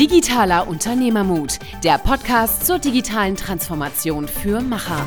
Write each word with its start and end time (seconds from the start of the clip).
Digitaler 0.00 0.66
Unternehmermut, 0.66 1.58
der 1.84 1.98
Podcast 1.98 2.64
zur 2.64 2.78
digitalen 2.78 3.36
Transformation 3.36 4.28
für 4.28 4.62
Macher. 4.62 5.06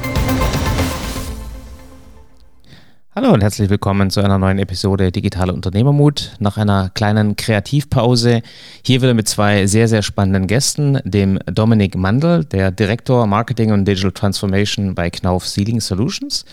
Hallo 3.15 3.33
und 3.33 3.41
herzlich 3.41 3.71
willkommen 3.71 4.11
zu 4.11 4.19
einer 4.21 4.37
neuen 4.37 4.59
Episode 4.59 5.11
Digitale 5.11 5.51
Unternehmermut. 5.51 6.33
Nach 6.37 6.57
einer 6.57 6.91
kleinen 6.93 7.36
Kreativpause 7.36 8.43
hier 8.86 9.01
wieder 9.01 9.15
mit 9.15 9.27
zwei 9.27 9.65
sehr, 9.65 9.87
sehr 9.87 10.04
spannenden 10.04 10.45
Gästen, 10.45 11.00
dem 11.05 11.39
Dominik 11.47 11.96
Mandl, 11.96 12.46
der 12.46 12.69
Direktor 12.69 13.25
Marketing 13.25 13.71
und 13.71 13.86
Digital 13.86 14.11
Transformation 14.11 14.93
bei 14.93 15.10
Knauf 15.10 15.47
Sealing 15.47 15.82
Solutions 15.82 16.46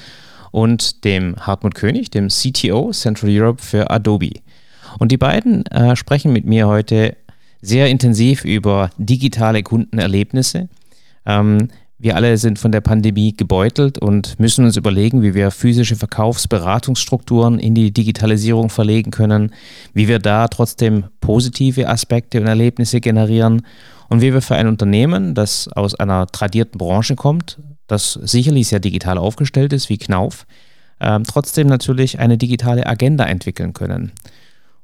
und 0.50 1.04
dem 1.04 1.36
Hartmut 1.36 1.74
König, 1.74 2.10
dem 2.10 2.28
CTO 2.28 2.92
Central 2.92 3.28
Europe 3.30 3.62
für 3.62 3.90
Adobe. 3.90 4.32
Und 4.98 5.12
die 5.12 5.18
beiden 5.18 5.66
äh, 5.66 5.94
sprechen 5.94 6.32
mit 6.32 6.46
mir 6.46 6.66
heute 6.68 7.16
sehr 7.62 7.88
intensiv 7.88 8.44
über 8.44 8.90
digitale 8.98 9.62
Kundenerlebnisse. 9.62 10.68
Ähm, 11.26 11.68
wir 12.02 12.16
alle 12.16 12.38
sind 12.38 12.58
von 12.58 12.72
der 12.72 12.80
Pandemie 12.80 13.36
gebeutelt 13.36 13.98
und 13.98 14.40
müssen 14.40 14.64
uns 14.64 14.78
überlegen, 14.78 15.20
wie 15.20 15.34
wir 15.34 15.50
physische 15.50 15.96
Verkaufsberatungsstrukturen 15.96 17.58
in 17.58 17.74
die 17.74 17.92
Digitalisierung 17.92 18.70
verlegen 18.70 19.10
können, 19.10 19.52
wie 19.92 20.08
wir 20.08 20.18
da 20.18 20.48
trotzdem 20.48 21.04
positive 21.20 21.88
Aspekte 21.90 22.40
und 22.40 22.46
Erlebnisse 22.46 23.02
generieren 23.02 23.66
und 24.08 24.22
wie 24.22 24.32
wir 24.32 24.40
für 24.40 24.56
ein 24.56 24.66
Unternehmen, 24.66 25.34
das 25.34 25.68
aus 25.68 25.94
einer 25.94 26.26
tradierten 26.26 26.78
Branche 26.78 27.16
kommt, 27.16 27.58
das 27.86 28.14
sicherlich 28.14 28.68
sehr 28.68 28.80
digital 28.80 29.18
aufgestellt 29.18 29.74
ist, 29.74 29.90
wie 29.90 29.98
Knauf, 29.98 30.46
äh, 31.00 31.20
trotzdem 31.26 31.66
natürlich 31.66 32.18
eine 32.18 32.38
digitale 32.38 32.86
Agenda 32.86 33.24
entwickeln 33.24 33.74
können. 33.74 34.12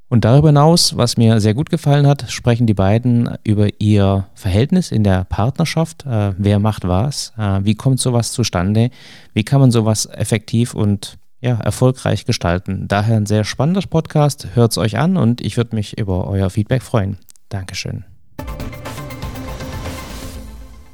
Und 0.08 0.24
darüber 0.24 0.50
hinaus, 0.50 0.96
was 0.96 1.16
mir 1.16 1.40
sehr 1.40 1.54
gut 1.54 1.68
gefallen 1.68 2.06
hat, 2.06 2.26
sprechen 2.28 2.68
die 2.68 2.74
beiden 2.74 3.36
über 3.42 3.68
ihr 3.80 4.28
Verhältnis 4.34 4.92
in 4.92 5.02
der 5.02 5.24
Partnerschaft. 5.24 6.06
Äh, 6.06 6.32
wer 6.38 6.60
macht 6.60 6.86
was? 6.86 7.32
Äh, 7.36 7.64
wie 7.64 7.74
kommt 7.74 7.98
sowas 7.98 8.30
zustande? 8.30 8.90
Wie 9.34 9.42
kann 9.42 9.60
man 9.60 9.72
sowas 9.72 10.06
effektiv 10.06 10.74
und 10.74 11.18
ja, 11.40 11.58
erfolgreich 11.58 12.24
gestalten? 12.24 12.86
Daher 12.86 13.16
ein 13.16 13.26
sehr 13.26 13.42
spannender 13.42 13.82
Podcast. 13.90 14.46
Hört 14.54 14.70
es 14.70 14.78
euch 14.78 14.96
an 14.96 15.16
und 15.16 15.40
ich 15.40 15.56
würde 15.56 15.74
mich 15.74 15.98
über 15.98 16.28
euer 16.28 16.50
Feedback 16.50 16.82
freuen. 16.82 17.18
Dankeschön. 17.48 18.04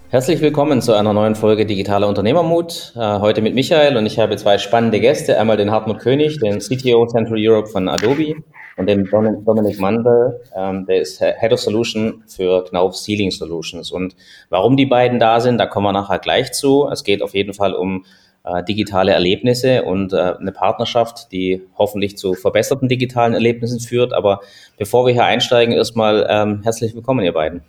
Herzlich 0.08 0.41
willkommen 0.41 0.81
zu 0.81 0.95
einer 0.95 1.12
neuen 1.12 1.34
Folge 1.34 1.67
Digitaler 1.67 2.08
Unternehmermut. 2.08 2.95
Äh, 2.97 3.19
heute 3.19 3.42
mit 3.42 3.55
Michael 3.55 3.98
und 3.98 4.06
ich 4.06 4.19
habe 4.19 4.36
zwei 4.36 4.56
spannende 4.56 5.01
Gäste. 5.01 5.39
Einmal 5.39 5.58
den 5.58 5.70
Hartmut 5.70 5.98
König, 5.98 6.39
den 6.39 6.61
CTO 6.61 7.06
Central 7.06 7.36
Europe 7.39 7.69
von 7.69 7.91
Adobe 7.91 8.36
und 8.83 8.86
den 8.86 9.05
Dominik 9.44 9.78
Mandel, 9.78 10.41
ähm, 10.56 10.86
der 10.86 11.00
ist 11.00 11.20
Head 11.20 11.52
of 11.52 11.61
Solution 11.61 12.25
für 12.27 12.64
Knauf 12.64 12.97
Sealing 12.97 13.30
Solutions. 13.30 13.92
Und 13.92 14.16
warum 14.50 14.77
die 14.77 14.86
beiden 14.86 15.20
da 15.20 15.41
sind, 15.41 15.58
da 15.58 15.66
kommen 15.66 15.86
wir 15.86 15.92
nachher 15.92 16.19
gleich 16.19 16.52
zu. 16.52 16.89
Es 16.91 17.05
geht 17.05 17.22
auf 17.22 17.34
jeden 17.34 17.55
Fall 17.55 17.74
um 17.74 18.05
äh, 18.44 18.64
digitale 18.64 19.12
Erlebnisse 19.12 19.84
und 19.84 20.12
äh, 20.12 20.34
eine 20.39 20.50
Partnerschaft, 20.50 21.30
die 21.30 21.62
hoffentlich 21.78 22.19
zu 22.19 22.34
verbesserten 22.34 22.89
digitalen 22.89 23.34
Erlebnissen 23.34 23.78
führt. 23.78 24.12
Aber 24.12 24.41
bevor 24.78 25.06
wir 25.06 25.12
hier 25.12 25.24
einsteigen, 25.24 25.74
erstmal 25.74 26.27
ähm, 26.28 26.62
herzlich 26.64 26.92
willkommen, 26.94 27.24
ihr 27.24 27.33
beiden. 27.33 27.62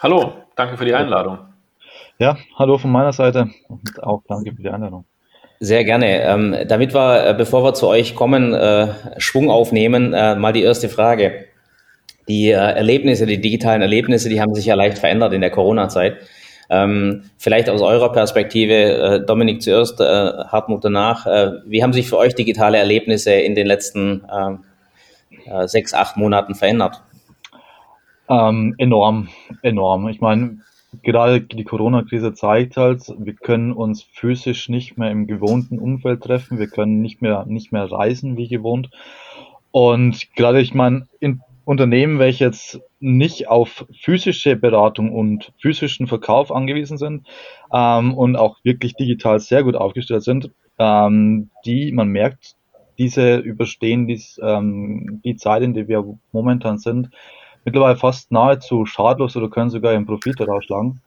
Hallo, 0.00 0.32
danke 0.56 0.76
für 0.76 0.84
die 0.84 0.94
Einladung. 0.94 1.38
Ja, 2.18 2.36
hallo 2.56 2.78
von 2.78 2.90
meiner 2.90 3.12
Seite 3.12 3.50
und 3.68 4.02
auch 4.02 4.22
danke 4.26 4.52
für 4.52 4.62
die 4.62 4.68
Einladung. 4.68 5.04
Sehr 5.64 5.82
gerne. 5.82 6.20
Ähm, 6.20 6.54
damit 6.68 6.92
wir, 6.92 7.26
äh, 7.26 7.34
bevor 7.34 7.64
wir 7.64 7.72
zu 7.72 7.88
euch 7.88 8.14
kommen, 8.14 8.52
äh, 8.52 8.88
Schwung 9.16 9.50
aufnehmen, 9.50 10.12
äh, 10.12 10.34
mal 10.34 10.52
die 10.52 10.62
erste 10.62 10.90
Frage. 10.90 11.46
Die 12.28 12.50
äh, 12.50 12.52
Erlebnisse, 12.52 13.24
die 13.24 13.40
digitalen 13.40 13.80
Erlebnisse, 13.80 14.28
die 14.28 14.42
haben 14.42 14.54
sich 14.54 14.66
ja 14.66 14.74
leicht 14.74 14.98
verändert 14.98 15.32
in 15.32 15.40
der 15.40 15.48
Corona-Zeit. 15.48 16.18
Ähm, 16.68 17.30
vielleicht 17.38 17.70
aus 17.70 17.80
eurer 17.80 18.12
Perspektive, 18.12 18.74
äh, 18.74 19.24
Dominik 19.24 19.62
zuerst, 19.62 20.02
äh, 20.02 20.04
Hartmut 20.04 20.84
danach. 20.84 21.24
wie 21.64 21.82
haben 21.82 21.94
sich 21.94 22.10
für 22.10 22.18
euch 22.18 22.34
digitale 22.34 22.76
Erlebnisse 22.76 23.32
in 23.32 23.54
den 23.54 23.66
letzten 23.66 24.22
sechs, 25.64 25.94
acht 25.94 26.18
Monaten 26.18 26.54
verändert? 26.54 27.02
Ähm, 28.28 28.74
enorm, 28.76 29.28
enorm. 29.62 30.08
Ich 30.08 30.20
meine, 30.20 30.58
gerade 31.02 31.40
die 31.40 31.64
Corona-Krise 31.64 32.34
zeigt 32.34 32.76
halt, 32.76 33.02
wir 33.18 33.34
können 33.34 33.72
uns 33.72 34.02
physisch 34.02 34.68
nicht 34.68 34.98
mehr 34.98 35.10
im 35.10 35.26
gewohnten 35.26 35.78
Umfeld 35.78 36.22
treffen, 36.22 36.58
wir 36.58 36.68
können 36.68 37.00
nicht 37.00 37.22
mehr, 37.22 37.44
nicht 37.46 37.72
mehr 37.72 37.90
reisen 37.90 38.36
wie 38.36 38.48
gewohnt. 38.48 38.90
Und 39.70 40.34
gerade, 40.36 40.60
ich 40.60 40.74
meine, 40.74 41.08
in 41.20 41.40
Unternehmen, 41.64 42.18
welche 42.18 42.44
jetzt 42.44 42.80
nicht 43.00 43.48
auf 43.48 43.86
physische 43.92 44.54
Beratung 44.56 45.12
und 45.12 45.52
physischen 45.58 46.06
Verkauf 46.06 46.52
angewiesen 46.52 46.98
sind 46.98 47.26
ähm, 47.72 48.14
und 48.14 48.36
auch 48.36 48.58
wirklich 48.64 48.94
digital 48.94 49.40
sehr 49.40 49.62
gut 49.62 49.74
aufgestellt 49.74 50.22
sind, 50.22 50.50
ähm, 50.78 51.50
die, 51.64 51.92
man 51.92 52.08
merkt, 52.08 52.56
diese 52.98 53.36
überstehen 53.38 54.06
dies, 54.06 54.38
ähm, 54.42 55.20
die 55.24 55.36
Zeit, 55.36 55.62
in 55.62 55.74
der 55.74 55.88
wir 55.88 56.04
momentan 56.32 56.78
sind, 56.78 57.10
mittlerweile 57.64 57.96
fast 57.96 58.32
nahezu 58.32 58.86
schadlos 58.86 59.36
oder 59.36 59.48
können 59.48 59.70
sogar 59.70 59.92
ihren 59.92 60.06
Profit 60.06 60.40
daraus 60.40 60.64
schlagen. 60.64 61.00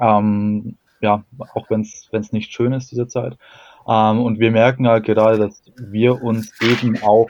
Ähm, 0.00 0.76
ja, 1.00 1.24
auch 1.54 1.70
wenn 1.70 1.82
es 1.82 2.32
nicht 2.32 2.52
schön 2.52 2.72
ist, 2.72 2.90
diese 2.90 3.06
Zeit. 3.06 3.36
Ähm, 3.88 4.20
und 4.20 4.38
wir 4.38 4.50
merken 4.50 4.86
halt 4.86 5.04
gerade, 5.04 5.38
dass 5.38 5.62
wir 5.76 6.22
uns 6.22 6.52
eben 6.60 7.02
auch 7.02 7.28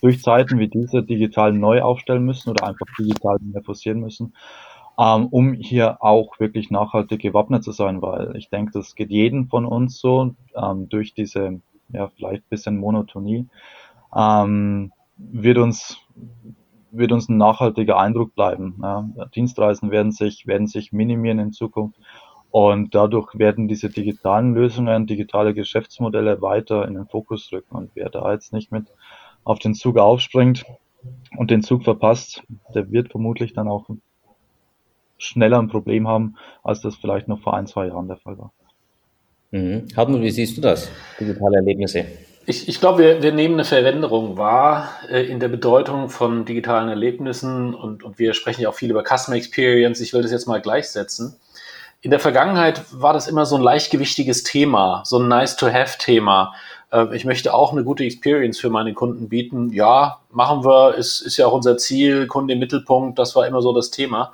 durch 0.00 0.22
Zeiten 0.22 0.58
wie 0.58 0.68
diese 0.68 1.02
digital 1.02 1.52
neu 1.52 1.82
aufstellen 1.82 2.24
müssen 2.24 2.50
oder 2.50 2.66
einfach 2.66 2.86
digital 2.98 3.38
mehr 3.40 3.62
forcieren 3.62 4.00
müssen, 4.00 4.34
ähm, 4.98 5.26
um 5.26 5.54
hier 5.54 6.02
auch 6.02 6.38
wirklich 6.38 6.70
nachhaltig 6.70 7.22
gewappnet 7.22 7.64
zu 7.64 7.72
sein, 7.72 8.02
weil 8.02 8.36
ich 8.36 8.50
denke, 8.50 8.72
das 8.72 8.94
geht 8.94 9.10
jeden 9.10 9.48
von 9.48 9.64
uns 9.64 9.98
so 9.98 10.34
ähm, 10.54 10.88
durch 10.88 11.14
diese 11.14 11.60
ja 11.88 12.08
vielleicht 12.16 12.48
bisschen 12.48 12.78
Monotonie 12.78 13.46
ähm, 14.14 14.92
wird 15.16 15.58
uns 15.58 15.98
wird 16.96 17.12
uns 17.12 17.28
ein 17.28 17.36
nachhaltiger 17.36 17.98
Eindruck 17.98 18.34
bleiben. 18.34 18.76
Ja. 18.82 19.08
Dienstreisen 19.34 19.90
werden 19.90 20.12
sich, 20.12 20.46
werden 20.46 20.66
sich 20.66 20.92
minimieren 20.92 21.38
in 21.38 21.52
Zukunft. 21.52 21.98
Und 22.50 22.94
dadurch 22.94 23.38
werden 23.38 23.68
diese 23.68 23.90
digitalen 23.90 24.54
Lösungen, 24.54 25.06
digitale 25.06 25.52
Geschäftsmodelle 25.52 26.40
weiter 26.40 26.86
in 26.88 26.94
den 26.94 27.06
Fokus 27.06 27.52
rücken. 27.52 27.76
Und 27.76 27.90
wer 27.94 28.08
da 28.08 28.32
jetzt 28.32 28.52
nicht 28.52 28.72
mit 28.72 28.86
auf 29.44 29.58
den 29.58 29.74
Zug 29.74 29.98
aufspringt 29.98 30.64
und 31.36 31.50
den 31.50 31.62
Zug 31.62 31.84
verpasst, 31.84 32.42
der 32.74 32.90
wird 32.90 33.10
vermutlich 33.10 33.52
dann 33.52 33.68
auch 33.68 33.88
schneller 35.18 35.58
ein 35.58 35.68
Problem 35.68 36.08
haben, 36.08 36.36
als 36.62 36.80
das 36.80 36.96
vielleicht 36.96 37.28
noch 37.28 37.40
vor 37.40 37.54
ein, 37.54 37.66
zwei 37.66 37.88
Jahren 37.88 38.08
der 38.08 38.16
Fall 38.16 38.38
war. 38.38 38.52
Mhm. 39.50 39.86
Hartmut, 39.96 40.22
wie 40.22 40.30
siehst 40.30 40.56
du 40.56 40.60
das? 40.60 40.90
Digitale 41.20 41.56
Erlebnisse? 41.56 42.06
Ich, 42.48 42.68
ich 42.68 42.78
glaube, 42.78 43.02
wir, 43.02 43.22
wir 43.22 43.32
nehmen 43.32 43.54
eine 43.54 43.64
Veränderung 43.64 44.38
wahr 44.38 44.90
äh, 45.10 45.22
in 45.22 45.40
der 45.40 45.48
Bedeutung 45.48 46.08
von 46.08 46.44
digitalen 46.44 46.88
Erlebnissen 46.88 47.74
und, 47.74 48.04
und 48.04 48.20
wir 48.20 48.34
sprechen 48.34 48.62
ja 48.62 48.68
auch 48.68 48.74
viel 48.74 48.90
über 48.90 49.02
Customer 49.02 49.36
Experience. 49.36 50.00
Ich 50.00 50.12
will 50.12 50.22
das 50.22 50.30
jetzt 50.30 50.46
mal 50.46 50.60
gleichsetzen. 50.60 51.34
In 52.02 52.12
der 52.12 52.20
Vergangenheit 52.20 52.82
war 52.92 53.12
das 53.12 53.26
immer 53.26 53.46
so 53.46 53.56
ein 53.56 53.62
leichtgewichtiges 53.62 54.44
Thema, 54.44 55.02
so 55.04 55.18
ein 55.18 55.26
Nice-to-Have-Thema. 55.26 56.54
Äh, 56.92 57.16
ich 57.16 57.24
möchte 57.24 57.52
auch 57.52 57.72
eine 57.72 57.82
gute 57.82 58.04
Experience 58.04 58.60
für 58.60 58.70
meine 58.70 58.94
Kunden 58.94 59.28
bieten. 59.28 59.70
Ja, 59.70 60.20
machen 60.30 60.64
wir, 60.64 60.94
ist, 60.94 61.22
ist 61.22 61.38
ja 61.38 61.46
auch 61.48 61.52
unser 61.52 61.78
Ziel, 61.78 62.28
Kunde 62.28 62.52
im 62.52 62.60
Mittelpunkt, 62.60 63.18
das 63.18 63.34
war 63.34 63.44
immer 63.48 63.60
so 63.60 63.74
das 63.74 63.90
Thema. 63.90 64.32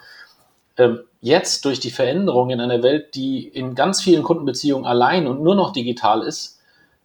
Ähm, 0.77 1.01
jetzt 1.23 1.65
durch 1.65 1.81
die 1.81 1.91
Veränderung 1.91 2.51
in 2.51 2.61
einer 2.61 2.83
Welt, 2.83 3.15
die 3.15 3.49
in 3.49 3.75
ganz 3.75 4.03
vielen 4.03 4.23
Kundenbeziehungen 4.23 4.85
allein 4.85 5.27
und 5.27 5.43
nur 5.43 5.55
noch 5.55 5.73
digital 5.73 6.21
ist, 6.21 6.59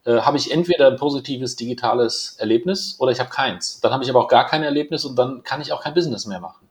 äh, 0.08 0.22
habe 0.22 0.38
ich 0.38 0.50
entweder 0.50 0.86
ein 0.86 0.96
positives 0.96 1.54
digitales 1.54 2.36
Erlebnis 2.38 2.96
oder 2.98 3.12
ich 3.12 3.20
habe 3.20 3.28
keins. 3.28 3.80
Dann 3.80 3.92
habe 3.92 4.02
ich 4.02 4.08
aber 4.08 4.20
auch 4.20 4.28
gar 4.28 4.46
kein 4.46 4.62
Erlebnis 4.62 5.04
und 5.04 5.16
dann 5.16 5.42
kann 5.42 5.60
ich 5.60 5.70
auch 5.70 5.82
kein 5.82 5.92
Business 5.92 6.24
mehr 6.24 6.40
machen. 6.40 6.66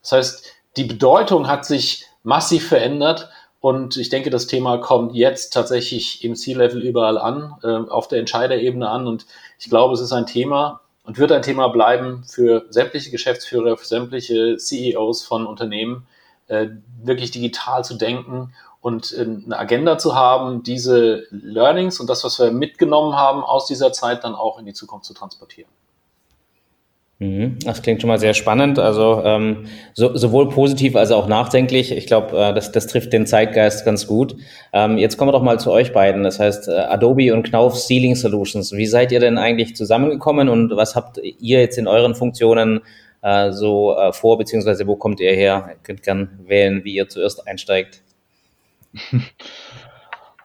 Das 0.00 0.12
heißt, 0.12 0.46
die 0.78 0.84
Bedeutung 0.84 1.48
hat 1.48 1.66
sich 1.66 2.06
massiv 2.22 2.66
verändert 2.66 3.28
und 3.60 3.98
ich 3.98 4.08
denke, 4.08 4.30
das 4.30 4.46
Thema 4.46 4.78
kommt 4.78 5.14
jetzt 5.14 5.52
tatsächlich 5.52 6.24
im 6.24 6.34
C-Level 6.34 6.82
überall 6.82 7.18
an, 7.18 7.56
äh, 7.62 7.90
auf 7.90 8.08
der 8.08 8.20
Entscheiderebene 8.20 8.88
an 8.88 9.06
und 9.06 9.26
ich 9.58 9.68
glaube, 9.68 9.92
es 9.92 10.00
ist 10.00 10.12
ein 10.12 10.24
Thema 10.24 10.80
und 11.04 11.18
wird 11.18 11.32
ein 11.32 11.42
Thema 11.42 11.68
bleiben 11.68 12.24
für 12.26 12.64
sämtliche 12.70 13.10
Geschäftsführer, 13.10 13.76
für 13.76 13.86
sämtliche 13.86 14.56
CEOs 14.56 15.24
von 15.24 15.46
Unternehmen, 15.46 16.06
äh, 16.46 16.68
wirklich 17.02 17.32
digital 17.32 17.84
zu 17.84 17.96
denken 17.96 18.54
und 18.80 19.12
äh, 19.12 19.22
eine 19.22 19.58
Agenda 19.58 19.98
zu 19.98 20.14
haben, 20.14 20.62
diese 20.62 21.24
Learnings 21.30 22.00
und 22.00 22.08
das, 22.08 22.24
was 22.24 22.38
wir 22.38 22.50
mitgenommen 22.50 23.16
haben 23.16 23.42
aus 23.42 23.66
dieser 23.66 23.92
Zeit, 23.92 24.24
dann 24.24 24.34
auch 24.34 24.58
in 24.58 24.66
die 24.66 24.74
Zukunft 24.74 25.06
zu 25.06 25.14
transportieren. 25.14 25.70
Mhm. 27.20 27.58
Das 27.64 27.82
klingt 27.82 28.00
schon 28.00 28.08
mal 28.08 28.20
sehr 28.20 28.34
spannend. 28.34 28.78
Also 28.78 29.22
ähm, 29.24 29.66
so, 29.92 30.16
sowohl 30.16 30.48
positiv 30.50 30.94
als 30.94 31.10
auch 31.10 31.26
nachdenklich. 31.26 31.90
Ich 31.90 32.06
glaube, 32.06 32.36
äh, 32.38 32.54
das, 32.54 32.70
das 32.70 32.86
trifft 32.86 33.12
den 33.12 33.26
Zeitgeist 33.26 33.84
ganz 33.84 34.06
gut. 34.06 34.36
Ähm, 34.72 34.98
jetzt 34.98 35.16
kommen 35.16 35.28
wir 35.28 35.32
doch 35.32 35.42
mal 35.42 35.58
zu 35.58 35.72
euch 35.72 35.92
beiden. 35.92 36.22
Das 36.22 36.38
heißt, 36.38 36.68
äh, 36.68 36.72
Adobe 36.72 37.34
und 37.34 37.42
Knauf 37.42 37.76
Sealing 37.76 38.14
Solutions. 38.14 38.72
Wie 38.72 38.86
seid 38.86 39.10
ihr 39.10 39.18
denn 39.18 39.36
eigentlich 39.36 39.74
zusammengekommen 39.74 40.48
und 40.48 40.76
was 40.76 40.94
habt 40.94 41.18
ihr 41.18 41.60
jetzt 41.60 41.76
in 41.76 41.88
euren 41.88 42.14
Funktionen 42.14 42.82
äh, 43.22 43.50
so 43.50 43.96
äh, 43.96 44.12
vor, 44.12 44.38
beziehungsweise 44.38 44.86
wo 44.86 44.94
kommt 44.94 45.18
ihr 45.18 45.32
her? 45.32 45.70
Ihr 45.70 45.76
könnt 45.82 46.04
gern 46.04 46.38
wählen, 46.46 46.84
wie 46.84 46.94
ihr 46.94 47.08
zuerst 47.08 47.48
einsteigt. 47.48 48.00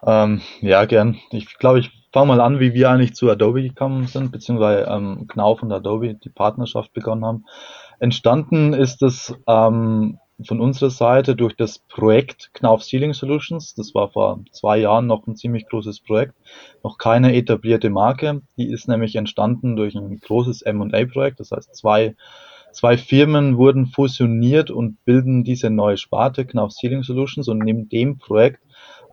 ähm, 0.05 0.41
ja, 0.61 0.85
gern. 0.85 1.17
Ich 1.31 1.57
glaube, 1.57 1.79
ich 1.79 1.91
fange 2.11 2.27
mal 2.27 2.41
an, 2.41 2.59
wie 2.59 2.73
wir 2.73 2.89
eigentlich 2.89 3.15
zu 3.15 3.29
Adobe 3.29 3.63
gekommen 3.63 4.07
sind, 4.07 4.31
beziehungsweise 4.31 4.87
ähm, 4.89 5.27
Knauf 5.27 5.63
und 5.63 5.71
Adobe 5.71 6.13
die 6.13 6.29
Partnerschaft 6.29 6.93
begonnen 6.93 7.25
haben. 7.25 7.45
Entstanden 7.99 8.73
ist 8.73 9.01
es 9.01 9.33
ähm, 9.47 10.19
von 10.45 10.59
unserer 10.59 10.89
Seite 10.89 11.35
durch 11.35 11.55
das 11.55 11.79
Projekt 11.79 12.51
Knauf 12.53 12.83
Sealing 12.83 13.13
Solutions. 13.13 13.75
Das 13.75 13.93
war 13.95 14.09
vor 14.09 14.43
zwei 14.51 14.77
Jahren 14.77 15.07
noch 15.07 15.25
ein 15.27 15.35
ziemlich 15.35 15.67
großes 15.67 16.01
Projekt, 16.01 16.35
noch 16.83 16.97
keine 16.97 17.35
etablierte 17.35 17.89
Marke. 17.89 18.41
Die 18.57 18.69
ist 18.69 18.87
nämlich 18.87 19.15
entstanden 19.15 19.75
durch 19.75 19.95
ein 19.95 20.19
großes 20.19 20.63
M&A-Projekt. 20.63 21.39
Das 21.39 21.51
heißt, 21.51 21.75
zwei, 21.75 22.15
zwei 22.73 22.97
Firmen 22.97 23.57
wurden 23.57 23.87
fusioniert 23.87 24.69
und 24.69 25.03
bilden 25.05 25.43
diese 25.43 25.69
neue 25.69 25.97
Sparte 25.97 26.45
Knauf 26.45 26.71
Sealing 26.71 27.03
Solutions. 27.03 27.47
Und 27.47 27.59
neben 27.59 27.87
dem 27.89 28.17
Projekt, 28.17 28.61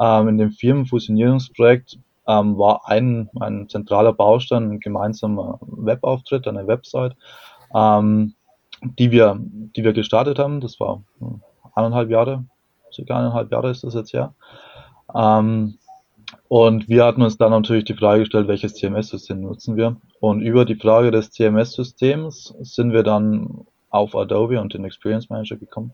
ähm, 0.00 0.28
in 0.28 0.38
dem 0.38 0.50
Firmenfusionierungsprojekt, 0.50 1.98
ähm, 2.26 2.58
war 2.58 2.88
ein, 2.88 3.28
ein 3.38 3.68
zentraler 3.68 4.12
Baustein 4.12 4.72
ein 4.72 4.80
gemeinsamer 4.80 5.58
Webauftritt, 5.62 6.46
eine 6.48 6.66
Website. 6.66 7.16
Ähm, 7.74 8.34
die 8.82 9.10
wir, 9.10 9.38
die 9.40 9.84
wir 9.84 9.92
gestartet 9.92 10.38
haben. 10.38 10.60
Das 10.60 10.80
war 10.80 11.02
hm, 11.18 11.42
eineinhalb 11.74 12.10
Jahre, 12.10 12.44
circa 12.92 13.18
eineinhalb 13.18 13.52
Jahre 13.52 13.70
ist 13.70 13.84
das 13.84 13.94
jetzt 13.94 14.12
ja. 14.12 14.34
Ähm, 15.14 15.78
und 16.50 16.88
wir 16.88 17.04
hatten 17.04 17.22
uns 17.22 17.38
dann 17.38 17.52
natürlich 17.52 17.84
die 17.84 17.94
Frage 17.94 18.22
gestellt, 18.22 18.48
welches 18.48 18.74
CMS-System 18.74 19.40
nutzen 19.40 19.76
wir. 19.76 19.94
Und 20.18 20.40
über 20.40 20.64
die 20.64 20.74
Frage 20.74 21.12
des 21.12 21.30
CMS-Systems 21.30 22.56
sind 22.62 22.92
wir 22.92 23.04
dann 23.04 23.68
auf 23.88 24.16
Adobe 24.16 24.60
und 24.60 24.74
den 24.74 24.84
Experience 24.84 25.30
Manager 25.30 25.54
gekommen. 25.54 25.92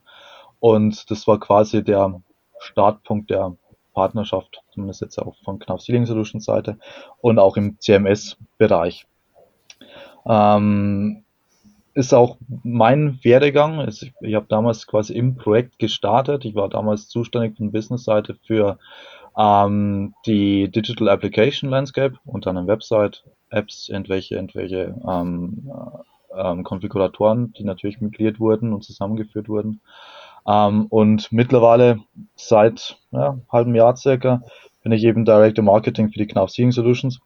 Und 0.58 1.10
das 1.10 1.26
war 1.26 1.38
quasi 1.38 1.84
der 1.84 2.22
Startpunkt 2.58 3.28
der 3.28 3.54
Partnerschaft, 3.92 4.62
zumindest 4.72 5.02
jetzt 5.02 5.18
auch 5.18 5.36
von 5.44 5.58
Knauf 5.58 5.82
Sealing 5.82 6.06
Solutions 6.06 6.46
Seite 6.46 6.78
und 7.20 7.38
auch 7.38 7.58
im 7.58 7.78
CMS-Bereich. 7.78 9.06
Ähm, 10.26 11.22
ist 11.92 12.14
auch 12.14 12.38
mein 12.62 13.18
Werdegang. 13.22 13.86
Ich, 13.88 14.10
ich 14.22 14.34
habe 14.34 14.46
damals 14.48 14.86
quasi 14.86 15.12
im 15.12 15.36
Projekt 15.36 15.78
gestartet. 15.78 16.46
Ich 16.46 16.54
war 16.54 16.70
damals 16.70 17.08
zuständig 17.08 17.58
von 17.58 17.72
Business-Seite 17.72 18.38
für 18.46 18.78
ähm, 19.36 20.14
die 20.26 20.70
Digital 20.70 21.08
Application 21.08 21.70
Landscape 21.70 22.18
und 22.24 22.46
dann 22.46 22.56
eine 22.56 22.66
Website, 22.66 23.24
Apps, 23.50 23.88
irgendwelche, 23.88 24.34
irgendwelche 24.34 24.94
ähm, 25.08 25.70
äh, 25.70 26.50
ähm, 26.50 26.64
Konfiguratoren, 26.64 27.52
die 27.52 27.64
natürlich 27.64 28.00
migriert 28.00 28.40
wurden 28.40 28.72
und 28.72 28.84
zusammengeführt 28.84 29.48
wurden. 29.48 29.80
Ähm, 30.46 30.86
und 30.86 31.30
mittlerweile 31.32 32.00
seit 32.34 32.98
ja, 33.10 33.38
halbem 33.50 33.74
Jahr 33.74 33.96
circa 33.96 34.42
bin 34.82 34.92
ich 34.92 35.04
eben 35.04 35.24
Director 35.24 35.64
Marketing 35.64 36.10
für 36.10 36.18
die 36.18 36.26
Knauf 36.26 36.50
Seeing 36.50 36.72
Solutions 36.72 37.20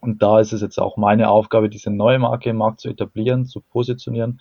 und 0.00 0.22
da 0.22 0.40
ist 0.40 0.52
es 0.52 0.60
jetzt 0.60 0.78
auch 0.78 0.96
meine 0.96 1.28
Aufgabe, 1.30 1.68
diese 1.68 1.90
neue 1.90 2.18
Marke 2.18 2.50
im 2.50 2.56
Markt 2.56 2.80
zu 2.80 2.88
etablieren, 2.88 3.46
zu 3.46 3.60
positionieren 3.60 4.40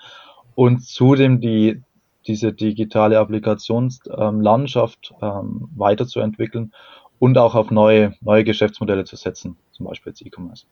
und 0.54 0.84
zudem 0.86 1.42
die, 1.42 1.82
diese 2.28 2.54
digitale 2.54 3.20
Applikationslandschaft 3.20 5.14
ähm, 5.22 5.70
weiterzuentwickeln 5.76 6.74
und 7.20 7.38
auch 7.38 7.56
auf 7.56 7.72
neue, 7.72 8.14
neue 8.22 8.44
Geschäftsmodelle 8.44 9.06
zu 9.06 9.16
setzen, 9.16 9.58
zum 9.72 9.86
Beispiel 9.86 10.12
jetzt 10.12 10.26
E-Commerce. 10.26 10.66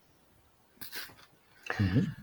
Mhm. 1.80 2.14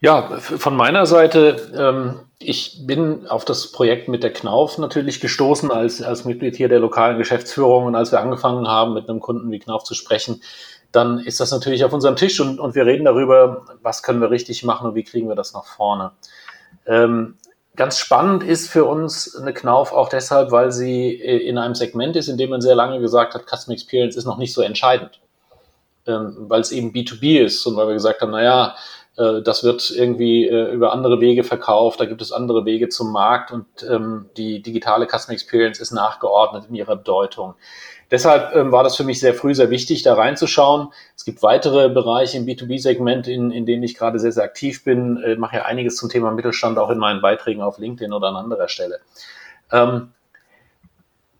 Ja, 0.00 0.36
von 0.38 0.76
meiner 0.76 1.06
Seite, 1.06 1.72
ähm, 1.74 2.20
ich 2.38 2.86
bin 2.86 3.26
auf 3.26 3.46
das 3.46 3.72
Projekt 3.72 4.06
mit 4.06 4.22
der 4.22 4.34
Knauf 4.34 4.76
natürlich 4.76 5.18
gestoßen 5.18 5.70
als, 5.70 6.02
als 6.02 6.26
Mitglied 6.26 6.56
hier 6.56 6.68
der 6.68 6.80
lokalen 6.80 7.16
Geschäftsführung 7.16 7.86
und 7.86 7.94
als 7.94 8.12
wir 8.12 8.20
angefangen 8.20 8.68
haben, 8.68 8.92
mit 8.92 9.08
einem 9.08 9.20
Kunden 9.20 9.50
wie 9.50 9.58
Knauf 9.58 9.84
zu 9.84 9.94
sprechen, 9.94 10.42
dann 10.92 11.18
ist 11.18 11.40
das 11.40 11.50
natürlich 11.52 11.84
auf 11.84 11.92
unserem 11.92 12.16
Tisch 12.16 12.38
und, 12.40 12.60
und 12.60 12.74
wir 12.74 12.84
reden 12.84 13.06
darüber, 13.06 13.64
was 13.82 14.02
können 14.02 14.20
wir 14.20 14.30
richtig 14.30 14.62
machen 14.62 14.88
und 14.88 14.94
wie 14.94 15.04
kriegen 15.04 15.28
wir 15.28 15.36
das 15.36 15.54
nach 15.54 15.64
vorne. 15.64 16.12
Ähm, 16.86 17.36
ganz 17.76 17.98
spannend 17.98 18.42
ist 18.42 18.70
für 18.70 18.84
uns 18.84 19.36
eine 19.36 19.52
Knauf 19.52 19.92
auch 19.92 20.08
deshalb, 20.08 20.50
weil 20.50 20.72
sie 20.72 21.12
in 21.12 21.58
einem 21.58 21.74
Segment 21.74 22.16
ist, 22.16 22.28
in 22.28 22.38
dem 22.38 22.50
man 22.50 22.60
sehr 22.60 22.74
lange 22.74 23.00
gesagt 23.00 23.34
hat, 23.34 23.46
Customer 23.46 23.74
Experience 23.74 24.16
ist 24.16 24.24
noch 24.24 24.38
nicht 24.38 24.54
so 24.54 24.62
entscheidend, 24.62 25.20
ähm, 26.06 26.36
weil 26.48 26.60
es 26.60 26.72
eben 26.72 26.92
B2B 26.92 27.44
ist 27.44 27.66
und 27.66 27.76
weil 27.76 27.88
wir 27.88 27.94
gesagt 27.94 28.20
haben, 28.20 28.30
naja, 28.30 28.76
äh, 29.16 29.42
das 29.42 29.64
wird 29.64 29.90
irgendwie 29.90 30.46
äh, 30.46 30.72
über 30.72 30.92
andere 30.92 31.20
Wege 31.20 31.44
verkauft, 31.44 32.00
da 32.00 32.04
gibt 32.04 32.22
es 32.22 32.32
andere 32.32 32.64
Wege 32.64 32.88
zum 32.88 33.12
Markt 33.12 33.50
und 33.50 33.66
ähm, 33.88 34.30
die 34.36 34.62
digitale 34.62 35.06
Customer 35.06 35.34
Experience 35.34 35.80
ist 35.80 35.92
nachgeordnet 35.92 36.66
in 36.68 36.74
ihrer 36.74 36.96
Bedeutung. 36.96 37.54
Deshalb 38.10 38.54
ähm, 38.54 38.72
war 38.72 38.84
das 38.84 38.96
für 38.96 39.04
mich 39.04 39.20
sehr 39.20 39.34
früh 39.34 39.54
sehr 39.54 39.70
wichtig, 39.70 40.02
da 40.02 40.14
reinzuschauen. 40.14 40.88
Es 41.16 41.24
gibt 41.24 41.42
weitere 41.42 41.88
Bereiche 41.88 42.36
im 42.36 42.46
B2B-Segment, 42.46 43.28
in, 43.28 43.50
in 43.50 43.66
denen 43.66 43.82
ich 43.82 43.96
gerade 43.96 44.18
sehr, 44.18 44.32
sehr 44.32 44.44
aktiv 44.44 44.84
bin. 44.84 45.18
Ich 45.18 45.32
äh, 45.32 45.36
mache 45.36 45.56
ja 45.56 45.64
einiges 45.64 45.96
zum 45.96 46.08
Thema 46.08 46.30
Mittelstand 46.30 46.78
auch 46.78 46.90
in 46.90 46.98
meinen 46.98 47.20
Beiträgen 47.20 47.62
auf 47.62 47.78
LinkedIn 47.78 48.12
oder 48.12 48.28
an 48.28 48.36
anderer 48.36 48.68
Stelle. 48.68 49.00
Ähm, 49.72 50.10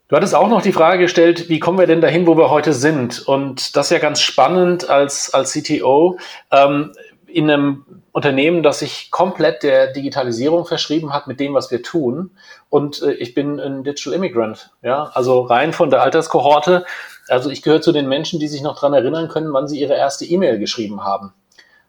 Du 0.07 0.15
hattest 0.15 0.35
auch 0.35 0.49
noch 0.49 0.61
die 0.61 0.71
Frage 0.71 0.99
gestellt, 0.99 1.49
wie 1.49 1.59
kommen 1.59 1.79
wir 1.79 1.87
denn 1.87 1.99
dahin, 1.99 2.27
wo 2.27 2.37
wir 2.37 2.51
heute 2.51 2.73
sind? 2.73 3.27
Und 3.27 3.75
das 3.75 3.87
ist 3.87 3.91
ja 3.91 3.97
ganz 3.97 4.21
spannend 4.21 4.87
als, 4.87 5.33
als 5.33 5.53
CTO. 5.53 6.19
Ähm, 6.51 6.91
in 7.35 7.51
einem 7.51 7.85
Unternehmen, 8.13 8.63
das 8.63 8.79
sich 8.79 9.11
komplett 9.11 9.61
der 9.61 9.91
Digitalisierung 9.91 10.65
verschrieben 10.65 11.11
hat 11.11 11.27
mit 11.27 11.41
dem, 11.41 11.53
was 11.53 11.69
wir 11.69 11.83
tun. 11.83 12.31
Und 12.69 13.01
äh, 13.01 13.11
ich 13.11 13.33
bin 13.33 13.59
ein 13.59 13.83
Digital 13.83 14.13
Immigrant, 14.13 14.71
ja, 14.81 15.11
also 15.13 15.41
rein 15.41 15.73
von 15.73 15.89
der 15.89 16.01
Alterskohorte. 16.01 16.85
Also 17.27 17.49
ich 17.49 17.61
gehöre 17.61 17.81
zu 17.81 17.91
den 17.91 18.07
Menschen, 18.07 18.39
die 18.39 18.47
sich 18.47 18.61
noch 18.61 18.79
dran 18.79 18.93
erinnern 18.93 19.27
können, 19.27 19.51
wann 19.51 19.67
sie 19.67 19.81
ihre 19.81 19.95
erste 19.95 20.23
E-Mail 20.23 20.59
geschrieben 20.59 21.03
haben. 21.03 21.33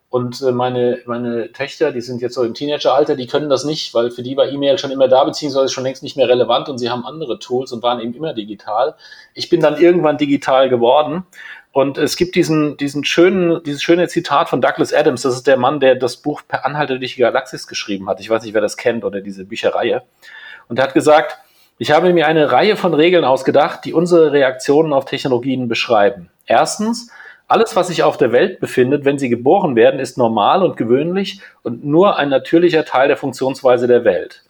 Und 0.09 0.43
äh, 0.43 0.51
meine, 0.51 1.01
meine 1.07 1.53
Töchter, 1.53 1.93
die 1.93 2.01
sind 2.01 2.23
jetzt 2.23 2.35
so 2.35 2.43
im 2.43 2.55
Teenageralter, 2.55 3.15
die 3.15 3.29
können 3.29 3.49
das 3.49 3.65
nicht, 3.65 3.95
weil 3.95 4.11
für 4.11 4.25
die 4.25 4.37
war 4.37 4.49
E-Mail 4.49 4.79
schon 4.79 4.91
immer 4.91 5.07
da, 5.07 5.23
beziehungsweise 5.23 5.69
schon 5.69 5.85
längst 5.85 6.03
nicht 6.03 6.17
mehr 6.17 6.29
relevant 6.29 6.69
und 6.69 6.79
sie 6.79 6.91
haben 6.91 7.07
andere 7.07 7.39
Tools 7.39 7.71
und 7.71 7.85
waren 7.85 8.01
eben 8.01 8.15
immer 8.15 8.35
digital. 8.35 8.97
Ich 9.35 9.49
bin 9.49 9.61
dann 9.61 9.81
irgendwann 9.81 10.19
digital 10.19 10.69
geworden 10.69 11.25
und 11.77 11.99
es 11.99 12.17
gibt 12.17 12.37
diesen, 12.37 12.79
diesen 12.79 13.05
schönen, 13.05 13.63
dieses 13.65 13.83
schöne 13.83 14.09
Zitat 14.09 14.49
von 14.49 14.63
Douglas 14.63 14.95
Adams. 14.95 15.21
Das 15.21 15.35
ist 15.35 15.47
der 15.47 15.59
Mann, 15.59 15.79
der 15.79 15.95
das 15.95 16.17
Buch 16.17 16.41
Per 16.49 16.65
Anhalter 16.65 16.99
durch 16.99 17.17
die 17.17 17.21
Galaxis 17.21 17.67
geschrieben 17.67 18.09
hat. 18.09 18.19
Ich 18.19 18.31
weiß 18.31 18.45
nicht, 18.45 18.55
wer 18.55 18.63
das 18.63 18.79
kennt 18.79 19.05
oder 19.05 19.21
diese 19.21 19.45
Bücherreihe. 19.45 20.03
Und 20.69 20.79
er 20.79 20.85
hat 20.85 20.95
gesagt, 20.95 21.37
ich 21.77 21.91
habe 21.91 22.15
mir 22.15 22.29
eine 22.29 22.51
Reihe 22.51 22.79
von 22.79 22.95
Regeln 22.95 23.27
ausgedacht, 23.27 23.85
die 23.85 23.93
unsere 23.93 24.33
Reaktionen 24.33 24.95
auf 24.95 25.05
Technologien 25.05 25.69
beschreiben. 25.69 26.31
Erstens, 26.47 27.11
alles, 27.47 27.77
was 27.77 27.89
sich 27.89 28.03
auf 28.03 28.17
der 28.17 28.33
Welt 28.33 28.59
befindet, 28.59 29.05
wenn 29.05 29.19
sie 29.19 29.29
geboren 29.29 29.77
werden, 29.77 30.01
ist 30.01 30.17
normal 30.17 30.63
und 30.63 30.79
gewöhnlich 30.79 31.43
und 31.63 31.85
nur 31.85 32.17
ein 32.17 32.31
natürlicher 32.31 32.87
Teil 32.87 33.09
der 33.09 33.19
Funktionsweise 33.19 33.87
der 33.87 34.03
Welt. 34.05 34.46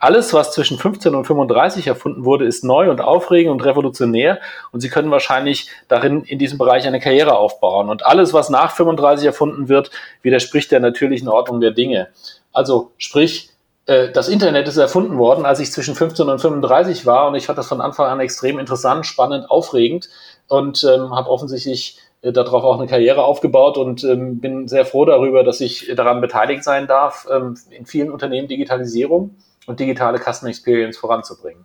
Alles, 0.00 0.32
was 0.32 0.52
zwischen 0.52 0.78
15 0.78 1.14
und 1.14 1.26
35 1.26 1.86
erfunden 1.86 2.24
wurde, 2.24 2.46
ist 2.46 2.64
neu 2.64 2.90
und 2.90 3.02
aufregend 3.02 3.52
und 3.52 3.64
revolutionär 3.66 4.40
und 4.72 4.80
Sie 4.80 4.88
können 4.88 5.10
wahrscheinlich 5.10 5.68
darin 5.88 6.22
in 6.22 6.38
diesem 6.38 6.56
Bereich 6.56 6.86
eine 6.86 7.00
Karriere 7.00 7.36
aufbauen. 7.36 7.90
Und 7.90 8.06
alles, 8.06 8.32
was 8.32 8.48
nach 8.48 8.74
35 8.74 9.26
erfunden 9.26 9.68
wird, 9.68 9.90
widerspricht 10.22 10.72
der 10.72 10.80
natürlichen 10.80 11.28
Ordnung 11.28 11.60
der 11.60 11.72
Dinge. 11.72 12.08
Also 12.50 12.92
sprich, 12.96 13.50
äh, 13.84 14.10
das 14.10 14.28
Internet 14.28 14.68
ist 14.68 14.78
erfunden 14.78 15.18
worden, 15.18 15.44
als 15.44 15.60
ich 15.60 15.70
zwischen 15.70 15.94
15 15.94 16.30
und 16.30 16.40
35 16.40 17.04
war 17.04 17.28
und 17.28 17.34
ich 17.34 17.44
fand 17.44 17.58
das 17.58 17.68
von 17.68 17.82
Anfang 17.82 18.06
an 18.06 18.20
extrem 18.20 18.58
interessant, 18.58 19.04
spannend, 19.04 19.50
aufregend 19.50 20.08
und 20.48 20.82
ähm, 20.82 21.14
habe 21.14 21.28
offensichtlich 21.28 21.98
äh, 22.22 22.32
darauf 22.32 22.64
auch 22.64 22.78
eine 22.78 22.88
Karriere 22.88 23.22
aufgebaut 23.22 23.76
und 23.76 24.02
ähm, 24.04 24.40
bin 24.40 24.66
sehr 24.66 24.86
froh 24.86 25.04
darüber, 25.04 25.44
dass 25.44 25.60
ich 25.60 25.92
daran 25.94 26.22
beteiligt 26.22 26.64
sein 26.64 26.86
darf, 26.86 27.26
ähm, 27.30 27.58
in 27.68 27.84
vielen 27.84 28.10
Unternehmen 28.10 28.48
Digitalisierung 28.48 29.36
und 29.66 29.80
digitale 29.80 30.18
Customer 30.18 30.50
Experience 30.50 30.98
voranzubringen. 30.98 31.64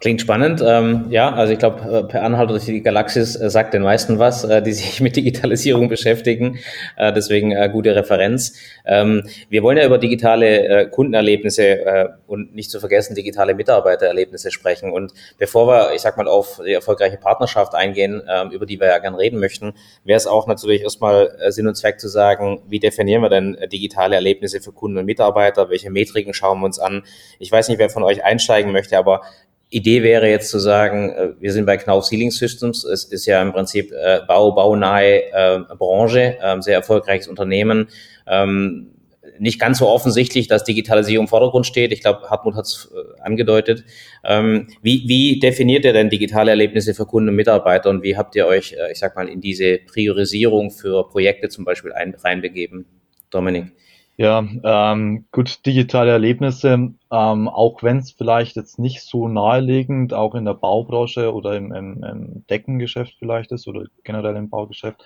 Klingt 0.00 0.20
spannend. 0.20 0.62
Ähm, 0.64 1.06
ja, 1.10 1.32
also 1.32 1.52
ich 1.52 1.58
glaube, 1.58 1.80
äh, 1.80 2.04
per 2.04 2.22
Anhalter 2.22 2.52
durch 2.52 2.66
die 2.66 2.82
Galaxis 2.84 3.34
äh, 3.34 3.50
sagt 3.50 3.74
den 3.74 3.82
meisten 3.82 4.20
was, 4.20 4.44
äh, 4.44 4.62
die 4.62 4.72
sich 4.72 5.00
mit 5.00 5.16
Digitalisierung 5.16 5.88
beschäftigen. 5.88 6.60
Äh, 6.96 7.12
deswegen 7.12 7.50
äh, 7.50 7.68
gute 7.68 7.96
Referenz. 7.96 8.54
Ähm, 8.86 9.28
wir 9.48 9.64
wollen 9.64 9.76
ja 9.76 9.84
über 9.84 9.98
digitale 9.98 10.68
äh, 10.68 10.88
Kundenerlebnisse 10.88 12.14
und 12.26 12.54
nicht 12.54 12.70
zu 12.70 12.78
vergessen 12.78 13.14
digitale 13.14 13.54
Mitarbeitererlebnisse 13.54 14.52
sprechen. 14.52 14.92
Und 14.92 15.12
bevor 15.36 15.66
wir, 15.66 15.94
ich 15.94 16.02
sag 16.02 16.16
mal, 16.16 16.28
auf 16.28 16.60
die 16.64 16.72
erfolgreiche 16.72 17.16
Partnerschaft 17.16 17.74
eingehen, 17.74 18.22
ähm, 18.28 18.50
über 18.50 18.66
die 18.66 18.78
wir 18.78 18.86
ja 18.86 18.98
gern 18.98 19.14
reden 19.14 19.40
möchten, 19.40 19.74
wäre 20.04 20.16
es 20.16 20.26
auch 20.26 20.46
natürlich 20.46 20.82
erstmal 20.82 21.36
Sinn 21.48 21.66
und 21.66 21.74
Zweck 21.74 21.98
zu 21.98 22.08
sagen, 22.08 22.62
wie 22.68 22.78
definieren 22.78 23.22
wir 23.22 23.30
denn 23.30 23.56
digitale 23.72 24.14
Erlebnisse 24.14 24.60
für 24.60 24.72
Kunden 24.72 24.98
und 24.98 25.06
Mitarbeiter? 25.06 25.70
Welche 25.70 25.90
Metriken 25.90 26.34
schauen 26.34 26.60
wir 26.60 26.66
uns 26.66 26.78
an? 26.78 27.02
Ich 27.38 27.50
weiß 27.50 27.68
nicht, 27.68 27.78
wer 27.78 27.90
von 27.90 28.04
euch 28.04 28.24
einsteigen 28.24 28.70
möchte, 28.72 28.96
aber 28.96 29.22
Idee 29.70 30.02
wäre 30.02 30.28
jetzt 30.28 30.50
zu 30.50 30.58
sagen, 30.58 31.10
äh, 31.10 31.28
wir 31.40 31.52
sind 31.52 31.66
bei 31.66 31.76
Knauf 31.76 32.04
Sealing 32.06 32.30
Systems. 32.30 32.84
Es 32.84 33.04
ist 33.04 33.26
ja 33.26 33.42
im 33.42 33.52
Prinzip 33.52 33.92
äh, 33.92 34.20
Bau, 34.26 34.52
baunahe 34.52 35.24
äh, 35.32 35.60
Branche, 35.78 36.36
äh, 36.40 36.60
sehr 36.60 36.76
erfolgreiches 36.76 37.28
Unternehmen. 37.28 37.88
Ähm, 38.26 38.94
nicht 39.38 39.60
ganz 39.60 39.78
so 39.78 39.88
offensichtlich, 39.88 40.48
dass 40.48 40.64
Digitalisierung 40.64 41.24
im 41.24 41.28
Vordergrund 41.28 41.66
steht. 41.66 41.92
Ich 41.92 42.00
glaube, 42.00 42.28
Hartmut 42.28 42.54
hat 42.54 42.64
es 42.64 42.90
äh, 42.92 43.20
angedeutet. 43.20 43.84
Ähm, 44.24 44.68
wie, 44.82 45.04
wie 45.06 45.38
definiert 45.38 45.84
ihr 45.84 45.92
denn 45.92 46.10
digitale 46.10 46.50
Erlebnisse 46.50 46.94
für 46.94 47.06
Kunden 47.06 47.28
und 47.28 47.36
Mitarbeiter 47.36 47.90
und 47.90 48.02
wie 48.02 48.16
habt 48.16 48.34
ihr 48.36 48.46
euch, 48.46 48.72
äh, 48.72 48.92
ich 48.92 48.98
sag 48.98 49.16
mal, 49.16 49.28
in 49.28 49.40
diese 49.40 49.78
Priorisierung 49.78 50.70
für 50.70 51.08
Projekte 51.08 51.48
zum 51.48 51.64
Beispiel 51.64 51.92
ein, 51.92 52.14
reinbegeben? 52.14 52.86
Dominik. 53.30 53.72
Ja, 54.20 54.44
ähm, 54.64 55.26
gut, 55.30 55.64
digitale 55.64 56.10
Erlebnisse, 56.10 56.72
ähm, 57.12 57.48
auch 57.48 57.84
wenn 57.84 57.98
es 57.98 58.10
vielleicht 58.10 58.56
jetzt 58.56 58.76
nicht 58.80 59.02
so 59.02 59.28
naheliegend 59.28 60.12
auch 60.12 60.34
in 60.34 60.44
der 60.44 60.54
Baubranche 60.54 61.32
oder 61.32 61.56
im, 61.56 61.72
im, 61.72 62.02
im 62.02 62.46
Deckengeschäft 62.50 63.14
vielleicht 63.20 63.52
ist 63.52 63.68
oder 63.68 63.84
generell 64.02 64.34
im 64.34 64.50
Baugeschäft, 64.50 65.00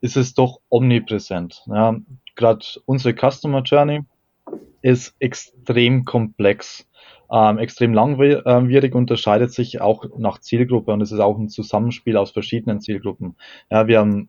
ist 0.00 0.16
es 0.16 0.34
doch 0.34 0.58
omnipräsent. 0.68 1.62
Ja, 1.66 1.94
Gerade 2.34 2.66
unsere 2.86 3.14
Customer 3.14 3.62
Journey 3.62 4.00
ist 4.82 5.14
extrem 5.20 6.04
komplex, 6.04 6.88
ähm, 7.30 7.58
extrem 7.58 7.94
langwierig, 7.94 8.96
unterscheidet 8.96 9.52
sich 9.52 9.80
auch 9.80 10.06
nach 10.18 10.40
Zielgruppe 10.40 10.92
und 10.92 11.02
es 11.02 11.12
ist 11.12 11.20
auch 11.20 11.38
ein 11.38 11.50
Zusammenspiel 11.50 12.16
aus 12.16 12.32
verschiedenen 12.32 12.80
Zielgruppen. 12.80 13.36
Ja, 13.70 13.86
wir 13.86 14.00
haben 14.00 14.28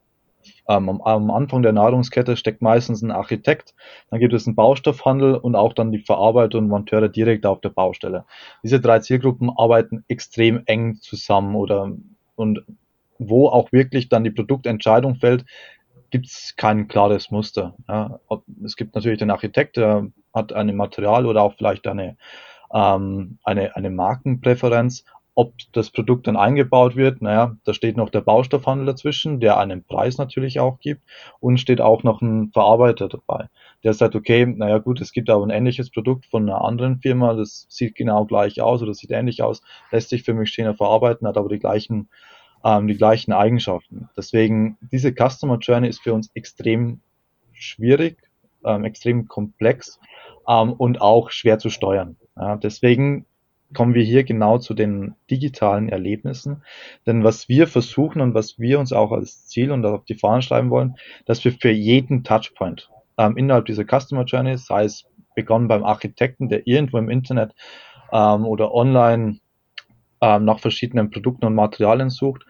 ähm, 0.68 0.90
am, 0.90 1.02
am, 1.02 1.32
Anfang 1.32 1.64
der 1.64 1.74
Nahrungskette 1.74 2.38
steckt 2.38 2.62
meistens 2.62 3.02
ein 3.02 3.12
Architekt, 3.12 3.74
dann 4.10 4.20
gibt 4.20 4.34
es 4.34 4.48
einen 4.48 4.56
Baustoffhandel 4.56 5.36
und 5.36 5.56
auch 5.56 5.74
dann 5.74 5.92
die 5.92 6.00
Verarbeiter 6.00 6.58
und 6.58 6.68
Monteure 6.68 7.10
direkt 7.10 7.46
auf 7.46 7.62
der 7.62 7.70
Baustelle. 7.70 8.26
Diese 8.64 8.80
drei 8.80 9.00
Zielgruppen 9.00 9.50
arbeiten 9.56 10.04
extrem 10.08 10.62
eng 10.66 10.96
zusammen 10.96 11.56
oder 11.56 11.92
und 12.36 12.64
wo 13.20 13.48
auch 13.48 13.72
wirklich 13.72 14.10
dann 14.10 14.24
die 14.24 14.32
Produktentscheidung 14.32 15.16
fällt, 15.16 15.46
gibt 16.10 16.28
es 16.28 16.56
kein 16.58 16.88
klares 16.88 17.32
Muster. 17.32 17.76
Ja. 17.88 18.20
Es 18.64 18.76
gibt 18.76 18.96
natürlich 18.96 19.20
den 19.20 19.32
Architekt, 19.32 19.78
der 19.78 20.08
hat 20.34 20.54
ein 20.54 20.76
Material 20.76 21.26
oder 21.26 21.42
auch 21.42 21.54
vielleicht 21.56 21.88
eine, 21.88 22.18
ähm, 22.74 23.38
eine, 23.44 23.76
eine 23.76 23.90
Markenpräferenz, 23.90 25.06
ob 25.34 25.54
das 25.72 25.92
Produkt 25.92 26.28
dann 26.28 26.36
eingebaut 26.36 26.96
wird, 26.96 27.22
naja, 27.22 27.56
da 27.64 27.74
steht 27.74 27.96
noch 27.96 28.10
der 28.10 28.22
Baustoffhandel 28.22 28.86
dazwischen, 28.86 29.40
der 29.40 29.58
einen 29.58 29.84
Preis 29.84 30.18
natürlich 30.18 30.60
auch 30.60 30.80
gibt 30.80 31.02
und 31.40 31.60
steht 31.60 31.80
auch 31.80 32.04
noch 32.04 32.22
ein 32.22 32.52
Verarbeiter 32.52 33.08
dabei, 33.08 33.48
der 33.84 33.94
sagt, 33.94 34.16
okay, 34.16 34.46
naja 34.46 34.80
gut, 34.80 35.00
es 35.00 35.14
gibt 35.14 35.30
aber 35.30 35.46
ein 35.46 35.50
ähnliches 35.50 35.90
Produkt 35.90 36.26
von 36.26 36.50
einer 36.50 36.64
anderen 36.64 37.00
Firma, 37.00 37.34
das 37.34 37.66
sieht 37.70 37.96
genau 37.96 38.26
gleich 38.26 38.62
aus 38.62 38.82
oder 38.82 38.94
sieht 38.94 39.12
ähnlich 39.12 39.42
aus, 39.42 39.62
lässt 39.92 40.10
sich 40.10 40.24
für 40.24 40.34
mich 40.34 40.50
schöner 40.50 40.76
verarbeiten, 40.76 41.28
hat 41.28 41.38
aber 41.38 41.50
die 41.50 41.60
gleichen, 41.60 42.10
ähm, 42.66 42.88
die 42.88 42.98
gleichen 42.98 43.32
Eigenschaften. 43.32 44.10
Deswegen, 44.18 44.78
diese 44.92 45.14
Customer 45.14 45.58
Journey 45.60 45.88
ist 45.88 46.02
für 46.02 46.14
uns 46.14 46.30
extrem 46.34 47.00
schwierig, 47.54 48.18
ähm, 48.66 48.84
extrem 48.84 49.30
komplex 49.30 49.98
ähm, 50.48 50.74
und 50.74 51.00
auch 51.00 51.32
schwer 51.32 51.58
zu 51.58 51.70
steuern. 51.70 52.18
Ja, 52.36 52.58
deswegen 52.58 53.26
kommen 53.74 53.94
wir 53.94 54.04
hier 54.04 54.24
genau 54.24 54.58
zu 54.58 54.74
den 54.74 55.16
digitalen 55.30 55.90
Erlebnissen. 55.90 56.64
Denn 57.06 57.24
was 57.24 57.50
wir 57.50 57.68
versuchen 57.68 58.22
und 58.22 58.34
was 58.34 58.60
wir 58.60 58.80
uns 58.80 58.94
auch 58.94 59.12
als 59.12 59.48
Ziel 59.48 59.72
und 59.72 59.86
auf 59.86 60.06
die 60.06 60.16
Fahnen 60.16 60.42
schreiben 60.42 60.70
wollen, 60.70 60.96
dass 61.26 61.44
wir 61.44 61.52
für 61.52 61.72
jeden 61.72 62.24
Touchpoint 62.24 62.90
ähm, 63.18 63.38
innerhalb 63.38 63.66
dieser 63.66 63.86
Customer 63.86 64.24
Journey, 64.26 64.58
sei 64.58 64.86
es 64.86 65.06
begonnen 65.36 65.68
beim 65.68 65.84
Architekten, 65.84 66.50
der 66.50 66.68
irgendwo 66.68 66.98
im 66.98 67.10
Internet 67.10 67.54
ähm, 68.12 68.46
oder 68.46 68.74
online 68.74 69.40
ähm, 70.22 70.46
nach 70.46 70.60
verschiedenen 70.60 71.10
Produkten 71.10 71.46
und 71.46 71.56
Materialien 71.56 72.10
sucht, 72.10 72.46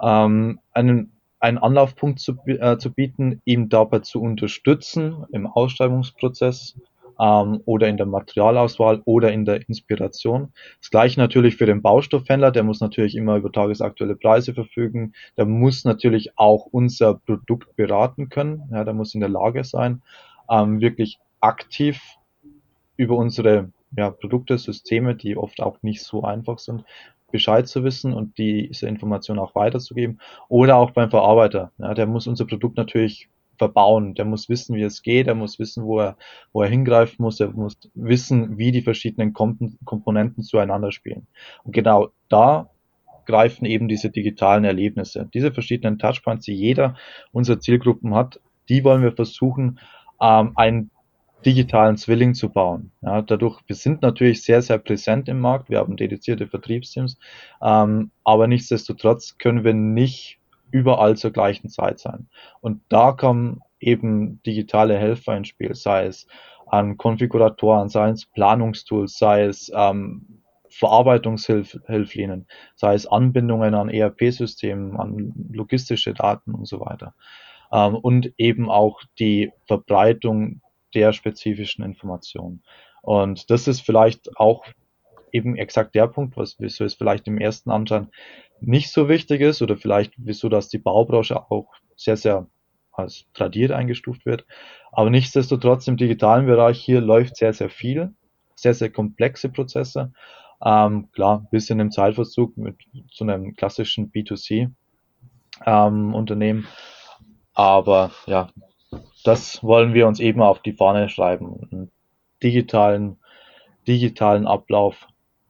ähm, 0.00 0.60
einen 0.72 1.10
einen 1.44 1.58
Anlaufpunkt 1.58 2.20
zu, 2.20 2.38
äh, 2.46 2.78
zu 2.78 2.90
bieten, 2.90 3.42
ihm 3.44 3.68
dabei 3.68 3.98
zu 3.98 4.22
unterstützen 4.22 5.26
im 5.30 5.46
Ausschreibungsprozess, 5.46 6.80
ähm, 7.20 7.60
oder 7.64 7.88
in 7.88 7.96
der 7.96 8.06
Materialauswahl 8.06 9.02
oder 9.04 9.32
in 9.32 9.44
der 9.44 9.68
Inspiration. 9.68 10.52
Das 10.80 10.90
gleiche 10.90 11.20
natürlich 11.20 11.56
für 11.56 11.66
den 11.66 11.82
Baustoffhändler, 11.82 12.50
der 12.50 12.62
muss 12.62 12.80
natürlich 12.80 13.16
immer 13.16 13.36
über 13.36 13.52
tagesaktuelle 13.52 14.16
Preise 14.16 14.54
verfügen, 14.54 15.14
der 15.36 15.46
muss 15.46 15.84
natürlich 15.84 16.38
auch 16.38 16.66
unser 16.66 17.14
Produkt 17.14 17.76
beraten 17.76 18.28
können, 18.28 18.62
ja, 18.72 18.84
der 18.84 18.94
muss 18.94 19.14
in 19.14 19.20
der 19.20 19.28
Lage 19.28 19.64
sein, 19.64 20.02
ähm, 20.50 20.80
wirklich 20.80 21.18
aktiv 21.40 22.00
über 22.96 23.16
unsere 23.16 23.70
ja, 23.96 24.10
Produkte, 24.10 24.58
Systeme, 24.58 25.14
die 25.14 25.36
oft 25.36 25.60
auch 25.60 25.82
nicht 25.82 26.02
so 26.02 26.22
einfach 26.24 26.58
sind, 26.58 26.84
Bescheid 27.30 27.66
zu 27.66 27.82
wissen 27.82 28.12
und 28.12 28.38
diese 28.38 28.86
Information 28.86 29.38
auch 29.38 29.54
weiterzugeben. 29.54 30.20
Oder 30.48 30.76
auch 30.76 30.92
beim 30.92 31.10
Verarbeiter. 31.10 31.72
Ja, 31.78 31.92
der 31.92 32.06
muss 32.06 32.28
unser 32.28 32.46
Produkt 32.46 32.76
natürlich 32.76 33.28
verbauen. 33.58 34.14
Der 34.14 34.24
muss 34.24 34.48
wissen, 34.48 34.76
wie 34.76 34.82
es 34.82 35.02
geht, 35.02 35.26
er 35.26 35.34
muss 35.34 35.58
wissen, 35.58 35.84
wo 35.84 36.00
er, 36.00 36.16
wo 36.52 36.62
er 36.62 36.68
hingreifen 36.68 37.22
muss, 37.22 37.40
er 37.40 37.50
muss 37.50 37.76
wissen, 37.94 38.58
wie 38.58 38.72
die 38.72 38.82
verschiedenen 38.82 39.32
Komponenten 39.32 40.42
zueinander 40.42 40.92
spielen. 40.92 41.26
Und 41.64 41.72
genau 41.72 42.08
da 42.28 42.70
greifen 43.26 43.64
eben 43.64 43.88
diese 43.88 44.10
digitalen 44.10 44.64
Erlebnisse. 44.64 45.28
Diese 45.32 45.52
verschiedenen 45.52 45.98
Touchpoints, 45.98 46.44
die 46.44 46.54
jeder 46.54 46.96
unserer 47.32 47.60
Zielgruppen 47.60 48.14
hat, 48.14 48.40
die 48.68 48.84
wollen 48.84 49.02
wir 49.02 49.12
versuchen, 49.12 49.78
ähm, 50.20 50.52
einen 50.56 50.90
digitalen 51.44 51.96
Zwilling 51.96 52.34
zu 52.34 52.48
bauen. 52.48 52.90
Ja, 53.02 53.22
dadurch, 53.22 53.60
wir 53.66 53.76
sind 53.76 54.02
natürlich 54.02 54.42
sehr, 54.42 54.62
sehr 54.62 54.78
präsent 54.78 55.28
im 55.28 55.40
Markt, 55.40 55.68
wir 55.68 55.78
haben 55.78 55.96
dedizierte 55.96 56.46
Vertriebsteams, 56.46 57.18
ähm, 57.62 58.10
aber 58.24 58.46
nichtsdestotrotz 58.46 59.36
können 59.38 59.64
wir 59.64 59.74
nicht 59.74 60.38
überall 60.70 61.16
zur 61.16 61.30
gleichen 61.30 61.68
Zeit 61.68 61.98
sein. 61.98 62.28
Und 62.60 62.82
da 62.88 63.12
kommen 63.12 63.60
eben 63.80 64.42
digitale 64.42 64.98
Helfer 64.98 65.36
ins 65.36 65.48
Spiel, 65.48 65.74
sei 65.74 66.06
es 66.06 66.26
an 66.66 66.96
Konfiguratoren, 66.96 67.88
sei 67.88 68.10
es 68.10 68.26
Planungstools, 68.26 69.18
sei 69.18 69.44
es 69.44 69.70
ähm, 69.74 70.42
Verarbeitungshilflinien, 70.70 72.46
sei 72.74 72.94
es 72.94 73.06
Anbindungen 73.06 73.74
an 73.74 73.88
ERP-Systemen, 73.88 74.96
an 74.96 75.32
logistische 75.52 76.14
Daten 76.14 76.54
und 76.54 76.66
so 76.66 76.80
weiter. 76.80 77.14
Ähm, 77.72 77.94
und 77.96 78.32
eben 78.38 78.70
auch 78.70 79.02
die 79.18 79.52
Verbreitung 79.66 80.62
der 80.94 81.12
spezifischen 81.12 81.84
Informationen. 81.84 82.62
Und 83.02 83.50
das 83.50 83.68
ist 83.68 83.80
vielleicht 83.80 84.36
auch 84.36 84.64
eben 85.32 85.56
exakt 85.56 85.94
der 85.94 86.06
Punkt, 86.06 86.36
was 86.36 86.56
wieso 86.58 86.84
es 86.84 86.94
vielleicht 86.94 87.26
im 87.26 87.38
ersten 87.38 87.70
Anschein 87.70 88.08
nicht 88.60 88.90
so 88.92 89.08
wichtig 89.08 89.40
ist 89.40 89.62
oder 89.62 89.76
vielleicht 89.76 90.14
wieso 90.16 90.48
dass 90.48 90.68
die 90.68 90.78
Baubranche 90.78 91.50
auch 91.50 91.72
sehr, 91.96 92.16
sehr 92.16 92.46
als 92.92 93.26
tradiert 93.34 93.72
eingestuft 93.72 94.24
wird. 94.24 94.46
Aber 94.92 95.10
nichtsdestotrotz 95.10 95.88
im 95.88 95.96
digitalen 95.96 96.46
Bereich 96.46 96.80
hier 96.80 97.00
läuft 97.00 97.36
sehr, 97.36 97.52
sehr 97.52 97.70
viel, 97.70 98.14
sehr, 98.54 98.74
sehr 98.74 98.90
komplexe 98.90 99.48
Prozesse. 99.48 100.12
Ähm, 100.64 101.10
klar, 101.12 101.40
ein 101.40 101.48
bisschen 101.50 101.80
im 101.80 101.90
Zeitverzug 101.90 102.56
mit 102.56 102.76
so 103.10 103.24
einem 103.24 103.54
klassischen 103.56 104.12
B2C 104.12 104.70
ähm. 105.66 106.66
Aber 107.54 108.10
ja, 108.26 108.50
das 109.24 109.62
wollen 109.62 109.94
wir 109.94 110.06
uns 110.06 110.20
eben 110.20 110.42
auf 110.42 110.60
die 110.62 110.72
Fahne 110.72 111.08
schreiben. 111.08 111.68
Einen 111.70 111.90
digitalen, 112.42 113.18
digitalen 113.86 114.46
Ablauf 114.46 115.06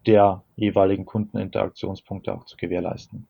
der 0.06 0.43
jeweiligen 0.56 1.04
Kundeninteraktionspunkte 1.04 2.34
auch 2.34 2.44
zu 2.44 2.56
gewährleisten. 2.56 3.26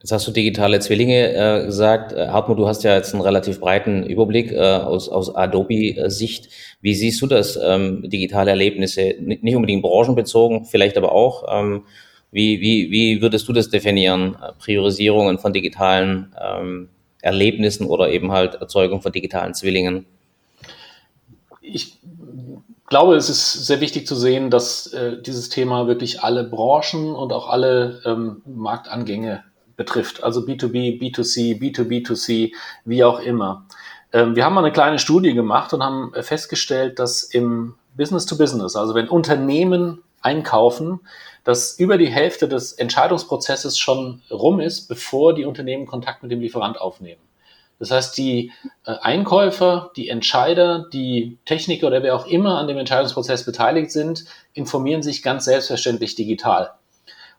Jetzt 0.00 0.12
hast 0.12 0.26
du 0.26 0.32
digitale 0.32 0.80
Zwillinge 0.80 1.34
äh, 1.34 1.66
gesagt. 1.66 2.12
Äh, 2.12 2.28
Hartmut, 2.28 2.58
du 2.58 2.66
hast 2.66 2.84
ja 2.84 2.96
jetzt 2.96 3.12
einen 3.12 3.22
relativ 3.22 3.60
breiten 3.60 4.02
Überblick 4.02 4.50
äh, 4.50 4.58
aus, 4.58 5.10
aus 5.10 5.34
Adobe-Sicht. 5.34 6.48
Wie 6.80 6.94
siehst 6.94 7.20
du 7.20 7.26
das, 7.26 7.58
ähm, 7.62 8.08
digitale 8.08 8.50
Erlebnisse? 8.50 9.16
Nicht 9.20 9.54
unbedingt 9.54 9.82
branchenbezogen, 9.82 10.64
vielleicht 10.64 10.96
aber 10.96 11.12
auch. 11.12 11.44
Ähm, 11.52 11.82
wie, 12.32 12.62
wie, 12.62 12.90
wie 12.90 13.20
würdest 13.20 13.46
du 13.48 13.52
das 13.52 13.68
definieren? 13.68 14.36
Priorisierungen 14.58 15.38
von 15.38 15.52
digitalen 15.52 16.34
ähm, 16.40 16.88
Erlebnissen 17.20 17.86
oder 17.86 18.10
eben 18.10 18.32
halt 18.32 18.54
Erzeugung 18.54 19.02
von 19.02 19.12
digitalen 19.12 19.52
Zwillingen? 19.52 20.06
Ich 21.60 21.98
glaube, 22.90 23.16
es 23.16 23.30
ist 23.30 23.52
sehr 23.66 23.80
wichtig 23.80 24.06
zu 24.06 24.14
sehen, 24.14 24.50
dass 24.50 24.88
äh, 24.88 25.22
dieses 25.22 25.48
Thema 25.48 25.86
wirklich 25.86 26.22
alle 26.22 26.44
Branchen 26.44 27.14
und 27.14 27.32
auch 27.32 27.48
alle 27.48 28.02
ähm, 28.04 28.42
Marktangänge 28.44 29.44
betrifft. 29.76 30.22
Also 30.22 30.40
B2B, 30.40 31.00
B2C, 31.00 31.58
B2B2C, 31.58 32.52
wie 32.84 33.04
auch 33.04 33.20
immer. 33.20 33.64
Ähm, 34.12 34.36
wir 34.36 34.44
haben 34.44 34.54
mal 34.54 34.64
eine 34.64 34.72
kleine 34.72 34.98
Studie 34.98 35.32
gemacht 35.32 35.72
und 35.72 35.82
haben 35.82 36.12
festgestellt, 36.20 36.98
dass 36.98 37.22
im 37.22 37.76
Business 37.96 38.26
to 38.26 38.36
Business, 38.36 38.76
also 38.76 38.94
wenn 38.94 39.08
Unternehmen 39.08 40.02
einkaufen, 40.20 41.00
dass 41.44 41.78
über 41.78 41.96
die 41.96 42.08
Hälfte 42.08 42.48
des 42.48 42.72
Entscheidungsprozesses 42.72 43.78
schon 43.78 44.20
rum 44.30 44.60
ist, 44.60 44.88
bevor 44.88 45.34
die 45.34 45.46
Unternehmen 45.46 45.86
Kontakt 45.86 46.22
mit 46.22 46.30
dem 46.30 46.40
Lieferant 46.40 46.78
aufnehmen. 46.80 47.20
Das 47.80 47.90
heißt, 47.90 48.16
die 48.18 48.52
äh, 48.84 48.92
Einkäufer, 49.00 49.90
die 49.96 50.10
Entscheider, 50.10 50.86
die 50.92 51.38
Techniker 51.46 51.88
oder 51.88 52.02
wer 52.04 52.14
auch 52.14 52.26
immer 52.26 52.58
an 52.58 52.68
dem 52.68 52.78
Entscheidungsprozess 52.78 53.44
beteiligt 53.44 53.90
sind, 53.90 54.26
informieren 54.52 55.02
sich 55.02 55.22
ganz 55.22 55.46
selbstverständlich 55.46 56.14
digital. 56.14 56.74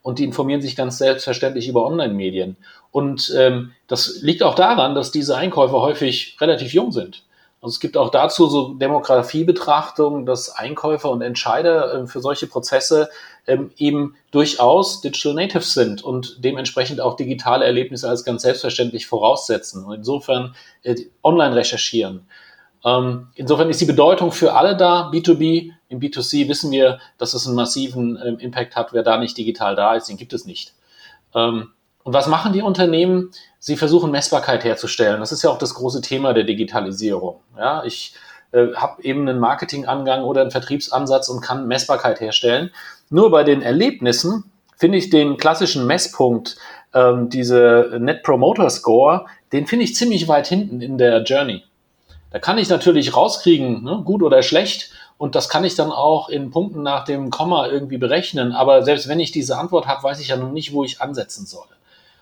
Und 0.02 0.18
die 0.18 0.24
informieren 0.24 0.62
sich 0.62 0.76
ganz 0.76 0.98
selbstverständlich 0.98 1.68
über 1.68 1.86
Online-Medien. 1.86 2.58
Und 2.90 3.32
ähm, 3.38 3.72
das 3.88 4.22
liegt 4.22 4.42
auch 4.42 4.56
daran, 4.56 4.96
dass 4.96 5.12
diese 5.12 5.38
Einkäufer 5.38 5.80
häufig 5.80 6.38
relativ 6.42 6.74
jung 6.74 6.92
sind. 6.92 7.24
Also 7.62 7.76
es 7.76 7.80
gibt 7.80 7.96
auch 7.96 8.10
dazu 8.10 8.48
so 8.48 8.74
Demografiebetrachtungen, 8.74 10.26
dass 10.26 10.50
Einkäufer 10.50 11.12
und 11.12 11.22
Entscheider 11.22 11.94
äh, 11.94 12.08
für 12.08 12.20
solche 12.20 12.48
Prozesse 12.48 13.10
ähm, 13.46 13.72
eben 13.78 14.16
durchaus 14.32 15.02
Digital 15.02 15.36
Natives 15.36 15.74
sind 15.74 16.04
und 16.04 16.44
dementsprechend 16.44 17.02
auch 17.02 17.16
digitale 17.16 17.64
Erlebnisse 17.64 18.10
als 18.10 18.26
ganz 18.26 18.42
selbstverständlich 18.42 19.06
voraussetzen 19.06 19.86
und 19.86 19.94
insofern 19.94 20.56
äh, 20.82 20.96
online 21.22 21.56
recherchieren. 21.56 22.26
Ähm, 22.84 23.28
insofern 23.36 23.70
ist 23.70 23.80
die 23.80 23.86
Bedeutung 23.86 24.32
für 24.32 24.54
alle 24.54 24.76
da. 24.76 25.12
B2B, 25.12 25.72
im 25.88 26.00
B2C 26.00 26.48
wissen 26.50 26.72
wir, 26.72 27.00
dass 27.20 27.36
es 27.36 27.46
einen 27.46 27.56
massiven 27.56 28.20
ähm, 28.26 28.40
Impact 28.40 28.76
hat. 28.76 28.92
Wer 28.92 29.04
da 29.04 29.18
nicht 29.18 29.38
digital 29.38 29.76
da 29.76 29.94
ist, 29.94 30.10
den 30.10 30.18
gibt 30.18 30.34
es 30.34 30.46
nicht. 30.46 30.74
Ähm, 31.36 31.70
und 32.04 32.14
was 32.14 32.28
machen 32.28 32.54
die 32.54 32.62
Unternehmen? 32.62 33.32
Sie 33.60 33.78
versuchen 33.78 34.12
Messbarkeit 34.12 34.64
herzustellen. 34.64 35.20
Das 35.20 35.32
ist 35.32 35.44
ja 35.44 35.50
auch 35.50 35.58
das 35.58 35.76
große 35.76 36.02
Thema 36.02 36.34
der 36.34 36.44
Digitalisierung. 36.44 37.40
Ja, 37.58 37.84
ich 37.84 38.16
äh, 38.52 38.74
habe 38.76 39.04
eben 39.04 39.28
einen 39.28 39.40
Marketingangang 39.40 40.24
oder 40.24 40.42
einen 40.42 40.52
Vertriebsansatz 40.52 41.30
und 41.30 41.42
kann 41.42 41.68
Messbarkeit 41.68 42.20
herstellen. 42.20 42.72
Nur 43.10 43.30
bei 43.30 43.44
den 43.44 43.62
Erlebnissen 43.62 44.46
finde 44.78 44.98
ich 44.98 45.10
den 45.10 45.38
klassischen 45.38 45.86
Messpunkt, 45.86 46.58
ähm, 46.94 47.30
diese 47.30 47.98
Net 48.00 48.24
Promoter 48.24 48.70
Score, 48.70 49.26
den 49.54 49.68
finde 49.68 49.86
ich 49.86 49.96
ziemlich 49.96 50.28
weit 50.28 50.48
hinten 50.48 50.82
in 50.82 50.98
der 50.98 51.24
Journey. 51.24 51.64
Da 52.32 52.40
kann 52.40 52.58
ich 52.58 52.70
natürlich 52.70 53.16
rauskriegen, 53.16 53.84
ne, 53.84 54.02
gut 54.04 54.24
oder 54.24 54.42
schlecht, 54.42 54.92
und 55.18 55.36
das 55.36 55.50
kann 55.50 55.64
ich 55.64 55.76
dann 55.76 55.92
auch 55.92 56.30
in 56.30 56.50
Punkten 56.50 56.82
nach 56.82 57.06
dem 57.06 57.30
Komma 57.30 57.68
irgendwie 57.68 58.00
berechnen. 58.00 58.54
Aber 58.54 58.82
selbst 58.82 59.08
wenn 59.08 59.20
ich 59.20 59.32
diese 59.32 59.56
Antwort 59.56 59.86
habe, 59.86 60.02
weiß 60.02 60.20
ich 60.20 60.30
ja 60.30 60.36
noch 60.36 60.52
nicht, 60.52 60.74
wo 60.74 60.84
ich 60.84 61.00
ansetzen 61.00 61.46
soll. 61.46 61.68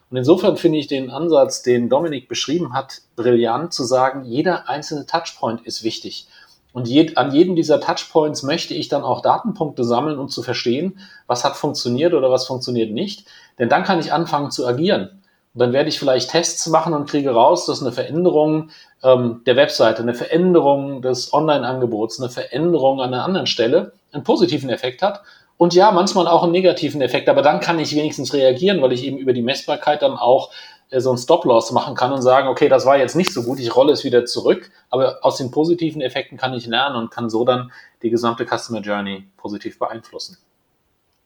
Und 0.10 0.18
insofern 0.18 0.58
finde 0.58 0.80
ich 0.80 0.88
den 0.88 1.12
Ansatz, 1.12 1.62
den 1.62 1.90
Dominik 1.90 2.28
beschrieben 2.28 2.74
hat, 2.74 3.02
brillant 3.16 3.74
zu 3.74 3.84
sagen, 3.84 4.26
jeder 4.26 4.68
einzelne 4.68 5.06
Touchpoint 5.06 5.62
ist 5.66 5.84
wichtig. 5.84 6.28
Und 6.72 6.88
je, 6.88 7.16
an 7.16 7.32
jedem 7.32 7.56
dieser 7.56 7.80
Touchpoints 7.80 8.44
möchte 8.44 8.74
ich 8.74 8.90
dann 8.90 9.04
auch 9.04 9.22
Datenpunkte 9.22 9.84
sammeln, 9.84 10.20
um 10.20 10.30
zu 10.30 10.44
verstehen, 10.44 11.00
was 11.28 11.44
hat 11.44 11.56
funktioniert 11.56 12.14
oder 12.14 12.32
was 12.32 12.48
funktioniert 12.48 12.92
nicht. 12.92 13.28
Denn 13.58 13.70
dann 13.70 13.84
kann 13.84 14.00
ich 14.00 14.14
anfangen 14.14 14.52
zu 14.52 14.68
agieren. 14.68 15.22
Und 15.54 15.62
dann 15.62 15.74
werde 15.74 15.90
ich 15.90 16.00
vielleicht 16.00 16.30
Tests 16.30 16.68
machen 16.68 16.94
und 16.94 17.10
kriege 17.10 17.32
raus, 17.32 17.66
dass 17.66 17.82
eine 17.82 17.92
Veränderung 17.92 18.70
ähm, 19.04 19.42
der 19.46 19.56
Webseite, 19.56 20.02
eine 20.02 20.14
Veränderung 20.14 21.02
des 21.02 21.34
Online-Angebots, 21.34 22.20
eine 22.20 22.30
Veränderung 22.30 23.02
an 23.02 23.14
einer 23.14 23.24
anderen 23.24 23.48
Stelle 23.48 23.94
einen 24.12 24.24
positiven 24.24 24.70
Effekt 24.70 25.02
hat 25.02 25.22
und 25.60 25.74
ja, 25.74 25.92
manchmal 25.92 26.26
auch 26.26 26.44
einen 26.44 26.54
negativen 26.54 27.02
Effekt, 27.02 27.28
aber 27.28 27.42
dann 27.42 27.60
kann 27.60 27.80
ich 27.80 27.94
wenigstens 27.94 28.34
reagieren, 28.34 28.82
weil 28.82 28.94
ich 28.94 29.04
eben 29.04 29.18
über 29.18 29.34
die 29.34 29.42
Messbarkeit 29.42 30.02
dann 30.02 30.14
auch 30.14 30.52
äh, 30.90 31.02
so 31.02 31.10
einen 31.10 31.18
Stop-Loss 31.18 31.74
machen 31.74 31.96
kann 31.96 32.14
und 32.14 32.22
sagen, 32.22 32.48
okay, 32.48 32.70
das 32.70 32.86
war 32.86 32.98
jetzt 32.98 33.18
nicht 33.18 33.34
so 33.34 33.44
gut, 33.44 33.60
ich 33.60 33.76
rolle 33.76 33.92
es 33.92 34.06
wieder 34.06 34.24
zurück, 34.24 34.72
aber 34.90 35.18
aus 35.22 35.36
den 35.36 35.52
positiven 35.52 36.02
Effekten 36.02 36.38
kann 36.38 36.54
ich 36.54 36.66
lernen 36.66 36.96
und 36.96 37.12
kann 37.12 37.30
so 37.30 37.44
dann 37.44 37.74
die 38.02 38.10
gesamte 38.10 38.46
Customer 38.46 38.80
Journey 38.80 39.26
positiv 39.36 39.78
beeinflussen. 39.78 40.38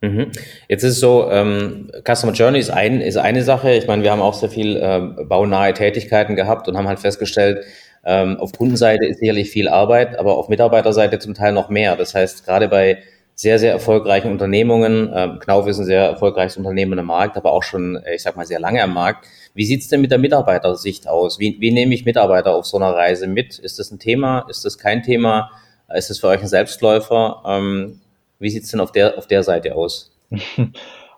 Mhm. 0.02 0.32
Jetzt 0.68 0.82
ist 0.82 0.94
es 0.94 1.00
so, 1.00 1.30
ähm, 1.30 1.92
Customer 2.04 2.34
Journey 2.34 2.58
ist, 2.58 2.72
ein, 2.72 3.02
ist 3.02 3.18
eine 3.18 3.44
Sache. 3.44 3.74
Ich 3.74 3.86
meine, 3.86 4.02
wir 4.02 4.12
haben 4.12 4.22
auch 4.22 4.34
sehr 4.34 4.50
viel 4.50 4.78
äh, 4.78 5.24
baunahe 5.26 5.76
Tätigkeiten 5.76 6.36
gehabt 6.36 6.68
und 6.68 6.76
haben 6.76 6.88
halt 6.88 7.00
festgestellt, 7.00 7.64
ähm, 8.04 8.38
auf 8.38 8.52
Kundenseite 8.52 9.06
ist 9.06 9.20
sicherlich 9.20 9.52
viel 9.52 9.70
Arbeit, 9.70 10.18
aber 10.18 10.38
auf 10.38 10.50
Mitarbeiterseite 10.50 11.20
zum 11.20 11.36
Teil 11.36 11.54
noch 11.54 11.70
mehr. 11.70 11.96
Das 11.96 12.16
heißt, 12.16 12.46
gerade 12.46 12.68
bei 12.68 13.04
sehr, 13.36 13.60
sehr 13.60 13.72
erfolgreichen 13.72 14.32
Unternehmungen. 14.32 15.12
Ähm, 15.14 15.40
Knauf 15.40 15.68
ist 15.68 15.80
ein 15.80 15.86
sehr 15.86 16.04
erfolgreiches 16.06 16.58
Unternehmen 16.58 16.98
im 17.00 17.06
Markt, 17.06 17.36
aber 17.38 17.52
auch 17.52 17.64
schon, 17.64 17.96
äh, 17.98 18.16
ich 18.16 18.24
sag 18.24 18.36
mal, 18.36 18.46
sehr 18.46 18.60
lange 18.60 18.84
am 18.84 18.94
Markt. 18.94 19.26
Wie 19.54 19.66
sieht's 19.66 19.88
denn 19.88 20.02
mit 20.02 20.12
der 20.12 20.20
Mitarbeitersicht 20.20 21.08
aus? 21.08 21.40
Wie, 21.40 21.58
wie 21.60 21.72
nehme 21.72 21.94
ich 21.94 22.06
Mitarbeiter 22.06 22.54
auf 22.54 22.66
so 22.66 22.78
einer 22.78 22.94
Reise 22.94 23.28
mit? 23.28 23.58
Ist 23.60 23.80
das 23.80 23.92
ein 23.92 24.00
Thema? 24.00 24.46
Ist 24.50 24.66
das 24.66 24.78
kein 24.78 25.04
Thema? 25.04 25.52
Ist 25.94 26.10
das 26.10 26.20
für 26.20 26.28
euch 26.28 26.42
ein 26.42 26.48
Selbstläufer? 26.48 27.44
Ähm, 27.46 28.02
wie 28.40 28.50
sieht's 28.50 28.70
denn 28.72 28.80
auf 28.80 28.92
der, 28.92 29.18
auf 29.18 29.28
der 29.28 29.44
Seite 29.44 29.76
aus? 29.76 30.12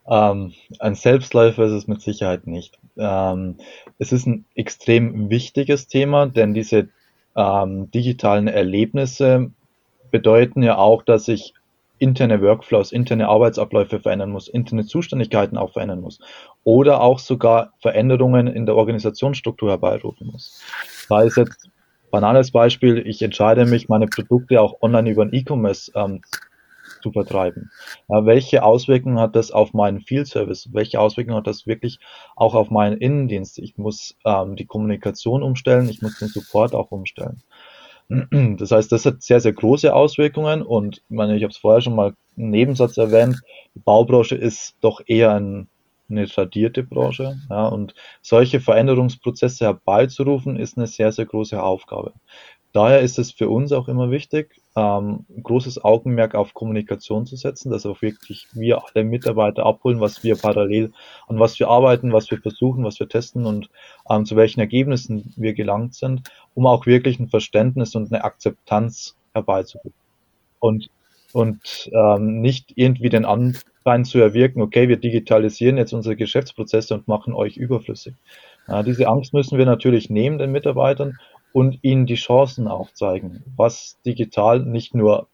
ähm, 0.09 0.53
ein 0.79 0.95
Selbstläufer 0.95 1.65
ist 1.65 1.71
es 1.71 1.87
mit 1.87 2.01
Sicherheit 2.01 2.47
nicht. 2.47 2.77
Ähm, 2.97 3.55
es 3.99 4.11
ist 4.11 4.25
ein 4.25 4.45
extrem 4.55 5.29
wichtiges 5.29 5.87
Thema, 5.87 6.27
denn 6.27 6.53
diese 6.53 6.89
ähm, 7.35 7.91
digitalen 7.91 8.47
Erlebnisse 8.47 9.51
bedeuten 10.11 10.63
ja 10.63 10.77
auch, 10.77 11.03
dass 11.03 11.27
ich 11.27 11.53
interne 11.97 12.41
Workflows, 12.41 12.91
interne 12.91 13.27
Arbeitsabläufe 13.27 13.99
verändern 13.99 14.31
muss, 14.31 14.47
interne 14.47 14.85
Zuständigkeiten 14.85 15.57
auch 15.57 15.73
verändern 15.73 16.01
muss 16.01 16.19
oder 16.63 17.01
auch 17.01 17.19
sogar 17.19 17.73
Veränderungen 17.79 18.47
in 18.47 18.65
der 18.65 18.75
Organisationsstruktur 18.75 19.69
herbeirufen 19.69 20.27
muss. 20.27 20.61
Da 21.09 21.21
ist 21.21 21.37
jetzt 21.37 21.69
banales 22.11 22.51
Beispiel, 22.51 23.05
ich 23.05 23.21
entscheide 23.21 23.65
mich, 23.65 23.89
meine 23.89 24.07
Produkte 24.07 24.61
auch 24.61 24.81
online 24.81 25.09
über 25.09 25.25
den 25.25 25.33
E-Commerce 25.33 25.91
ähm, 25.95 26.21
zu 27.01 27.11
vertreiben. 27.11 27.71
Ja, 28.09 28.25
welche 28.25 28.63
Auswirkungen 28.63 29.19
hat 29.19 29.35
das 29.35 29.51
auf 29.51 29.73
meinen 29.73 30.01
Field 30.01 30.27
Service? 30.27 30.69
Welche 30.71 30.99
Auswirkungen 30.99 31.37
hat 31.37 31.47
das 31.47 31.67
wirklich 31.67 31.99
auch 32.35 32.55
auf 32.55 32.69
meinen 32.69 32.97
Innendienst? 32.97 33.59
Ich 33.59 33.77
muss 33.77 34.15
ähm, 34.25 34.55
die 34.55 34.65
Kommunikation 34.65 35.43
umstellen, 35.43 35.89
ich 35.89 36.01
muss 36.01 36.17
den 36.19 36.29
Support 36.29 36.73
auch 36.73 36.91
umstellen. 36.91 37.43
Das 38.57 38.71
heißt, 38.71 38.91
das 38.91 39.05
hat 39.05 39.21
sehr, 39.21 39.39
sehr 39.39 39.53
große 39.53 39.93
Auswirkungen 39.93 40.61
und 40.61 40.97
ich 40.97 41.15
meine, 41.15 41.35
ich 41.35 41.43
habe 41.43 41.51
es 41.51 41.57
vorher 41.57 41.81
schon 41.81 41.95
mal 41.95 42.13
im 42.37 42.51
Nebensatz 42.51 42.97
erwähnt, 42.97 43.41
die 43.73 43.79
Baubranche 43.79 44.35
ist 44.35 44.75
doch 44.81 45.01
eher 45.05 45.33
ein, 45.33 45.67
eine 46.09 46.27
tradierte 46.27 46.83
Branche 46.83 47.37
ja, 47.49 47.67
und 47.67 47.95
solche 48.21 48.59
Veränderungsprozesse 48.59 49.65
herbeizurufen, 49.65 50.57
ist 50.57 50.77
eine 50.77 50.87
sehr, 50.87 51.11
sehr 51.11 51.25
große 51.25 51.61
Aufgabe. 51.61 52.13
Daher 52.73 53.01
ist 53.01 53.17
es 53.17 53.31
für 53.31 53.49
uns 53.49 53.71
auch 53.71 53.87
immer 53.87 54.11
wichtig, 54.11 54.61
ähm, 54.75 55.25
großes 55.41 55.83
Augenmerk 55.83 56.35
auf 56.35 56.53
Kommunikation 56.53 57.25
zu 57.25 57.37
setzen, 57.37 57.71
dass 57.71 57.85
auch 57.85 58.01
wirklich 58.01 58.47
wir 58.53 58.81
alle 58.83 59.05
Mitarbeiter 59.05 59.65
abholen, 59.65 60.01
was 60.01 60.23
wir 60.23 60.35
parallel 60.35 60.91
an 61.27 61.39
was 61.39 61.57
wir 61.59 61.69
arbeiten, 61.69 62.11
was 62.11 62.29
wir 62.29 62.39
versuchen, 62.39 62.83
was 62.83 62.99
wir 62.99 63.07
testen 63.07 63.45
und 63.45 63.69
ähm, 64.09 64.25
zu 64.25 64.35
welchen 64.35 64.59
Ergebnissen 64.59 65.33
wir 65.37 65.53
gelangt 65.53 65.95
sind, 65.95 66.29
um 66.53 66.65
auch 66.65 66.85
wirklich 66.85 67.19
ein 67.19 67.29
Verständnis 67.29 67.95
und 67.95 68.11
eine 68.11 68.23
Akzeptanz 68.23 69.15
herbeizuführen. 69.33 69.93
Und, 70.59 70.89
und 71.31 71.89
ähm, 71.93 72.41
nicht 72.41 72.73
irgendwie 72.75 73.09
den 73.09 73.25
Anschein 73.25 74.03
zu 74.03 74.19
erwirken, 74.19 74.61
okay, 74.61 74.89
wir 74.89 74.97
digitalisieren 74.97 75.77
jetzt 75.77 75.93
unsere 75.93 76.15
Geschäftsprozesse 76.15 76.93
und 76.93 77.07
machen 77.07 77.33
euch 77.33 77.55
überflüssig. 77.55 78.15
Ja, 78.67 78.83
diese 78.83 79.07
Angst 79.07 79.33
müssen 79.33 79.57
wir 79.57 79.65
natürlich 79.65 80.09
nehmen 80.09 80.37
den 80.37 80.51
Mitarbeitern 80.51 81.17
und 81.55 81.79
ihnen 81.83 82.05
die 82.05 82.15
Chancen 82.15 82.67
aufzeigen, 82.67 83.41
was 83.55 83.97
digital 84.05 84.59
nicht 84.59 84.93
nur 84.93 85.29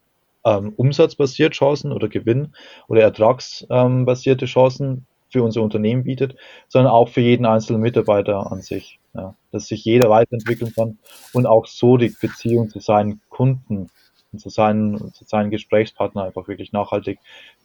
ähm, 0.45 0.71
umsatzbasiert 0.77 1.53
Chancen 1.53 1.91
oder 1.91 2.09
Gewinn 2.09 2.53
oder 2.87 3.01
ertragsbasierte 3.01 4.45
Chancen 4.45 5.07
für 5.31 5.41
unser 5.41 5.63
Unternehmen 5.63 6.03
bietet, 6.03 6.35
sondern 6.67 6.93
auch 6.93 7.09
für 7.09 7.21
jeden 7.21 7.47
einzelnen 7.47 7.81
Mitarbeiter 7.81 8.51
an 8.51 8.61
sich. 8.61 8.99
Ja, 9.15 9.33
dass 9.51 9.65
sich 9.65 9.83
jeder 9.83 10.11
weiterentwickeln 10.11 10.71
kann 10.75 10.99
und 11.33 11.47
auch 11.47 11.65
so 11.65 11.97
die 11.97 12.09
Beziehung 12.21 12.69
zu 12.69 12.79
seinen 12.79 13.19
Kunden 13.29 13.89
und 14.31 14.39
zu 14.39 14.49
seinen, 14.49 15.11
zu 15.13 15.25
seinen 15.25 15.49
Gesprächspartnern 15.49 16.27
einfach 16.27 16.47
wirklich 16.47 16.71
nachhaltig 16.71 17.17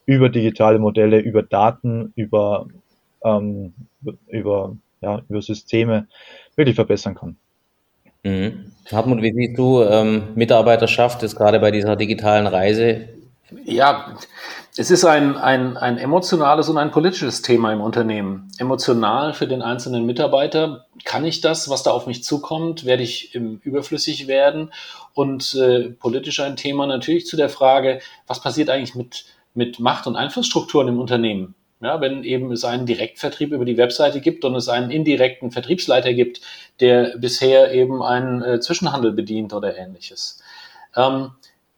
über 0.06 0.30
digitale 0.30 0.78
Modelle, 0.78 1.18
über 1.18 1.42
Daten, 1.42 2.14
über, 2.16 2.68
ähm, 3.22 3.74
über, 4.28 4.76
ja, 5.02 5.20
über 5.28 5.42
Systeme 5.42 6.08
wirklich 6.56 6.74
verbessern 6.74 7.14
kann. 7.14 7.36
Mhm. 8.26 8.72
Hartmut, 8.90 9.22
wie 9.22 9.32
siehst 9.32 9.58
du 9.58 9.82
ähm, 9.82 10.28
Mitarbeiterschaft 10.34 11.22
ist 11.22 11.36
gerade 11.36 11.60
bei 11.60 11.70
dieser 11.70 11.96
digitalen 11.96 12.46
Reise? 12.46 13.08
Ja, 13.64 14.16
es 14.76 14.90
ist 14.90 15.04
ein, 15.04 15.36
ein, 15.36 15.76
ein 15.76 15.98
emotionales 15.98 16.68
und 16.68 16.78
ein 16.78 16.90
politisches 16.90 17.42
Thema 17.42 17.72
im 17.72 17.80
Unternehmen. 17.80 18.50
Emotional 18.58 19.32
für 19.32 19.46
den 19.46 19.62
einzelnen 19.62 20.06
Mitarbeiter, 20.06 20.86
kann 21.04 21.24
ich 21.24 21.40
das, 21.40 21.68
was 21.68 21.84
da 21.84 21.92
auf 21.92 22.08
mich 22.08 22.24
zukommt, 22.24 22.84
werde 22.84 23.04
ich 23.04 23.34
im, 23.36 23.60
überflüssig 23.62 24.26
werden? 24.26 24.72
Und 25.14 25.54
äh, 25.54 25.90
politisch 25.90 26.40
ein 26.40 26.56
Thema 26.56 26.86
natürlich 26.86 27.26
zu 27.26 27.36
der 27.36 27.48
Frage, 27.48 28.00
was 28.26 28.40
passiert 28.40 28.70
eigentlich 28.70 28.96
mit, 28.96 29.26
mit 29.54 29.78
Macht- 29.78 30.08
und 30.08 30.16
Einflussstrukturen 30.16 30.88
im 30.88 30.98
Unternehmen? 30.98 31.54
Ja, 31.80 32.00
wenn 32.00 32.24
eben 32.24 32.50
es 32.52 32.64
einen 32.64 32.86
Direktvertrieb 32.86 33.52
über 33.52 33.66
die 33.66 33.76
Webseite 33.76 34.20
gibt 34.22 34.46
und 34.46 34.54
es 34.54 34.68
einen 34.68 34.90
indirekten 34.90 35.50
Vertriebsleiter 35.50 36.14
gibt, 36.14 36.40
der 36.80 37.18
bisher 37.18 37.72
eben 37.72 38.02
einen 38.02 38.42
äh, 38.42 38.60
Zwischenhandel 38.60 39.12
bedient 39.12 39.52
oder 39.52 39.76
ähnliches. 39.76 40.42
Ähm, 40.96 41.32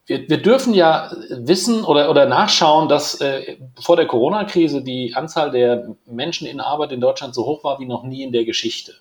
wir, 0.05 0.27
wir 0.29 0.41
dürfen 0.41 0.73
ja 0.73 1.11
wissen 1.29 1.83
oder, 1.83 2.09
oder 2.09 2.25
nachschauen, 2.25 2.87
dass 2.87 3.19
äh, 3.19 3.57
vor 3.79 3.97
der 3.97 4.07
Corona-Krise 4.07 4.81
die 4.81 5.13
Anzahl 5.15 5.51
der 5.51 5.89
Menschen 6.05 6.47
in 6.47 6.61
Arbeit 6.61 6.93
in 6.93 7.01
Deutschland 7.01 7.35
so 7.35 7.45
hoch 7.45 7.63
war 7.65 7.79
wie 7.79 7.85
noch 7.85 8.03
nie 8.03 8.23
in 8.23 8.31
der 8.31 8.45
Geschichte. 8.45 8.95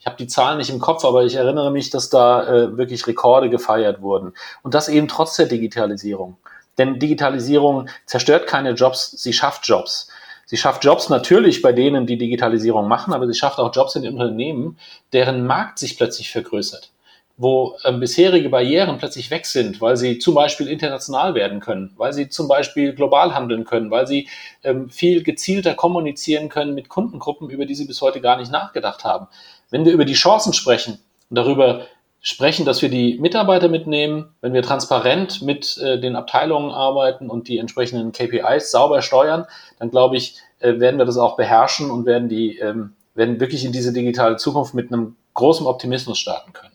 Ich 0.00 0.06
habe 0.06 0.16
die 0.16 0.26
Zahlen 0.26 0.58
nicht 0.58 0.70
im 0.70 0.80
Kopf, 0.80 1.04
aber 1.04 1.24
ich 1.24 1.36
erinnere 1.36 1.70
mich, 1.70 1.90
dass 1.90 2.10
da 2.10 2.46
äh, 2.46 2.76
wirklich 2.76 3.06
Rekorde 3.06 3.48
gefeiert 3.48 4.02
wurden. 4.02 4.34
Und 4.62 4.74
das 4.74 4.88
eben 4.88 5.08
trotz 5.08 5.36
der 5.36 5.46
Digitalisierung. 5.46 6.36
Denn 6.78 6.98
Digitalisierung 6.98 7.88
zerstört 8.06 8.46
keine 8.46 8.72
Jobs, 8.72 9.10
sie 9.12 9.32
schafft 9.32 9.66
Jobs. 9.66 10.08
Sie 10.52 10.58
schafft 10.58 10.84
Jobs 10.84 11.08
natürlich 11.08 11.62
bei 11.62 11.72
denen, 11.72 12.06
die 12.06 12.18
Digitalisierung 12.18 12.86
machen, 12.86 13.14
aber 13.14 13.26
sie 13.26 13.32
schafft 13.32 13.58
auch 13.58 13.74
Jobs 13.74 13.96
in 13.96 14.06
Unternehmen, 14.06 14.78
deren 15.14 15.46
Markt 15.46 15.78
sich 15.78 15.96
plötzlich 15.96 16.30
vergrößert. 16.30 16.92
wo 17.38 17.78
ähm, 17.84 18.00
bisherige 18.00 18.50
Barrieren 18.50 18.98
plötzlich 18.98 19.30
weg 19.30 19.46
sind, 19.46 19.80
weil 19.80 19.96
sie 19.96 20.18
zum 20.18 20.34
Beispiel 20.34 20.68
international 20.68 21.34
werden 21.34 21.60
können, 21.60 21.94
weil 21.96 22.12
sie 22.12 22.28
zum 22.28 22.48
Beispiel 22.48 22.92
global 22.92 23.34
handeln 23.34 23.64
können, 23.64 23.90
weil 23.90 24.06
sie 24.06 24.28
ähm, 24.62 24.90
viel 24.90 25.22
gezielter 25.22 25.72
kommunizieren 25.72 26.50
können 26.50 26.74
mit 26.74 26.90
Kundengruppen, 26.90 27.48
über 27.48 27.64
die 27.64 27.74
sie 27.74 27.86
bis 27.86 28.02
heute 28.02 28.20
gar 28.20 28.36
nicht 28.36 28.52
nachgedacht 28.52 29.04
haben. 29.04 29.28
Wenn 29.70 29.86
wir 29.86 29.92
über 29.92 30.04
die 30.04 30.12
Chancen 30.12 30.52
sprechen 30.52 30.98
und 31.30 31.36
darüber 31.36 31.86
sprechen, 32.22 32.64
dass 32.64 32.80
wir 32.80 32.88
die 32.88 33.18
Mitarbeiter 33.18 33.68
mitnehmen, 33.68 34.34
wenn 34.40 34.54
wir 34.54 34.62
transparent 34.62 35.42
mit 35.42 35.76
äh, 35.78 36.00
den 36.00 36.16
Abteilungen 36.16 36.70
arbeiten 36.70 37.28
und 37.28 37.48
die 37.48 37.58
entsprechenden 37.58 38.12
KPIs 38.12 38.70
sauber 38.70 39.02
steuern, 39.02 39.44
dann 39.78 39.90
glaube 39.90 40.16
ich, 40.16 40.36
äh, 40.60 40.78
werden 40.78 40.98
wir 40.98 41.04
das 41.04 41.18
auch 41.18 41.36
beherrschen 41.36 41.90
und 41.90 42.06
werden 42.06 42.28
die 42.28 42.58
ähm, 42.58 42.92
werden 43.14 43.40
wirklich 43.40 43.64
in 43.64 43.72
diese 43.72 43.92
digitale 43.92 44.36
Zukunft 44.36 44.72
mit 44.72 44.92
einem 44.92 45.16
großen 45.34 45.66
Optimismus 45.66 46.18
starten 46.18 46.52
können. 46.52 46.72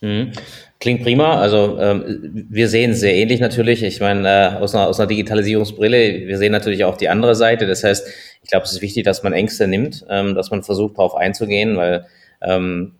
Mhm. 0.00 0.32
Klingt 0.80 1.02
prima. 1.02 1.38
Also 1.40 1.78
ähm, 1.78 2.46
wir 2.50 2.68
sehen 2.68 2.92
es 2.92 3.00
sehr 3.00 3.14
ähnlich 3.14 3.40
natürlich. 3.40 3.82
Ich 3.82 4.00
meine, 4.00 4.28
äh, 4.28 4.56
aus, 4.60 4.74
einer, 4.74 4.86
aus 4.86 5.00
einer 5.00 5.06
Digitalisierungsbrille, 5.06 6.26
wir 6.26 6.38
sehen 6.38 6.52
natürlich 6.52 6.84
auch 6.84 6.96
die 6.96 7.08
andere 7.08 7.34
Seite. 7.34 7.66
Das 7.66 7.84
heißt, 7.84 8.06
ich 8.42 8.50
glaube, 8.50 8.64
es 8.64 8.72
ist 8.72 8.82
wichtig, 8.82 9.04
dass 9.04 9.22
man 9.22 9.32
Ängste 9.32 9.66
nimmt, 9.66 10.04
ähm, 10.08 10.34
dass 10.34 10.50
man 10.50 10.62
versucht, 10.62 10.98
darauf 10.98 11.14
einzugehen, 11.14 11.76
weil 11.76 12.06
ähm, 12.42 12.92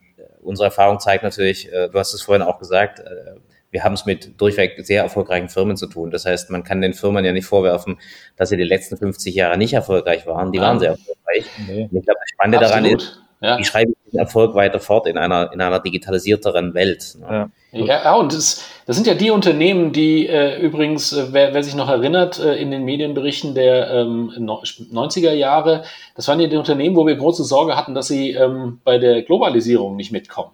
unsere 0.45 0.67
Erfahrung 0.67 1.01
zeigt 1.01 1.25
natürlich, 1.25 1.73
äh, 1.73 1.89
du 1.89 1.99
hast 1.99 2.15
es 2.15 2.23
vorhin 2.23 2.43
auch 2.43 2.59
gesagt, 2.59 3.01
äh, 3.01 3.35
wir 3.71 3.83
haben 3.83 3.95
es 3.95 4.07
mit 4.07 4.41
durchweg 4.41 4.87
sehr 4.87 5.03
erfolgreichen 5.03 5.49
Firmen 5.49 5.77
zu 5.77 5.89
tun. 5.89 6.13
Das 6.13 6.27
heißt, 6.27 6.49
man 6.51 6.63
kann 6.63 6.81
den 6.81 6.95
Firmen 6.95 7.25
ja 7.25 7.33
nicht 7.33 7.47
vorwerfen, 7.47 7.99
dass 8.37 8.51
sie 8.51 8.57
die 8.57 8.63
letzten 8.63 8.97
50 8.97 9.35
Jahre 9.35 9.59
nicht 9.59 9.73
erfolgreich 9.73 10.27
waren. 10.27 10.53
Die 10.53 10.61
waren 10.61 10.79
sehr 10.79 10.91
erfolgreich. 10.91 11.47
Nee. 11.67 11.89
Ich 11.93 12.05
glaube, 12.05 12.21
das 12.21 12.31
Spannende 12.33 12.59
Absolut. 12.59 12.85
daran 12.85 12.99
ist, 12.99 13.21
ja. 13.41 13.59
wie 13.59 13.65
schreibe 13.65 13.91
ich 13.91 14.13
den 14.13 14.21
Erfolg 14.21 14.55
weiter 14.55 14.79
fort 14.79 15.09
in 15.09 15.19
einer, 15.19 15.53
in 15.53 15.61
einer 15.61 15.81
digitalisierteren 15.81 16.73
Welt. 16.75 17.17
Ne? 17.19 17.51
Ja. 17.73 17.85
Ja, 17.85 18.15
und 18.15 18.33
das, 18.33 18.65
das 18.87 18.97
sind 18.97 19.07
ja 19.07 19.15
die 19.15 19.31
Unternehmen, 19.31 19.93
die 19.93 20.27
äh, 20.27 20.61
übrigens, 20.61 21.13
äh, 21.13 21.29
wer, 21.31 21.55
wer 21.55 21.63
sich 21.63 21.75
noch 21.75 21.89
erinnert, 21.89 22.39
äh, 22.39 22.57
in 22.57 22.71
den 22.71 22.85
Medienberichten 22.85 23.55
der 23.55 23.91
ähm, 23.91 24.31
90er 24.37 25.33
Jahre, 25.33 25.85
das 26.17 26.29
waren 26.29 26.41
ja 26.41 26.49
die 26.49 26.57
Unternehmen, 26.57 26.97
wo 26.97 27.07
wir 27.07 27.17
große 27.17 27.45
Sorge 27.45 27.77
hatten, 27.77 27.95
dass 27.95 28.09
sie 28.09 28.33
ähm, 28.33 28.81
bei 28.85 28.99
der 28.99 29.23
Globalisierung 29.23 29.97
nicht 29.97 30.13
mitkommen. 30.13 30.51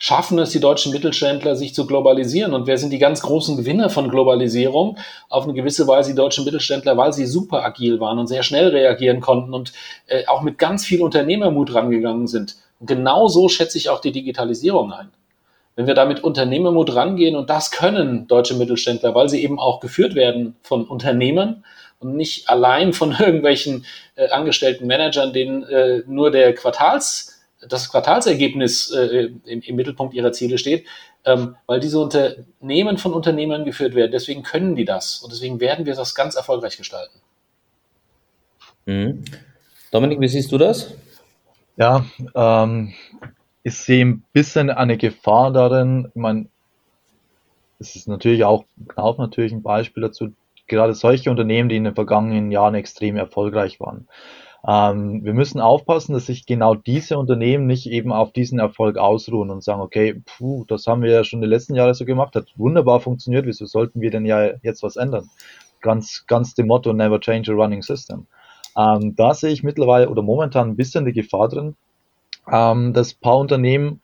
Schaffen 0.00 0.38
es 0.38 0.50
die 0.50 0.60
deutschen 0.60 0.92
Mittelständler, 0.92 1.56
sich 1.56 1.74
zu 1.74 1.84
globalisieren? 1.84 2.54
Und 2.54 2.68
wer 2.68 2.78
sind 2.78 2.92
die 2.92 2.98
ganz 2.98 3.20
großen 3.20 3.56
Gewinner 3.56 3.90
von 3.90 4.08
Globalisierung? 4.08 4.96
Auf 5.28 5.42
eine 5.42 5.54
gewisse 5.54 5.88
Weise 5.88 6.10
die 6.10 6.16
deutschen 6.16 6.44
Mittelständler, 6.44 6.96
weil 6.96 7.12
sie 7.12 7.26
super 7.26 7.64
agil 7.64 7.98
waren 7.98 8.20
und 8.20 8.28
sehr 8.28 8.44
schnell 8.44 8.68
reagieren 8.68 9.20
konnten 9.20 9.54
und 9.54 9.72
äh, 10.06 10.24
auch 10.26 10.42
mit 10.42 10.56
ganz 10.56 10.84
viel 10.84 11.02
Unternehmermut 11.02 11.74
rangegangen 11.74 12.28
sind. 12.28 12.56
Und 12.78 12.86
genau 12.86 13.26
so 13.26 13.48
schätze 13.48 13.76
ich 13.76 13.90
auch 13.90 14.00
die 14.00 14.12
Digitalisierung 14.12 14.92
ein. 14.92 15.10
Wenn 15.78 15.86
wir 15.86 15.94
da 15.94 16.06
mit 16.06 16.24
Unternehmermut 16.24 16.92
rangehen, 16.96 17.36
und 17.36 17.50
das 17.50 17.70
können 17.70 18.26
deutsche 18.26 18.54
Mittelständler, 18.54 19.14
weil 19.14 19.28
sie 19.28 19.44
eben 19.44 19.60
auch 19.60 19.78
geführt 19.78 20.16
werden 20.16 20.56
von 20.60 20.84
Unternehmern 20.84 21.64
und 22.00 22.16
nicht 22.16 22.48
allein 22.48 22.92
von 22.92 23.12
irgendwelchen 23.20 23.86
äh, 24.16 24.28
angestellten 24.30 24.88
Managern, 24.88 25.32
denen 25.32 25.62
äh, 25.62 26.02
nur 26.08 26.32
der 26.32 26.52
Quartals, 26.52 27.40
das 27.68 27.90
Quartalsergebnis 27.90 28.90
äh, 28.90 29.30
im, 29.44 29.62
im, 29.62 29.76
Mittelpunkt 29.76 30.14
ihrer 30.14 30.32
Ziele 30.32 30.58
steht, 30.58 30.84
ähm, 31.24 31.54
weil 31.66 31.78
diese 31.78 32.00
Unternehmen 32.00 32.98
von 32.98 33.12
Unternehmern 33.12 33.64
geführt 33.64 33.94
werden. 33.94 34.10
Deswegen 34.10 34.42
können 34.42 34.74
die 34.74 34.84
das 34.84 35.20
und 35.22 35.32
deswegen 35.32 35.60
werden 35.60 35.86
wir 35.86 35.94
das 35.94 36.16
ganz 36.16 36.34
erfolgreich 36.34 36.76
gestalten. 36.76 37.20
Mhm. 38.84 39.24
Dominik, 39.92 40.20
wie 40.20 40.26
siehst 40.26 40.50
du 40.50 40.58
das? 40.58 40.92
Ja, 41.76 42.04
ähm, 42.34 42.94
ich 43.68 43.76
sehe 43.76 44.04
ein 44.04 44.24
bisschen 44.32 44.70
eine 44.70 44.96
Gefahr 44.96 45.52
darin. 45.52 46.06
Ich 46.08 46.20
meine, 46.20 46.46
es 47.78 47.96
ist 47.96 48.08
natürlich 48.08 48.44
auch 48.44 48.64
Knauf 48.88 49.18
natürlich 49.18 49.52
ein 49.52 49.62
Beispiel 49.62 50.02
dazu. 50.02 50.32
Gerade 50.66 50.94
solche 50.94 51.30
Unternehmen, 51.30 51.68
die 51.68 51.76
in 51.76 51.84
den 51.84 51.94
vergangenen 51.94 52.50
Jahren 52.50 52.74
extrem 52.74 53.16
erfolgreich 53.16 53.78
waren. 53.78 54.08
Ähm, 54.66 55.24
wir 55.24 55.34
müssen 55.34 55.60
aufpassen, 55.60 56.14
dass 56.14 56.26
sich 56.26 56.46
genau 56.46 56.74
diese 56.74 57.18
Unternehmen 57.18 57.66
nicht 57.66 57.86
eben 57.86 58.12
auf 58.12 58.32
diesen 58.32 58.58
Erfolg 58.58 58.96
ausruhen 58.96 59.50
und 59.50 59.62
sagen, 59.62 59.80
okay, 59.80 60.20
puh, 60.26 60.64
das 60.66 60.86
haben 60.86 61.02
wir 61.02 61.12
ja 61.12 61.24
schon 61.24 61.40
die 61.40 61.46
letzten 61.46 61.74
Jahre 61.74 61.94
so 61.94 62.04
gemacht, 62.04 62.34
hat 62.34 62.52
wunderbar 62.56 63.00
funktioniert, 63.00 63.46
wieso 63.46 63.66
sollten 63.66 64.00
wir 64.00 64.10
denn 64.10 64.26
ja 64.26 64.54
jetzt 64.62 64.82
was 64.82 64.96
ändern? 64.96 65.30
Ganz, 65.80 66.24
ganz 66.26 66.54
dem 66.54 66.66
Motto, 66.66 66.92
never 66.92 67.20
change 67.20 67.52
a 67.52 67.54
running 67.54 67.82
system. 67.82 68.26
Ähm, 68.76 69.14
da 69.14 69.32
sehe 69.32 69.52
ich 69.52 69.62
mittlerweile 69.62 70.08
oder 70.08 70.22
momentan 70.22 70.70
ein 70.70 70.76
bisschen 70.76 71.04
die 71.04 71.12
Gefahr 71.12 71.48
drin, 71.48 71.76
ähm, 72.52 72.92
dass 72.92 73.14
ein 73.14 73.20
paar 73.20 73.38
Unternehmen 73.38 74.00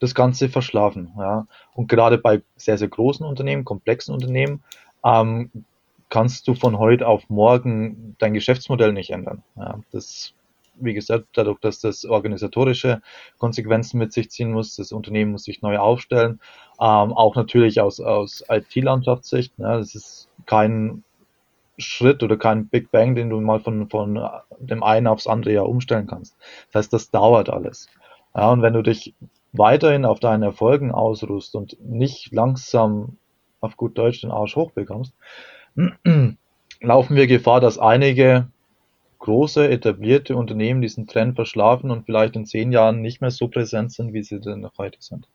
das 0.00 0.14
Ganze 0.14 0.48
verschlafen. 0.48 1.12
Ja. 1.18 1.46
Und 1.74 1.88
gerade 1.88 2.18
bei 2.18 2.42
sehr, 2.56 2.78
sehr 2.78 2.88
großen 2.88 3.24
Unternehmen, 3.24 3.64
komplexen 3.64 4.14
Unternehmen, 4.14 4.62
ähm, 5.04 5.50
kannst 6.08 6.48
du 6.48 6.54
von 6.54 6.78
heute 6.78 7.06
auf 7.06 7.28
morgen 7.28 8.16
dein 8.18 8.34
Geschäftsmodell 8.34 8.92
nicht 8.92 9.10
ändern. 9.10 9.42
Ja. 9.56 9.78
Das, 9.92 10.32
wie 10.74 10.94
gesagt, 10.94 11.26
dadurch, 11.34 11.60
dass 11.60 11.80
das 11.80 12.04
organisatorische 12.04 13.02
Konsequenzen 13.38 13.98
mit 13.98 14.12
sich 14.12 14.30
ziehen 14.30 14.52
muss, 14.52 14.76
das 14.76 14.92
Unternehmen 14.92 15.32
muss 15.32 15.44
sich 15.44 15.62
neu 15.62 15.78
aufstellen, 15.78 16.40
ähm, 16.80 17.12
auch 17.12 17.36
natürlich 17.36 17.80
aus, 17.80 18.00
aus 18.00 18.42
IT-Landschaftssicht. 18.48 19.52
Ja, 19.58 19.76
das 19.76 19.94
ist 19.94 20.28
kein 20.46 21.04
Schritt 21.80 22.22
oder 22.22 22.36
kein 22.36 22.68
Big 22.68 22.90
Bang, 22.90 23.14
den 23.14 23.30
du 23.30 23.40
mal 23.40 23.60
von, 23.60 23.88
von 23.88 24.20
dem 24.58 24.82
einen 24.82 25.06
aufs 25.06 25.26
andere 25.26 25.52
Jahr 25.52 25.68
umstellen 25.68 26.06
kannst. 26.06 26.36
Das 26.72 26.84
heißt, 26.84 26.92
das 26.92 27.10
dauert 27.10 27.48
alles. 27.48 27.88
Ja, 28.34 28.50
und 28.50 28.62
wenn 28.62 28.74
du 28.74 28.82
dich 28.82 29.14
weiterhin 29.52 30.04
auf 30.04 30.20
deinen 30.20 30.42
Erfolgen 30.42 30.92
ausruhst 30.92 31.54
und 31.54 31.76
nicht 31.80 32.32
langsam 32.32 33.16
auf 33.60 33.76
gut 33.76 33.98
Deutsch 33.98 34.20
den 34.20 34.30
Arsch 34.30 34.56
hochbekommst, 34.56 35.14
laufen 36.80 37.16
wir 37.16 37.26
Gefahr, 37.26 37.60
dass 37.60 37.78
einige 37.78 38.48
große, 39.18 39.68
etablierte 39.68 40.34
Unternehmen 40.34 40.80
diesen 40.80 41.06
Trend 41.06 41.36
verschlafen 41.36 41.90
und 41.90 42.06
vielleicht 42.06 42.36
in 42.36 42.46
zehn 42.46 42.72
Jahren 42.72 43.02
nicht 43.02 43.20
mehr 43.20 43.30
so 43.30 43.48
präsent 43.48 43.92
sind, 43.92 44.12
wie 44.14 44.22
sie 44.22 44.40
denn 44.40 44.66
heute 44.78 45.00
sind. 45.00 45.28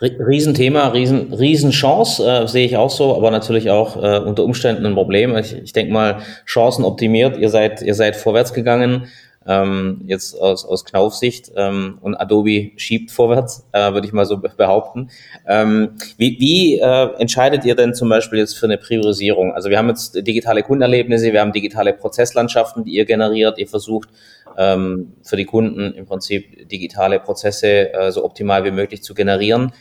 Riesenthema, 0.00 0.88
riesen, 0.88 1.32
Riesenchance, 1.32 2.24
äh, 2.24 2.48
sehe 2.48 2.66
ich 2.66 2.76
auch 2.76 2.90
so, 2.90 3.16
aber 3.16 3.30
natürlich 3.30 3.70
auch 3.70 3.96
äh, 3.96 4.18
unter 4.18 4.44
Umständen 4.44 4.86
ein 4.86 4.94
Problem. 4.94 5.36
Ich, 5.36 5.54
ich 5.54 5.72
denke 5.72 5.92
mal, 5.92 6.18
Chancen 6.46 6.84
optimiert, 6.84 7.36
ihr 7.36 7.48
seid, 7.48 7.82
ihr 7.82 7.94
seid 7.94 8.16
vorwärts 8.16 8.52
gegangen, 8.52 9.08
ähm, 9.46 10.02
jetzt 10.06 10.40
aus, 10.40 10.64
aus 10.64 10.84
Knauf-Sicht 10.84 11.52
ähm, 11.56 11.98
und 12.00 12.14
Adobe 12.14 12.72
schiebt 12.76 13.10
vorwärts, 13.10 13.66
äh, 13.72 13.92
würde 13.92 14.06
ich 14.06 14.12
mal 14.12 14.26
so 14.26 14.38
behaupten. 14.38 15.10
Ähm, 15.46 15.96
wie 16.16 16.38
wie 16.40 16.78
äh, 16.78 17.14
entscheidet 17.18 17.64
ihr 17.64 17.74
denn 17.74 17.94
zum 17.94 18.08
Beispiel 18.08 18.38
jetzt 18.38 18.56
für 18.56 18.66
eine 18.66 18.78
Priorisierung? 18.78 19.52
Also 19.52 19.70
wir 19.70 19.78
haben 19.78 19.88
jetzt 19.88 20.14
digitale 20.26 20.62
Kundenerlebnisse, 20.62 21.32
wir 21.32 21.40
haben 21.40 21.52
digitale 21.52 21.92
Prozesslandschaften, 21.92 22.84
die 22.84 22.92
ihr 22.92 23.04
generiert, 23.04 23.58
ihr 23.58 23.68
versucht 23.68 24.08
ähm, 24.56 25.14
für 25.22 25.36
die 25.36 25.44
Kunden 25.44 25.94
im 25.94 26.06
Prinzip 26.06 26.68
digitale 26.68 27.20
Prozesse 27.20 27.92
äh, 27.92 28.12
so 28.12 28.24
optimal 28.24 28.64
wie 28.64 28.70
möglich 28.70 29.02
zu 29.02 29.14
generieren. 29.14 29.72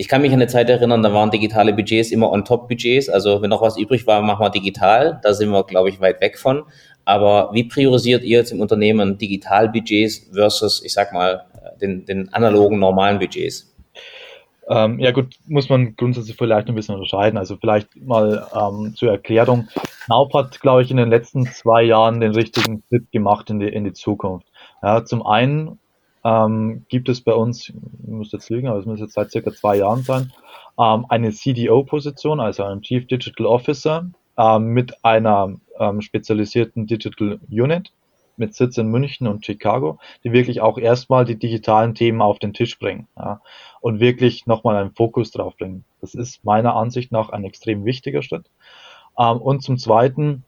Ich 0.00 0.06
kann 0.06 0.22
mich 0.22 0.30
an 0.30 0.36
eine 0.36 0.46
Zeit 0.46 0.70
erinnern, 0.70 1.02
da 1.02 1.12
waren 1.12 1.32
digitale 1.32 1.72
Budgets 1.72 2.12
immer 2.12 2.30
on-top-Budgets. 2.30 3.08
Also 3.08 3.42
wenn 3.42 3.50
noch 3.50 3.62
was 3.62 3.76
übrig 3.76 4.06
war, 4.06 4.22
machen 4.22 4.44
wir 4.44 4.50
digital. 4.50 5.18
Da 5.24 5.34
sind 5.34 5.50
wir, 5.50 5.64
glaube 5.64 5.88
ich, 5.88 6.00
weit 6.00 6.20
weg 6.20 6.38
von. 6.38 6.62
Aber 7.04 7.50
wie 7.52 7.64
priorisiert 7.64 8.22
ihr 8.22 8.38
jetzt 8.38 8.52
im 8.52 8.60
Unternehmen 8.60 9.18
Digitalbudgets 9.18 10.30
versus, 10.32 10.84
ich 10.84 10.92
sag 10.92 11.12
mal, 11.12 11.46
den, 11.80 12.04
den 12.04 12.32
analogen 12.32 12.78
normalen 12.78 13.18
Budgets? 13.18 13.74
Ähm, 14.68 15.00
ja 15.00 15.10
gut, 15.10 15.34
muss 15.48 15.68
man 15.68 15.96
grundsätzlich 15.96 16.36
vielleicht 16.36 16.68
ein 16.68 16.76
bisschen 16.76 16.94
unterscheiden. 16.94 17.36
Also 17.36 17.56
vielleicht 17.56 17.96
mal 17.96 18.46
ähm, 18.54 18.94
zur 18.94 19.10
Erklärung. 19.10 19.66
Knauf 20.04 20.32
hat, 20.32 20.60
glaube 20.60 20.82
ich, 20.82 20.92
in 20.92 20.96
den 20.96 21.10
letzten 21.10 21.44
zwei 21.46 21.82
Jahren 21.82 22.20
den 22.20 22.36
richtigen 22.36 22.84
Schritt 22.88 23.10
gemacht 23.10 23.50
in 23.50 23.58
die, 23.58 23.68
in 23.68 23.82
die 23.82 23.94
Zukunft. 23.94 24.46
Ja, 24.80 25.04
zum 25.04 25.26
einen 25.26 25.80
ähm, 26.24 26.84
gibt 26.88 27.08
es 27.08 27.20
bei 27.20 27.34
uns, 27.34 27.68
ich 27.68 27.74
muss 28.08 28.32
jetzt 28.32 28.50
lügen, 28.50 28.68
aber 28.68 28.78
es 28.78 28.86
muss 28.86 29.00
jetzt 29.00 29.14
seit 29.14 29.30
circa 29.30 29.52
zwei 29.52 29.76
Jahren 29.76 30.02
sein, 30.02 30.32
ähm, 30.78 31.06
eine 31.08 31.32
CDO-Position, 31.32 32.40
also 32.40 32.64
einen 32.64 32.82
Chief 32.82 33.06
Digital 33.06 33.46
Officer, 33.46 34.06
ähm, 34.36 34.68
mit 34.68 35.04
einer 35.04 35.54
ähm, 35.78 36.00
spezialisierten 36.00 36.86
Digital 36.86 37.40
Unit 37.50 37.92
mit 38.38 38.54
Sitz 38.54 38.78
in 38.78 38.88
München 38.88 39.26
und 39.26 39.44
Chicago, 39.44 39.98
die 40.24 40.32
wirklich 40.32 40.60
auch 40.60 40.78
erstmal 40.78 41.24
die 41.24 41.38
digitalen 41.38 41.94
Themen 41.94 42.22
auf 42.22 42.38
den 42.38 42.54
Tisch 42.54 42.78
bringen 42.78 43.08
ja, 43.16 43.40
und 43.80 44.00
wirklich 44.00 44.46
nochmal 44.46 44.76
einen 44.76 44.94
Fokus 44.94 45.32
drauf 45.32 45.56
bringen. 45.56 45.84
Das 46.00 46.14
ist 46.14 46.44
meiner 46.44 46.76
Ansicht 46.76 47.12
nach 47.12 47.30
ein 47.30 47.44
extrem 47.44 47.84
wichtiger 47.84 48.22
Schritt. 48.22 48.46
Ähm, 49.18 49.38
und 49.38 49.62
zum 49.62 49.76
Zweiten, 49.76 50.44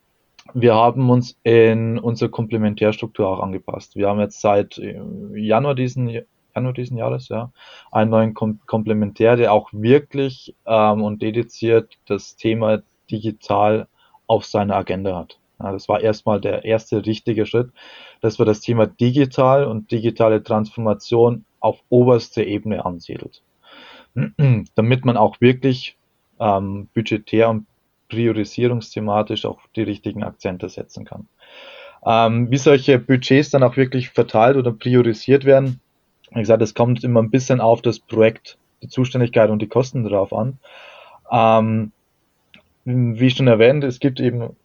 wir 0.55 0.75
haben 0.75 1.11
uns 1.11 1.39
in 1.43 1.99
unsere 1.99 2.31
Komplementärstruktur 2.31 3.29
auch 3.29 3.41
angepasst. 3.41 3.97
Wir 3.97 4.09
haben 4.09 4.21
jetzt 4.21 4.41
seit 4.41 4.79
äh, 4.79 5.01
Januar 5.35 5.75
diesen 5.75 6.23
Januar 6.55 6.73
diesen 6.73 6.97
Jahres, 6.97 7.29
ja, 7.29 7.53
einen 7.93 8.11
neuen 8.11 8.35
Kom 8.35 8.61
Komplementär, 8.67 9.37
der 9.37 9.53
auch 9.53 9.71
wirklich 9.73 10.55
ähm, 10.67 11.03
und 11.03 11.23
dediziert 11.23 11.99
das 12.07 12.37
Thema 12.37 12.83
digital 13.11 13.89
auf 14.27 14.45
seiner 14.45 14.77
Agenda 14.77 15.17
hat. 15.17 15.39
Ja, 15.61 15.73
das 15.73 15.89
war 15.89 16.01
erstmal 16.01 16.41
der 16.41 16.65
erste 16.65 17.05
richtige 17.05 17.47
Schritt, 17.47 17.71
dass 18.21 18.39
wir 18.39 18.47
das 18.47 18.61
Thema 18.61 18.87
digital 18.87 19.65
und 19.67 19.91
digitale 19.91 20.43
Transformation 20.43 21.45
auf 21.61 21.83
oberste 21.89 22.43
Ebene 22.43 22.85
ansiedelt, 22.85 23.43
damit 24.75 25.05
man 25.05 25.17
auch 25.17 25.41
wirklich 25.41 25.97
ähm, 26.39 26.89
budgetär 26.95 27.51
und 27.51 27.67
priorisierungsthematisch 28.11 29.47
auch 29.47 29.61
die 29.75 29.83
richtigen 29.83 30.23
Akzente 30.23 30.69
setzen 30.69 31.07
kann. 31.07 31.29
Ähm, 32.05 32.51
wie 32.51 32.59
solche 32.59 32.99
Budgets 32.99 33.51
dann 33.51 33.63
auch 33.63 33.77
wirklich 33.77 34.11
verteilt 34.11 34.57
oder 34.57 34.73
priorisiert 34.73 35.45
werden, 35.45 35.81
wie 36.33 36.41
gesagt, 36.41 36.63
es 36.63 36.75
kommt 36.75 37.03
immer 37.03 37.23
ein 37.23 37.31
bisschen 37.31 37.61
auf 37.61 37.83
das 37.83 37.99
Projekt, 37.99 38.59
die 38.83 38.89
Zuständigkeit 38.89 39.51
und 39.51 39.61
die 39.61 39.69
Kosten 39.69 40.05
drauf 40.05 40.33
an. 40.33 40.59
Ähm, 41.31 41.93
wie 42.85 43.31
schon 43.31 43.47
erwähnt, 43.47 43.85
es 43.85 44.01
gibt 44.01 44.21
eben 44.21 44.57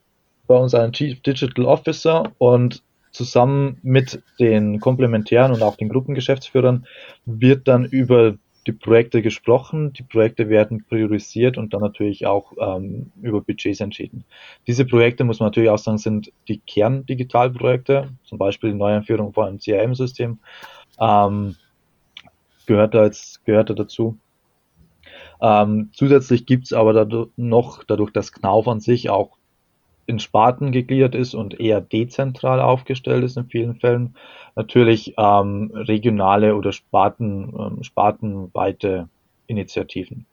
bei 0.47 0.55
uns 0.55 0.73
einen 0.73 0.93
Chief 0.93 1.21
Digital 1.21 1.65
Officer 1.65 2.31
und 2.37 2.83
zusammen 3.11 3.79
mit 3.81 4.21
den 4.39 4.79
Komplementären 4.79 5.51
und 5.51 5.63
auch 5.63 5.75
den 5.75 5.89
Gruppengeschäftsführern 5.89 6.85
wird 7.25 7.67
dann 7.67 7.85
über 7.85 8.35
die 8.67 8.71
Projekte 8.71 9.21
gesprochen, 9.21 9.93
die 9.93 10.03
Projekte 10.03 10.49
werden 10.49 10.85
priorisiert 10.85 11.57
und 11.57 11.73
dann 11.73 11.81
natürlich 11.81 12.25
auch 12.25 12.53
ähm, 12.59 13.11
über 13.21 13.41
Budgets 13.41 13.79
entschieden. 13.79 14.25
Diese 14.65 14.85
Projekte, 14.85 15.23
muss 15.23 15.39
man 15.39 15.47
natürlich 15.47 15.69
auch 15.69 15.77
sagen, 15.77 15.99
sind 15.99 16.31
die 16.47 16.59
Kerndigitalprojekte, 16.59 18.09
zum 18.23 18.37
Beispiel 18.37 18.71
die 18.71 18.77
Neueinführung 18.77 19.33
von 19.33 19.47
einem 19.47 19.59
CRM-System, 19.59 20.39
ähm, 20.99 21.55
gehört 22.65 22.95
da 22.95 23.05
jetzt, 23.05 23.45
gehört 23.45 23.69
da 23.69 23.75
dazu. 23.75 24.17
Ähm, 25.41 25.89
zusätzlich 25.93 26.45
gibt's 26.45 26.73
aber 26.73 26.93
dadurch 26.93 27.29
noch, 27.35 27.83
dadurch, 27.83 28.11
dass 28.11 28.31
Knauf 28.31 28.67
an 28.67 28.79
sich 28.79 29.09
auch 29.09 29.34
in 30.07 30.19
Sparten 30.19 30.71
gegliedert 30.71 31.15
ist 31.15 31.33
und 31.33 31.59
eher 31.59 31.81
dezentral 31.81 32.61
aufgestellt 32.61 33.23
ist 33.23 33.37
in 33.37 33.45
vielen 33.45 33.75
Fällen, 33.75 34.15
natürlich 34.55 35.15
ähm, 35.17 35.71
regionale 35.73 36.55
oder 36.55 36.71
Sparten, 36.71 37.53
ähm, 37.57 37.83
spartenweite 37.83 39.09
Initiativen. 39.47 40.25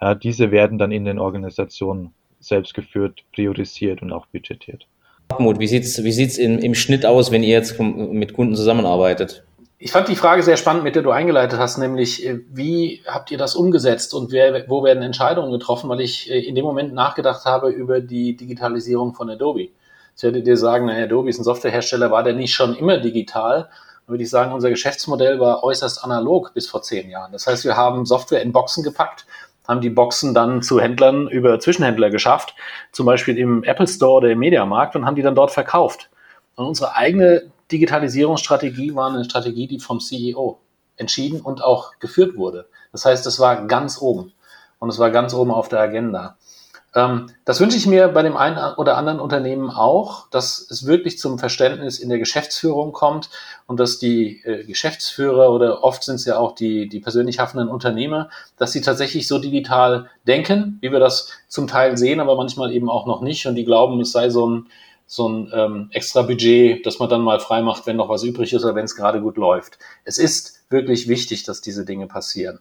Ja, 0.00 0.14
diese 0.14 0.50
werden 0.50 0.78
dann 0.78 0.92
in 0.92 1.04
den 1.04 1.18
Organisationen 1.18 2.12
selbst 2.40 2.74
geführt, 2.74 3.24
priorisiert 3.32 4.02
und 4.02 4.12
auch 4.12 4.26
budgetiert. 4.26 4.86
Hartmut, 5.30 5.60
wie 5.60 5.66
sieht's, 5.66 6.02
wie 6.02 6.12
sieht's 6.12 6.38
im, 6.38 6.58
im 6.58 6.74
Schnitt 6.74 7.06
aus, 7.06 7.30
wenn 7.30 7.42
ihr 7.42 7.50
jetzt 7.50 7.78
mit 7.78 8.32
Kunden 8.32 8.56
zusammenarbeitet? 8.56 9.44
Ich 9.82 9.92
fand 9.92 10.08
die 10.08 10.16
Frage 10.16 10.42
sehr 10.42 10.58
spannend, 10.58 10.84
mit 10.84 10.94
der 10.94 11.02
du 11.02 11.10
eingeleitet 11.10 11.58
hast, 11.58 11.78
nämlich 11.78 12.26
äh, 12.26 12.40
wie 12.50 13.02
habt 13.06 13.30
ihr 13.30 13.38
das 13.38 13.56
umgesetzt 13.56 14.12
und 14.12 14.30
wer, 14.30 14.68
wo 14.68 14.84
werden 14.84 15.02
Entscheidungen 15.02 15.50
getroffen, 15.50 15.88
weil 15.88 16.02
ich 16.02 16.30
äh, 16.30 16.38
in 16.38 16.54
dem 16.54 16.66
Moment 16.66 16.92
nachgedacht 16.92 17.46
habe 17.46 17.70
über 17.70 18.00
die 18.02 18.36
Digitalisierung 18.36 19.14
von 19.14 19.30
Adobe. 19.30 19.70
Ich 20.14 20.22
werde 20.22 20.42
dir 20.42 20.58
sagen, 20.58 20.84
naja, 20.84 21.04
Adobe 21.04 21.30
ist 21.30 21.38
ein 21.38 21.44
Softwarehersteller, 21.44 22.10
war 22.10 22.22
der 22.22 22.34
nicht 22.34 22.52
schon 22.52 22.76
immer 22.76 22.98
digital? 22.98 23.70
Dann 24.04 24.12
würde 24.12 24.22
ich 24.22 24.28
sagen, 24.28 24.52
unser 24.52 24.68
Geschäftsmodell 24.68 25.40
war 25.40 25.64
äußerst 25.64 26.04
analog 26.04 26.52
bis 26.52 26.68
vor 26.68 26.82
zehn 26.82 27.08
Jahren. 27.08 27.32
Das 27.32 27.46
heißt, 27.46 27.64
wir 27.64 27.78
haben 27.78 28.04
Software 28.04 28.42
in 28.42 28.52
Boxen 28.52 28.84
gepackt, 28.84 29.24
haben 29.66 29.80
die 29.80 29.88
Boxen 29.88 30.34
dann 30.34 30.60
zu 30.60 30.78
Händlern 30.78 31.26
über 31.26 31.58
Zwischenhändler 31.58 32.10
geschafft, 32.10 32.54
zum 32.92 33.06
Beispiel 33.06 33.38
im 33.38 33.64
Apple 33.64 33.88
Store 33.88 34.18
oder 34.18 34.28
im 34.28 34.40
Mediamarkt 34.40 34.94
und 34.94 35.06
haben 35.06 35.16
die 35.16 35.22
dann 35.22 35.34
dort 35.34 35.52
verkauft. 35.52 36.10
Und 36.56 36.66
unsere 36.66 36.96
eigene 36.96 37.50
Digitalisierungsstrategie 37.72 38.94
war 38.94 39.10
eine 39.10 39.24
Strategie, 39.24 39.66
die 39.66 39.80
vom 39.80 40.00
CEO 40.00 40.60
entschieden 40.96 41.40
und 41.40 41.62
auch 41.62 41.98
geführt 41.98 42.36
wurde. 42.36 42.68
Das 42.92 43.04
heißt, 43.04 43.26
es 43.26 43.40
war 43.40 43.66
ganz 43.66 44.00
oben 44.00 44.32
und 44.78 44.90
es 44.90 44.98
war 44.98 45.10
ganz 45.10 45.34
oben 45.34 45.50
auf 45.50 45.68
der 45.68 45.80
Agenda. 45.80 46.36
Ähm, 46.94 47.30
das 47.44 47.60
wünsche 47.60 47.76
ich 47.76 47.86
mir 47.86 48.08
bei 48.08 48.22
dem 48.22 48.36
einen 48.36 48.58
oder 48.74 48.96
anderen 48.96 49.20
Unternehmen 49.20 49.70
auch, 49.70 50.28
dass 50.30 50.66
es 50.70 50.86
wirklich 50.86 51.18
zum 51.18 51.38
Verständnis 51.38 52.00
in 52.00 52.08
der 52.08 52.18
Geschäftsführung 52.18 52.92
kommt 52.92 53.30
und 53.66 53.78
dass 53.78 53.98
die 53.98 54.42
äh, 54.44 54.64
Geschäftsführer 54.64 55.52
oder 55.52 55.84
oft 55.84 56.02
sind 56.02 56.16
es 56.16 56.24
ja 56.24 56.36
auch 56.36 56.52
die, 56.52 56.88
die 56.88 56.98
persönlich 56.98 57.38
haftenden 57.38 57.68
Unternehmer, 57.68 58.28
dass 58.56 58.72
sie 58.72 58.80
tatsächlich 58.80 59.28
so 59.28 59.38
digital 59.38 60.10
denken, 60.26 60.78
wie 60.80 60.90
wir 60.90 60.98
das 60.98 61.30
zum 61.46 61.68
Teil 61.68 61.96
sehen, 61.96 62.18
aber 62.18 62.34
manchmal 62.34 62.72
eben 62.72 62.90
auch 62.90 63.06
noch 63.06 63.20
nicht 63.20 63.46
und 63.46 63.54
die 63.54 63.64
glauben, 63.64 64.00
es 64.00 64.10
sei 64.10 64.28
so 64.30 64.48
ein 64.48 64.66
so 65.12 65.28
ein 65.28 65.50
ähm, 65.52 65.88
extra 65.90 66.22
Budget, 66.22 66.86
das 66.86 67.00
man 67.00 67.08
dann 67.08 67.22
mal 67.22 67.40
frei 67.40 67.62
macht, 67.62 67.84
wenn 67.84 67.96
noch 67.96 68.08
was 68.08 68.22
übrig 68.22 68.52
ist 68.52 68.64
oder 68.64 68.76
wenn 68.76 68.84
es 68.84 68.94
gerade 68.94 69.20
gut 69.20 69.36
läuft. 69.36 69.76
Es 70.04 70.18
ist 70.18 70.62
wirklich 70.70 71.08
wichtig, 71.08 71.42
dass 71.42 71.60
diese 71.60 71.84
Dinge 71.84 72.06
passieren. 72.06 72.60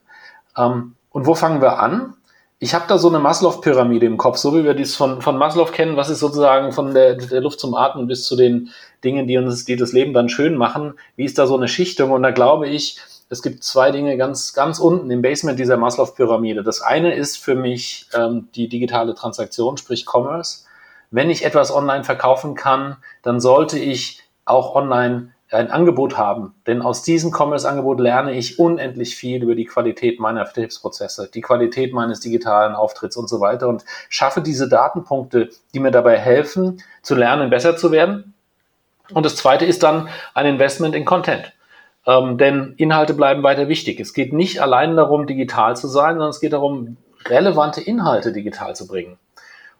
Ähm, 0.57 0.95
und 1.11 1.27
wo 1.27 1.35
fangen 1.35 1.61
wir 1.61 1.77
an? 1.77 2.15
Ich 2.57 2.73
habe 2.73 2.85
da 2.87 2.97
so 2.97 3.07
eine 3.07 3.19
Maslow-Pyramide 3.19 4.07
im 4.07 4.17
Kopf, 4.17 4.37
so 4.37 4.55
wie 4.55 4.63
wir 4.63 4.73
dies 4.73 4.95
von, 4.95 5.21
von 5.21 5.37
Maslow 5.37 5.65
kennen, 5.65 5.95
was 5.95 6.09
ist 6.09 6.21
sozusagen 6.21 6.71
von 6.71 6.95
der, 6.95 7.17
der 7.17 7.39
Luft 7.39 7.59
zum 7.59 7.75
Atmen 7.75 8.07
bis 8.07 8.23
zu 8.23 8.35
den 8.35 8.71
Dingen, 9.03 9.27
die 9.27 9.37
uns, 9.37 9.65
die 9.65 9.75
das 9.75 9.93
Leben 9.93 10.13
dann 10.13 10.27
schön 10.27 10.55
machen. 10.55 10.95
Wie 11.15 11.25
ist 11.25 11.37
da 11.37 11.45
so 11.45 11.55
eine 11.55 11.67
Schichtung? 11.67 12.09
Und 12.09 12.23
da 12.23 12.31
glaube 12.31 12.67
ich, 12.67 12.97
es 13.29 13.43
gibt 13.43 13.63
zwei 13.63 13.91
Dinge 13.91 14.17
ganz, 14.17 14.55
ganz 14.55 14.79
unten 14.79 15.11
im 15.11 15.21
Basement 15.21 15.59
dieser 15.59 15.77
Maslow-Pyramide. 15.77 16.63
Das 16.63 16.81
eine 16.81 17.13
ist 17.13 17.37
für 17.37 17.53
mich 17.53 18.07
ähm, 18.11 18.47
die 18.55 18.67
digitale 18.69 19.13
Transaktion, 19.13 19.77
sprich 19.77 20.07
Commerce 20.11 20.63
wenn 21.11 21.29
ich 21.29 21.45
etwas 21.45 21.73
online 21.73 22.03
verkaufen 22.03 22.55
kann, 22.55 22.97
dann 23.21 23.39
sollte 23.39 23.79
ich 23.79 24.23
auch 24.45 24.75
online 24.75 25.31
ein 25.51 25.71
Angebot 25.71 26.17
haben. 26.17 26.53
Denn 26.67 26.81
aus 26.81 27.01
diesem 27.01 27.31
Commerce-Angebot 27.31 27.99
lerne 27.99 28.33
ich 28.33 28.59
unendlich 28.59 29.15
viel 29.15 29.41
über 29.41 29.55
die 29.55 29.65
Qualität 29.65 30.19
meiner 30.19 30.45
Vertriebsprozesse, 30.45 31.29
die 31.33 31.41
Qualität 31.41 31.93
meines 31.93 32.19
digitalen 32.19 32.75
Auftritts 32.75 33.17
und 33.17 33.27
so 33.27 33.39
weiter 33.39 33.67
und 33.67 33.83
schaffe 34.09 34.41
diese 34.41 34.69
Datenpunkte, 34.69 35.49
die 35.73 35.79
mir 35.79 35.91
dabei 35.91 36.17
helfen, 36.17 36.83
zu 37.01 37.15
lernen, 37.15 37.49
besser 37.49 37.75
zu 37.77 37.91
werden. 37.91 38.35
Und 39.11 39.25
das 39.25 39.35
zweite 39.35 39.65
ist 39.65 39.81
dann 39.81 40.07
ein 40.35 40.45
Investment 40.45 40.93
in 40.93 41.05
Content. 41.05 41.51
Ähm, 42.05 42.37
denn 42.37 42.75
Inhalte 42.77 43.15
bleiben 43.15 43.41
weiter 43.41 43.67
wichtig. 43.67 43.99
Es 43.99 44.13
geht 44.13 44.33
nicht 44.33 44.61
allein 44.61 44.95
darum, 44.95 45.25
digital 45.25 45.75
zu 45.75 45.87
sein, 45.87 46.11
sondern 46.11 46.29
es 46.29 46.39
geht 46.39 46.53
darum, 46.53 46.97
relevante 47.25 47.81
Inhalte 47.81 48.31
digital 48.31 48.75
zu 48.75 48.87
bringen. 48.87 49.17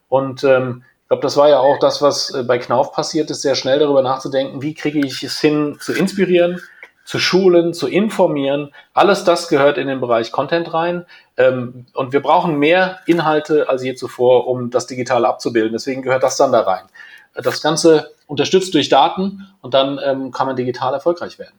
Und 0.09 0.43
ähm, 0.43 0.83
glaube, 1.09 1.23
das 1.23 1.35
war 1.37 1.49
ja 1.49 1.59
auch 1.59 1.79
das, 1.79 2.01
was 2.01 2.33
äh, 2.33 2.43
bei 2.43 2.57
Knauf 2.59 2.93
passiert 2.93 3.29
ist, 3.31 3.41
sehr 3.41 3.55
schnell 3.55 3.79
darüber 3.79 4.01
nachzudenken, 4.01 4.61
wie 4.61 4.73
kriege 4.73 4.99
ich 4.99 5.23
es 5.23 5.39
hin, 5.39 5.77
zu 5.81 5.91
inspirieren, 5.91 6.61
zu 7.03 7.17
schulen, 7.17 7.73
zu 7.73 7.87
informieren. 7.87 8.71
Alles 8.93 9.23
das 9.23 9.47
gehört 9.47 9.79
in 9.79 9.87
den 9.87 9.99
Bereich 9.99 10.31
Content 10.31 10.71
rein. 10.73 11.05
Ähm, 11.35 11.87
und 11.95 12.13
wir 12.13 12.21
brauchen 12.21 12.59
mehr 12.59 12.99
Inhalte 13.07 13.67
als 13.67 13.83
je 13.83 13.95
zuvor, 13.95 14.47
um 14.47 14.69
das 14.69 14.85
Digitale 14.85 15.27
abzubilden. 15.27 15.73
Deswegen 15.73 16.03
gehört 16.03 16.21
das 16.21 16.37
dann 16.37 16.51
da 16.51 16.61
rein. 16.61 16.85
Das 17.33 17.61
Ganze 17.61 18.11
unterstützt 18.27 18.73
durch 18.75 18.89
Daten 18.89 19.47
und 19.61 19.73
dann 19.73 19.99
ähm, 20.03 20.31
kann 20.31 20.45
man 20.45 20.55
digital 20.55 20.93
erfolgreich 20.93 21.39
werden. 21.39 21.55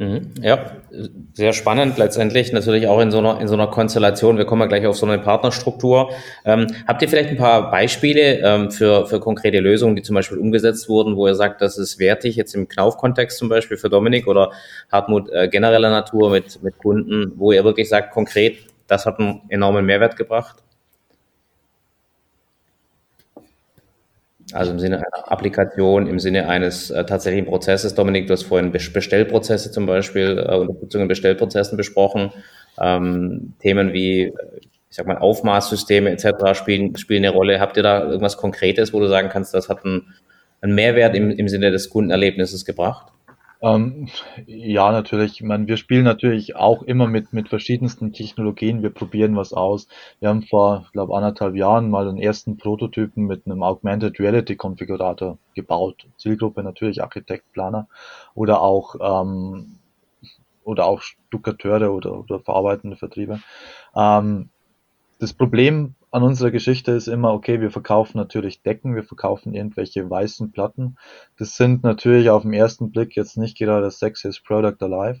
Mhm. 0.00 0.30
Ja, 0.40 0.78
sehr 1.34 1.52
spannend 1.52 1.98
letztendlich, 1.98 2.52
natürlich 2.52 2.86
auch 2.86 3.00
in 3.00 3.10
so 3.10 3.18
einer, 3.18 3.38
in 3.38 3.48
so 3.48 3.54
einer 3.54 3.66
Konstellation. 3.66 4.38
Wir 4.38 4.46
kommen 4.46 4.62
ja 4.62 4.66
gleich 4.66 4.86
auf 4.86 4.96
so 4.96 5.04
eine 5.04 5.18
Partnerstruktur. 5.18 6.08
Ähm, 6.46 6.68
habt 6.88 7.02
ihr 7.02 7.08
vielleicht 7.10 7.28
ein 7.28 7.36
paar 7.36 7.70
Beispiele 7.70 8.38
ähm, 8.38 8.70
für, 8.70 9.04
für 9.04 9.20
konkrete 9.20 9.60
Lösungen, 9.60 9.96
die 9.96 10.02
zum 10.02 10.14
Beispiel 10.14 10.38
umgesetzt 10.38 10.88
wurden, 10.88 11.16
wo 11.16 11.26
ihr 11.26 11.34
sagt, 11.34 11.60
das 11.60 11.76
ist 11.76 11.98
wertig, 11.98 12.36
jetzt 12.36 12.54
im 12.54 12.66
Knauf-Kontext 12.66 13.36
zum 13.36 13.50
Beispiel 13.50 13.76
für 13.76 13.90
Dominik 13.90 14.26
oder 14.26 14.52
Hartmut 14.90 15.28
äh, 15.28 15.48
genereller 15.48 15.90
Natur 15.90 16.30
mit, 16.30 16.62
mit 16.62 16.78
Kunden, 16.78 17.32
wo 17.36 17.52
ihr 17.52 17.62
wirklich 17.62 17.90
sagt, 17.90 18.10
konkret, 18.10 18.56
das 18.86 19.04
hat 19.04 19.18
einen 19.18 19.42
enormen 19.50 19.84
Mehrwert 19.84 20.16
gebracht? 20.16 20.56
Also 24.54 24.72
im 24.72 24.78
Sinne 24.78 24.98
einer 24.98 25.32
Applikation, 25.32 26.06
im 26.06 26.18
Sinne 26.18 26.48
eines 26.48 26.90
äh, 26.90 27.04
tatsächlichen 27.04 27.46
Prozesses. 27.46 27.94
Dominik, 27.94 28.26
du 28.26 28.32
hast 28.32 28.44
vorhin 28.44 28.72
Bestellprozesse 28.72 29.70
zum 29.70 29.86
Beispiel, 29.86 30.38
äh, 30.38 30.56
Unterstützung 30.56 31.02
in 31.02 31.08
Bestellprozessen 31.08 31.76
besprochen. 31.76 32.32
Ähm, 32.80 33.54
Themen 33.60 33.92
wie, 33.92 34.32
ich 34.62 34.96
sag 34.96 35.06
mal, 35.06 35.18
Aufmaßsysteme 35.18 36.10
etc. 36.10 36.58
spielen, 36.58 36.96
spielen 36.96 37.24
eine 37.24 37.34
Rolle. 37.34 37.60
Habt 37.60 37.76
ihr 37.76 37.82
da 37.82 38.02
irgendwas 38.04 38.36
Konkretes, 38.36 38.92
wo 38.92 39.00
du 39.00 39.08
sagen 39.08 39.28
kannst, 39.28 39.54
das 39.54 39.68
hat 39.68 39.84
einen, 39.84 40.14
einen 40.60 40.74
Mehrwert 40.74 41.14
im, 41.14 41.30
im 41.30 41.48
Sinne 41.48 41.70
des 41.70 41.90
Kundenerlebnisses 41.90 42.64
gebracht? 42.64 43.12
Ähm, 43.62 44.08
ja, 44.46 44.90
natürlich. 44.90 45.34
Ich 45.34 45.42
meine, 45.42 45.66
wir 45.66 45.76
spielen 45.76 46.04
natürlich 46.04 46.56
auch 46.56 46.82
immer 46.82 47.06
mit, 47.06 47.32
mit 47.34 47.48
verschiedensten 47.50 48.12
Technologien. 48.12 48.82
Wir 48.82 48.90
probieren 48.90 49.36
was 49.36 49.52
aus. 49.52 49.86
Wir 50.18 50.30
haben 50.30 50.42
vor, 50.42 50.84
ich 50.86 50.92
glaube, 50.92 51.14
anderthalb 51.14 51.54
Jahren 51.54 51.90
mal 51.90 52.06
den 52.06 52.16
ersten 52.16 52.56
Prototypen 52.56 53.26
mit 53.26 53.44
einem 53.44 53.62
Augmented 53.62 54.18
Reality 54.18 54.56
Konfigurator 54.56 55.36
gebaut. 55.54 56.06
Zielgruppe 56.16 56.62
natürlich 56.62 57.02
Architekt, 57.02 57.52
Planer 57.52 57.86
oder 58.34 58.62
auch, 58.62 58.94
ähm, 59.00 59.78
oder 60.64 60.86
auch 60.86 61.02
Stuckateure 61.02 61.92
oder, 61.92 62.18
oder 62.18 62.40
verarbeitende 62.40 62.96
Vertriebe. 62.96 63.40
Ähm, 63.94 64.48
das 65.18 65.34
Problem 65.34 65.94
an 66.10 66.22
unserer 66.22 66.50
Geschichte 66.50 66.92
ist 66.92 67.06
immer, 67.06 67.32
okay, 67.32 67.60
wir 67.60 67.70
verkaufen 67.70 68.18
natürlich 68.18 68.62
Decken, 68.62 68.96
wir 68.96 69.04
verkaufen 69.04 69.54
irgendwelche 69.54 70.08
weißen 70.08 70.50
Platten. 70.50 70.96
Das 71.38 71.56
sind 71.56 71.84
natürlich 71.84 72.30
auf 72.30 72.42
den 72.42 72.52
ersten 72.52 72.90
Blick 72.90 73.16
jetzt 73.16 73.36
nicht 73.36 73.56
gerade 73.56 73.82
das 73.82 73.98
sexiest 73.98 74.44
Product 74.44 74.76
alive. 74.80 75.20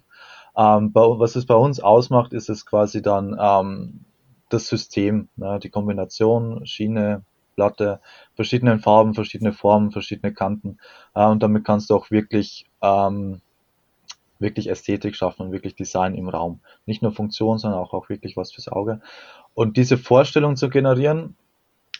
Ähm, 0.56 0.90
was 0.92 1.36
es 1.36 1.46
bei 1.46 1.54
uns 1.54 1.80
ausmacht, 1.80 2.32
ist 2.32 2.50
es 2.50 2.66
quasi 2.66 3.02
dann 3.02 3.36
ähm, 3.40 4.04
das 4.48 4.66
System, 4.66 5.28
ne, 5.36 5.60
die 5.62 5.70
Kombination 5.70 6.66
Schiene, 6.66 7.24
Platte, 7.54 8.00
verschiedenen 8.34 8.80
Farben, 8.80 9.14
verschiedene 9.14 9.52
Formen, 9.52 9.92
verschiedene 9.92 10.34
Kanten. 10.34 10.78
Äh, 11.14 11.26
und 11.26 11.42
damit 11.42 11.64
kannst 11.64 11.90
du 11.90 11.94
auch 11.94 12.10
wirklich 12.10 12.66
ähm, 12.82 13.42
wirklich 14.40 14.68
Ästhetik 14.68 15.14
schaffen 15.14 15.42
und 15.42 15.52
wirklich 15.52 15.76
Design 15.76 16.14
im 16.14 16.28
Raum. 16.28 16.60
Nicht 16.86 17.02
nur 17.02 17.12
Funktion, 17.12 17.58
sondern 17.58 17.78
auch, 17.78 17.92
auch 17.92 18.08
wirklich 18.08 18.36
was 18.36 18.52
fürs 18.52 18.68
Auge. 18.68 19.00
Und 19.54 19.76
diese 19.76 19.98
Vorstellung 19.98 20.56
zu 20.56 20.68
generieren, 20.70 21.36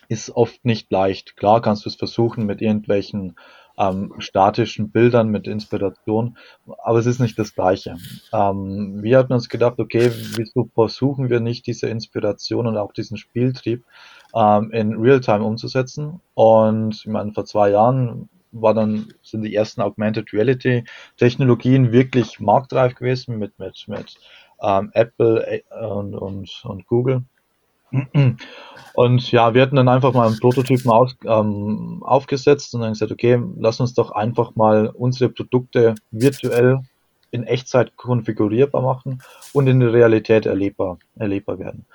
ist 0.09 0.31
oft 0.31 0.65
nicht 0.65 0.91
leicht. 0.91 1.37
Klar 1.37 1.63
kannst 1.63 1.85
du 1.85 1.89
es 1.89 1.95
versuchen 1.95 2.45
mit 2.45 2.61
irgendwelchen 2.61 3.37
ähm, 3.79 4.13
statischen 4.19 4.91
Bildern, 4.91 5.29
mit 5.29 5.47
Inspiration, 5.47 6.37
aber 6.83 6.99
es 6.99 7.07
ist 7.07 7.21
nicht 7.21 7.39
das 7.39 7.55
Gleiche. 7.55 7.97
Ähm, 8.33 9.03
wir 9.03 9.19
hatten 9.19 9.33
uns 9.33 9.49
gedacht, 9.49 9.79
okay, 9.79 10.11
wieso 10.37 10.69
versuchen 10.75 11.31
wir 11.31 11.41
nicht 11.41 11.67
diese 11.67 11.89
Inspiration 11.89 12.67
und 12.67 12.77
auch 12.77 12.93
diesen 12.93 13.17
Spieltrieb 13.17 13.85
ähm, 14.35 14.71
in 14.73 14.97
Realtime 14.97 15.45
umzusetzen? 15.45 16.21
Und 16.35 16.97
ich 16.97 17.07
meine, 17.07 17.33
vor 17.33 17.45
zwei 17.45 17.71
Jahren 17.71 18.29
war 18.53 18.75
dann, 18.75 19.15
sind 19.23 19.43
die 19.43 19.55
ersten 19.55 19.81
Augmented 19.81 20.33
Reality 20.33 20.85
Technologien 21.17 21.93
wirklich 21.93 22.41
marktreif 22.41 22.97
gewesen 22.97 23.39
mit, 23.39 23.59
mit, 23.61 23.85
mit 23.87 24.17
ähm, 24.61 24.91
Apple 24.93 25.63
und, 25.71 26.15
und, 26.17 26.63
und 26.65 26.87
Google. 26.87 27.23
Und 28.95 29.31
ja, 29.31 29.55
wir 29.55 29.63
hatten 29.63 29.77
dann 29.77 29.89
einfach 29.89 30.13
mal 30.13 30.27
einen 30.27 30.41
Prototypen 30.41 30.91
aus, 30.91 31.17
ähm, 31.25 32.03
aufgesetzt 32.05 32.75
und 32.75 32.81
dann 32.81 32.93
gesagt, 32.93 33.13
okay, 33.13 33.41
lass 33.57 33.81
uns 33.81 33.95
doch 33.95 34.11
einfach 34.11 34.57
mal 34.57 34.89
unsere 34.89 35.31
Produkte 35.31 35.95
virtuell 36.11 36.81
in 37.31 37.45
Echtzeit 37.45 37.97
konfigurierbar 37.97 38.83
machen 38.83 39.23
und 39.53 39.67
in 39.69 39.81
der 39.81 39.93
Realität 39.93 40.47
erlebbar, 40.47 40.99
erlebbar 41.17 41.59
werden. 41.59 41.87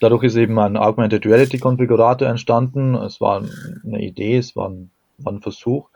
Dadurch 0.00 0.22
ist 0.22 0.36
eben 0.36 0.58
ein 0.58 0.76
Augmented 0.76 1.26
Reality 1.26 1.58
Konfigurator 1.58 2.28
entstanden. 2.28 2.94
Es 2.94 3.20
war 3.20 3.42
eine 3.84 4.00
Idee, 4.00 4.38
es 4.38 4.56
war 4.56 4.68
ein, 4.68 4.90
war 5.18 5.32
ein 5.32 5.42
Versuch. 5.42 5.88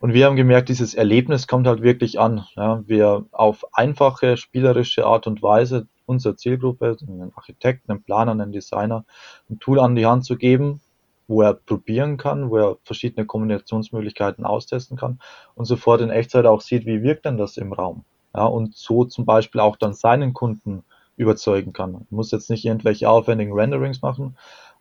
Und 0.00 0.14
wir 0.14 0.26
haben 0.26 0.36
gemerkt, 0.36 0.68
dieses 0.68 0.94
Erlebnis 0.94 1.46
kommt 1.46 1.66
halt 1.66 1.82
wirklich 1.82 2.18
an. 2.18 2.44
Ja, 2.56 2.82
wir 2.86 3.26
auf 3.30 3.64
einfache, 3.72 4.36
spielerische 4.36 5.06
Art 5.06 5.26
und 5.26 5.42
Weise 5.42 5.86
unserer 6.06 6.36
Zielgruppe, 6.36 6.96
einen 7.06 7.32
Architekten, 7.34 7.90
einen 7.90 8.02
Planer, 8.02 8.32
einen 8.32 8.52
Designer, 8.52 9.04
ein 9.50 9.58
Tool 9.58 9.80
an 9.80 9.94
die 9.94 10.06
Hand 10.06 10.24
zu 10.24 10.36
geben, 10.36 10.80
wo 11.28 11.42
er 11.42 11.54
probieren 11.54 12.16
kann, 12.16 12.50
wo 12.50 12.56
er 12.56 12.76
verschiedene 12.84 13.26
Kombinationsmöglichkeiten 13.26 14.44
austesten 14.44 14.96
kann 14.96 15.20
und 15.54 15.64
sofort 15.64 16.00
in 16.00 16.10
Echtzeit 16.10 16.46
auch 16.46 16.60
sieht, 16.60 16.86
wie 16.86 17.02
wirkt 17.02 17.24
denn 17.24 17.38
das 17.38 17.56
im 17.56 17.72
Raum. 17.72 18.04
Ja, 18.34 18.44
und 18.46 18.74
so 18.74 19.04
zum 19.04 19.24
Beispiel 19.24 19.60
auch 19.60 19.76
dann 19.76 19.94
seinen 19.94 20.32
Kunden 20.32 20.84
überzeugen 21.16 21.72
kann. 21.72 21.92
Man 21.92 22.06
muss 22.10 22.30
jetzt 22.30 22.50
nicht 22.50 22.64
irgendwelche 22.64 23.08
aufwendigen 23.08 23.52
Renderings 23.52 24.02
machen, 24.02 24.36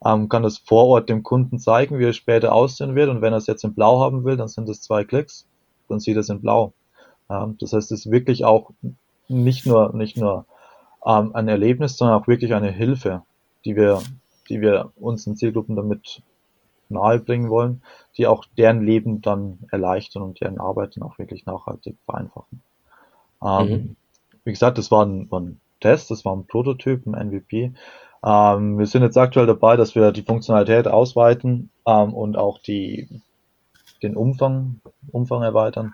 ähm, 0.06 0.30
kann 0.30 0.44
das 0.44 0.58
vor 0.58 0.88
Ort 0.88 1.10
dem 1.10 1.24
Kunden 1.24 1.60
zeigen, 1.60 2.00
wie 2.00 2.06
es 2.06 2.16
später 2.16 2.54
aussehen 2.54 2.96
wird 2.96 3.10
und 3.10 3.22
wenn 3.22 3.34
er 3.34 3.38
es 3.38 3.48
jetzt 3.48 3.64
in 3.64 3.74
Blau 3.74 4.00
haben 4.00 4.24
will, 4.24 4.38
dann 4.38 4.48
sind 4.48 4.68
es 4.70 4.82
zwei 4.82 5.04
Klicks, 5.04 5.46
dann 5.90 6.00
sieht 6.00 6.16
er 6.16 6.22
es 6.22 6.30
in 6.30 6.42
Blau. 6.42 6.74
Ja, 7.30 7.54
das 7.60 7.74
heißt, 7.74 7.92
es 7.92 8.06
ist 8.06 8.12
wirklich 8.12 8.46
auch 8.46 8.72
nicht 9.28 9.66
nur, 9.66 9.94
nicht 9.96 10.18
nur 10.18 10.46
ähm, 11.06 11.36
ein 11.36 11.48
Erlebnis, 11.48 11.98
sondern 11.98 12.22
auch 12.22 12.28
wirklich 12.28 12.54
eine 12.54 12.72
Hilfe, 12.72 13.24
die 13.66 13.76
wir, 13.76 14.02
die 14.50 14.62
wir 14.62 14.92
unseren 14.96 15.36
Zielgruppen 15.36 15.76
damit 15.76 16.22
nahebringen 16.90 17.50
wollen, 17.50 17.82
die 18.18 18.28
auch 18.28 18.46
deren 18.58 18.86
Leben 18.86 19.22
dann 19.22 19.60
erleichtern 19.72 20.24
und 20.24 20.42
deren 20.42 20.60
Arbeit 20.60 20.96
dann 20.96 21.04
auch 21.04 21.18
wirklich 21.18 21.46
nachhaltig 21.46 21.96
vereinfachen. 22.06 22.62
Ähm, 23.44 23.68
mhm. 23.68 23.96
Wie 24.44 24.52
gesagt, 24.52 24.78
das 24.78 24.92
war 24.92 25.06
ein, 25.06 25.30
war 25.32 25.40
ein, 25.42 25.60
Test, 25.80 26.12
das 26.12 26.24
war 26.26 26.36
ein 26.36 26.46
Prototyp, 26.46 27.08
ein 27.08 27.30
MVP. 27.30 27.74
Ähm, 28.24 28.78
wir 28.78 28.86
sind 28.86 29.02
jetzt 29.02 29.18
aktuell 29.18 29.48
dabei, 29.48 29.76
dass 29.78 29.96
wir 29.96 30.12
die 30.12 30.22
Funktionalität 30.22 30.88
ausweiten 30.88 31.72
ähm, 31.88 32.14
und 32.14 32.38
auch 32.38 32.60
die, 32.60 33.10
den 34.04 34.16
Umfang, 34.16 34.80
Umfang 35.12 35.42
erweitern. 35.42 35.94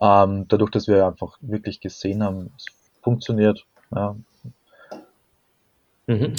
Ähm, 0.00 0.48
dadurch, 0.48 0.70
dass 0.70 0.88
wir 0.88 1.06
einfach 1.06 1.36
wirklich 1.40 1.80
gesehen 1.80 2.22
haben, 2.22 2.52
es 2.56 2.66
funktioniert, 3.02 3.66
ja. 3.94 4.16
Mhm. 6.06 6.34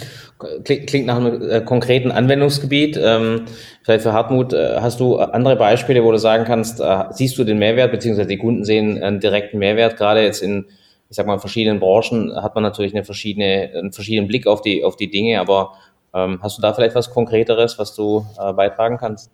Klingt, 0.63 1.07
nach 1.07 1.17
einem 1.17 1.49
äh, 1.49 1.61
konkreten 1.61 2.11
Anwendungsgebiet. 2.11 2.99
Ähm, 3.01 3.45
vielleicht 3.81 4.03
für 4.03 4.13
Hartmut, 4.13 4.53
äh, 4.53 4.79
hast 4.79 4.99
du 4.99 5.17
andere 5.17 5.55
Beispiele, 5.55 6.03
wo 6.03 6.11
du 6.11 6.19
sagen 6.19 6.45
kannst, 6.45 6.79
äh, 6.79 7.05
siehst 7.09 7.37
du 7.39 7.43
den 7.43 7.57
Mehrwert, 7.57 7.91
beziehungsweise 7.91 8.29
die 8.29 8.37
Kunden 8.37 8.63
sehen 8.63 9.01
einen 9.01 9.19
direkten 9.19 9.57
Mehrwert, 9.57 9.97
gerade 9.97 10.21
jetzt 10.21 10.43
in, 10.43 10.65
ich 11.09 11.15
sag 11.15 11.25
mal, 11.25 11.39
verschiedenen 11.39 11.79
Branchen 11.79 12.35
hat 12.35 12.53
man 12.53 12.63
natürlich 12.63 12.93
eine 12.93 13.03
verschiedene, 13.03 13.71
einen 13.75 13.91
verschiedenen 13.91 14.27
Blick 14.27 14.45
auf 14.45 14.61
die, 14.61 14.83
auf 14.83 14.97
die 14.97 15.09
Dinge, 15.09 15.39
aber 15.39 15.73
ähm, 16.13 16.39
hast 16.43 16.59
du 16.59 16.61
da 16.61 16.71
vielleicht 16.73 16.95
was 16.95 17.09
Konkreteres, 17.09 17.79
was 17.79 17.95
du 17.95 18.25
äh, 18.39 18.53
beitragen 18.53 18.97
kannst? 18.97 19.31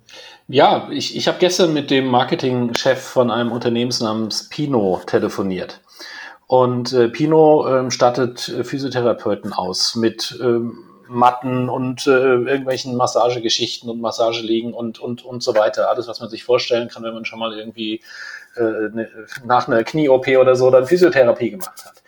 Ja, 0.48 0.88
ich, 0.92 1.16
ich 1.18 1.28
habe 1.28 1.40
gestern 1.40 1.74
mit 1.74 1.92
dem 1.92 2.08
Marketingchef 2.08 3.00
von 3.00 3.32
einem 3.32 3.52
Unternehmens 3.52 4.00
namens 4.00 4.48
Pino 4.48 5.02
telefoniert. 5.06 5.82
Und 6.52 6.92
äh, 6.92 7.08
Pino 7.08 7.66
ähm, 7.66 7.92
stattet 7.92 8.50
äh, 8.50 8.66
Physiotherapeuten 8.66 9.54
aus 9.54 9.96
mit 9.96 10.38
ähm, 10.42 10.84
Matten 11.08 11.70
und 11.70 12.06
äh, 12.08 12.12
irgendwelchen 12.12 12.98
Massagegeschichten 12.98 13.90
und 13.90 14.02
Massagelegen 14.02 14.74
und, 14.74 15.00
und, 15.00 15.24
und 15.24 15.42
so 15.42 15.56
weiter. 15.56 15.90
Alles, 15.90 16.10
was 16.10 16.20
man 16.20 16.28
sich 16.28 16.44
vorstellen 16.44 16.90
kann, 16.90 17.04
wenn 17.04 17.14
man 17.14 17.24
schon 17.24 17.40
mal 17.40 17.58
irgendwie 17.58 18.02
äh, 18.58 18.64
ne, 18.64 19.10
nach 19.46 19.70
einer 19.70 19.86
Knie-OP 19.86 20.28
oder 20.42 20.58
so 20.58 20.70
dann 20.70 20.88
Physiotherapie 20.88 21.52
gemacht 21.52 21.86
hat. 21.86 22.04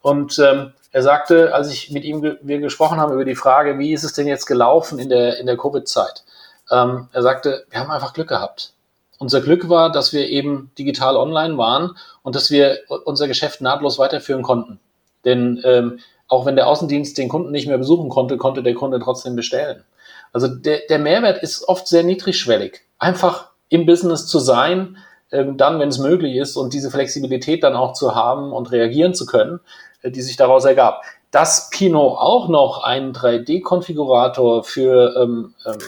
Und 0.00 0.38
ähm, 0.38 0.72
er 0.90 1.02
sagte, 1.02 1.52
als 1.52 1.70
ich 1.70 1.90
mit 1.90 2.04
ihm 2.04 2.22
ge 2.22 2.38
wir 2.40 2.60
gesprochen 2.60 2.98
haben 2.98 3.12
über 3.12 3.26
die 3.26 3.34
Frage, 3.34 3.78
wie 3.78 3.92
ist 3.92 4.02
es 4.02 4.14
denn 4.14 4.26
jetzt 4.26 4.46
gelaufen 4.46 4.98
in 4.98 5.10
der, 5.10 5.38
in 5.38 5.44
der 5.44 5.58
Covid-Zeit? 5.58 6.24
Ähm, 6.70 7.08
er 7.12 7.22
sagte, 7.22 7.66
wir 7.68 7.80
haben 7.80 7.90
einfach 7.90 8.14
Glück 8.14 8.28
gehabt. 8.28 8.73
Unser 9.18 9.40
Glück 9.40 9.68
war, 9.68 9.92
dass 9.92 10.12
wir 10.12 10.28
eben 10.28 10.70
digital 10.78 11.16
online 11.16 11.56
waren 11.56 11.96
und 12.22 12.34
dass 12.34 12.50
wir 12.50 12.78
unser 13.04 13.28
Geschäft 13.28 13.60
nahtlos 13.60 13.98
weiterführen 13.98 14.42
konnten. 14.42 14.80
Denn 15.24 15.60
ähm, 15.64 16.00
auch 16.28 16.46
wenn 16.46 16.56
der 16.56 16.66
Außendienst 16.66 17.16
den 17.16 17.28
Kunden 17.28 17.50
nicht 17.50 17.66
mehr 17.66 17.78
besuchen 17.78 18.08
konnte, 18.08 18.36
konnte 18.36 18.62
der 18.62 18.74
Kunde 18.74 18.98
trotzdem 18.98 19.36
bestellen. 19.36 19.84
Also 20.32 20.48
der, 20.48 20.80
der 20.88 20.98
Mehrwert 20.98 21.42
ist 21.42 21.68
oft 21.68 21.86
sehr 21.86 22.02
niedrigschwellig. 22.02 22.80
Einfach 22.98 23.50
im 23.68 23.86
Business 23.86 24.26
zu 24.26 24.38
sein, 24.38 24.96
ähm, 25.30 25.56
dann, 25.56 25.78
wenn 25.78 25.88
es 25.88 25.98
möglich 25.98 26.36
ist 26.36 26.56
und 26.56 26.74
diese 26.74 26.90
Flexibilität 26.90 27.62
dann 27.62 27.76
auch 27.76 27.92
zu 27.92 28.14
haben 28.14 28.52
und 28.52 28.72
reagieren 28.72 29.14
zu 29.14 29.26
können, 29.26 29.60
äh, 30.02 30.10
die 30.10 30.22
sich 30.22 30.36
daraus 30.36 30.64
ergab. 30.64 31.02
Dass 31.30 31.70
Pino 31.70 32.16
auch 32.16 32.48
noch 32.48 32.82
einen 32.84 33.12
3D-Konfigurator 33.12 34.64
für 34.64 35.14
ähm, 35.16 35.54
ähm, 35.66 35.78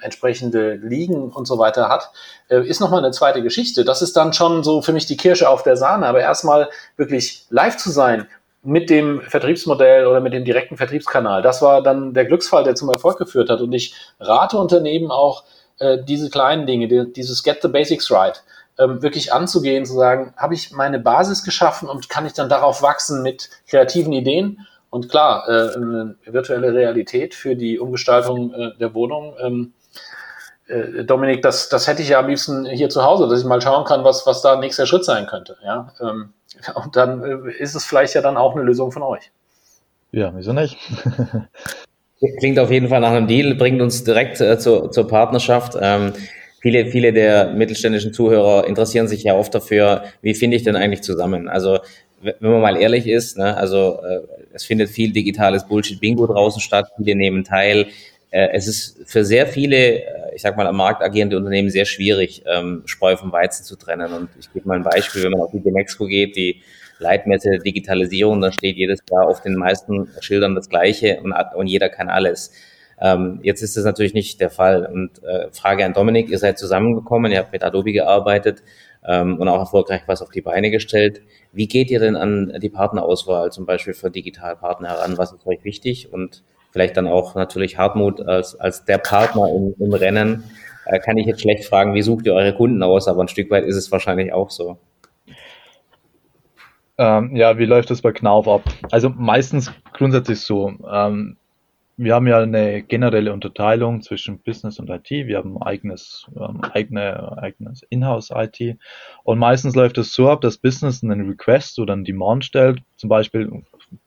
entsprechende 0.00 0.74
Ligen 0.74 1.30
und 1.30 1.46
so 1.46 1.58
weiter 1.58 1.88
hat, 1.88 2.10
äh, 2.48 2.66
ist 2.66 2.80
nochmal 2.80 3.04
eine 3.04 3.12
zweite 3.12 3.42
Geschichte. 3.42 3.84
Das 3.84 4.02
ist 4.02 4.16
dann 4.16 4.32
schon 4.32 4.62
so 4.62 4.82
für 4.82 4.92
mich 4.92 5.06
die 5.06 5.16
Kirsche 5.16 5.48
auf 5.48 5.62
der 5.62 5.76
Sahne. 5.76 6.06
Aber 6.06 6.20
erstmal 6.20 6.68
wirklich 6.96 7.44
live 7.50 7.76
zu 7.76 7.90
sein 7.90 8.26
mit 8.62 8.90
dem 8.90 9.22
Vertriebsmodell 9.22 10.06
oder 10.06 10.20
mit 10.20 10.32
dem 10.34 10.44
direkten 10.44 10.76
Vertriebskanal, 10.76 11.40
das 11.40 11.62
war 11.62 11.82
dann 11.82 12.12
der 12.12 12.26
Glücksfall, 12.26 12.64
der 12.64 12.74
zum 12.74 12.90
Erfolg 12.90 13.18
geführt 13.18 13.48
hat. 13.48 13.60
Und 13.60 13.72
ich 13.72 13.94
rate 14.18 14.58
Unternehmen 14.58 15.10
auch, 15.10 15.44
äh, 15.78 15.98
diese 16.02 16.30
kleinen 16.30 16.66
Dinge, 16.66 16.88
die, 16.88 17.12
dieses 17.12 17.42
Get 17.42 17.62
the 17.62 17.68
Basics 17.68 18.10
Right, 18.10 18.42
ähm, 18.78 19.02
wirklich 19.02 19.32
anzugehen, 19.32 19.84
zu 19.84 19.94
sagen, 19.94 20.34
habe 20.36 20.54
ich 20.54 20.72
meine 20.72 20.98
Basis 20.98 21.42
geschaffen 21.42 21.88
und 21.88 22.08
kann 22.08 22.26
ich 22.26 22.34
dann 22.34 22.48
darauf 22.48 22.82
wachsen 22.82 23.22
mit 23.22 23.48
kreativen 23.68 24.12
Ideen? 24.12 24.66
Und 24.90 25.08
klar, 25.08 25.48
äh, 25.48 25.76
eine 25.76 26.16
virtuelle 26.26 26.74
Realität 26.74 27.34
für 27.34 27.54
die 27.54 27.78
Umgestaltung 27.78 28.52
äh, 28.52 28.70
der 28.78 28.92
Wohnung. 28.92 29.34
Ähm, 29.40 29.72
äh, 30.66 31.04
Dominik, 31.04 31.42
das, 31.42 31.68
das 31.68 31.86
hätte 31.86 32.02
ich 32.02 32.08
ja 32.10 32.18
am 32.18 32.28
liebsten 32.28 32.66
hier 32.66 32.88
zu 32.88 33.04
Hause, 33.04 33.28
dass 33.28 33.40
ich 33.40 33.46
mal 33.46 33.60
schauen 33.60 33.84
kann, 33.84 34.04
was, 34.04 34.26
was 34.26 34.42
da 34.42 34.56
nächster 34.56 34.86
Schritt 34.86 35.04
sein 35.04 35.26
könnte. 35.26 35.56
Ja? 35.64 35.92
Ähm, 36.00 36.32
und 36.74 36.96
dann 36.96 37.22
äh, 37.22 37.52
ist 37.58 37.74
es 37.74 37.84
vielleicht 37.84 38.14
ja 38.14 38.20
dann 38.20 38.36
auch 38.36 38.54
eine 38.54 38.64
Lösung 38.64 38.90
von 38.90 39.02
euch. 39.02 39.30
Ja, 40.12 40.32
wieso 40.34 40.52
nicht? 40.52 40.76
Klingt 42.38 42.58
auf 42.58 42.70
jeden 42.70 42.88
Fall 42.88 43.00
nach 43.00 43.12
einem 43.12 43.28
Deal, 43.28 43.54
bringt 43.54 43.80
uns 43.80 44.04
direkt 44.04 44.40
äh, 44.40 44.58
zur, 44.58 44.90
zur 44.90 45.06
Partnerschaft. 45.06 45.76
Ähm, 45.80 46.12
viele, 46.60 46.86
viele 46.86 47.12
der 47.12 47.52
mittelständischen 47.52 48.12
Zuhörer 48.12 48.66
interessieren 48.66 49.08
sich 49.08 49.22
ja 49.22 49.34
oft 49.34 49.54
dafür, 49.54 50.04
wie 50.20 50.34
finde 50.34 50.56
ich 50.56 50.64
denn 50.64 50.76
eigentlich 50.76 51.02
zusammen? 51.02 51.48
Also 51.48 51.78
wenn 52.22 52.50
man 52.50 52.60
mal 52.60 52.76
ehrlich 52.76 53.06
ist, 53.06 53.38
ne, 53.38 53.56
also 53.56 54.00
äh, 54.02 54.20
es 54.52 54.64
findet 54.64 54.90
viel 54.90 55.12
digitales 55.12 55.66
Bullshit-Bingo 55.66 56.26
draußen 56.26 56.60
statt, 56.60 56.90
viele 56.96 57.14
nehmen 57.14 57.44
teil. 57.44 57.86
Äh, 58.30 58.48
es 58.52 58.68
ist 58.68 59.00
für 59.06 59.24
sehr 59.24 59.46
viele, 59.46 60.02
äh, 60.02 60.34
ich 60.34 60.42
sag 60.42 60.56
mal, 60.56 60.66
am 60.66 60.76
Markt 60.76 61.02
agierende 61.02 61.36
Unternehmen 61.36 61.70
sehr 61.70 61.84
schwierig, 61.84 62.42
ähm, 62.46 62.82
Spreu 62.84 63.16
vom 63.16 63.32
Weizen 63.32 63.64
zu 63.64 63.76
trennen. 63.76 64.12
Und 64.12 64.28
ich 64.38 64.52
gebe 64.52 64.68
mal 64.68 64.76
ein 64.76 64.82
Beispiel, 64.82 65.24
wenn 65.24 65.32
man 65.32 65.40
auf 65.40 65.52
die 65.52 65.60
Demexco 65.60 66.06
geht, 66.06 66.36
die 66.36 66.62
Leitmesse 66.98 67.58
Digitalisierung, 67.58 68.40
da 68.40 68.52
steht 68.52 68.76
jedes 68.76 69.00
Jahr 69.10 69.26
auf 69.26 69.40
den 69.40 69.54
meisten 69.54 70.08
Schildern 70.20 70.54
das 70.54 70.68
Gleiche 70.68 71.20
und, 71.22 71.32
und 71.54 71.66
jeder 71.66 71.88
kann 71.88 72.10
alles. 72.10 72.52
Ähm, 73.00 73.40
jetzt 73.42 73.62
ist 73.62 73.78
das 73.78 73.84
natürlich 73.84 74.12
nicht 74.12 74.40
der 74.40 74.50
Fall. 74.50 74.84
Und 74.84 75.22
äh, 75.24 75.50
Frage 75.52 75.86
an 75.86 75.94
Dominik, 75.94 76.28
ihr 76.28 76.38
seid 76.38 76.58
zusammengekommen, 76.58 77.32
ihr 77.32 77.38
habt 77.38 77.52
mit 77.52 77.62
Adobe 77.62 77.92
gearbeitet 77.92 78.62
ähm, 79.10 79.38
und 79.38 79.48
auch 79.48 79.58
erfolgreich 79.58 80.02
was 80.06 80.22
auf 80.22 80.30
die 80.30 80.40
Beine 80.40 80.70
gestellt. 80.70 81.22
Wie 81.52 81.66
geht 81.66 81.90
ihr 81.90 81.98
denn 81.98 82.14
an 82.14 82.52
die 82.62 82.70
Partnerauswahl, 82.70 83.50
zum 83.50 83.66
Beispiel 83.66 83.92
für 83.92 84.10
Digitalpartner 84.10 84.88
heran? 84.88 85.18
Was 85.18 85.32
ist 85.32 85.44
euch 85.46 85.64
wichtig? 85.64 86.12
Und 86.12 86.44
vielleicht 86.70 86.96
dann 86.96 87.08
auch 87.08 87.34
natürlich 87.34 87.76
Hartmut 87.76 88.20
als, 88.20 88.54
als 88.54 88.84
der 88.84 88.98
Partner 88.98 89.48
im, 89.48 89.74
im 89.80 89.92
Rennen. 89.92 90.44
Äh, 90.86 91.00
kann 91.00 91.18
ich 91.18 91.26
jetzt 91.26 91.40
schlecht 91.40 91.64
fragen, 91.64 91.94
wie 91.94 92.02
sucht 92.02 92.26
ihr 92.26 92.34
eure 92.34 92.54
Kunden 92.54 92.82
aus? 92.84 93.08
Aber 93.08 93.22
ein 93.22 93.28
Stück 93.28 93.50
weit 93.50 93.64
ist 93.64 93.76
es 93.76 93.90
wahrscheinlich 93.90 94.32
auch 94.32 94.50
so. 94.50 94.78
Ähm, 96.96 97.34
ja, 97.34 97.58
wie 97.58 97.64
läuft 97.64 97.90
das 97.90 98.02
bei 98.02 98.12
Knauf 98.12 98.46
ab? 98.46 98.62
Also 98.92 99.10
meistens 99.10 99.72
grundsätzlich 99.92 100.40
so. 100.40 100.72
Ähm, 100.88 101.36
wir 102.02 102.14
haben 102.14 102.26
ja 102.26 102.38
eine 102.38 102.82
generelle 102.82 103.30
Unterteilung 103.30 104.00
zwischen 104.00 104.38
Business 104.38 104.78
und 104.78 104.88
IT. 104.88 105.10
Wir 105.10 105.36
haben 105.36 105.62
eigenes, 105.62 106.26
ähm, 106.34 106.62
eigene, 106.72 107.36
eigenes 107.36 107.82
Inhouse-IT. 107.90 108.78
Und 109.22 109.38
meistens 109.38 109.74
läuft 109.74 109.98
es 109.98 110.14
so 110.14 110.30
ab, 110.30 110.40
dass 110.40 110.56
Business 110.56 111.02
einen 111.04 111.28
Request 111.28 111.78
oder 111.78 111.92
einen 111.92 112.06
Demand 112.06 112.46
stellt. 112.46 112.80
Zum 112.96 113.10
Beispiel, 113.10 113.50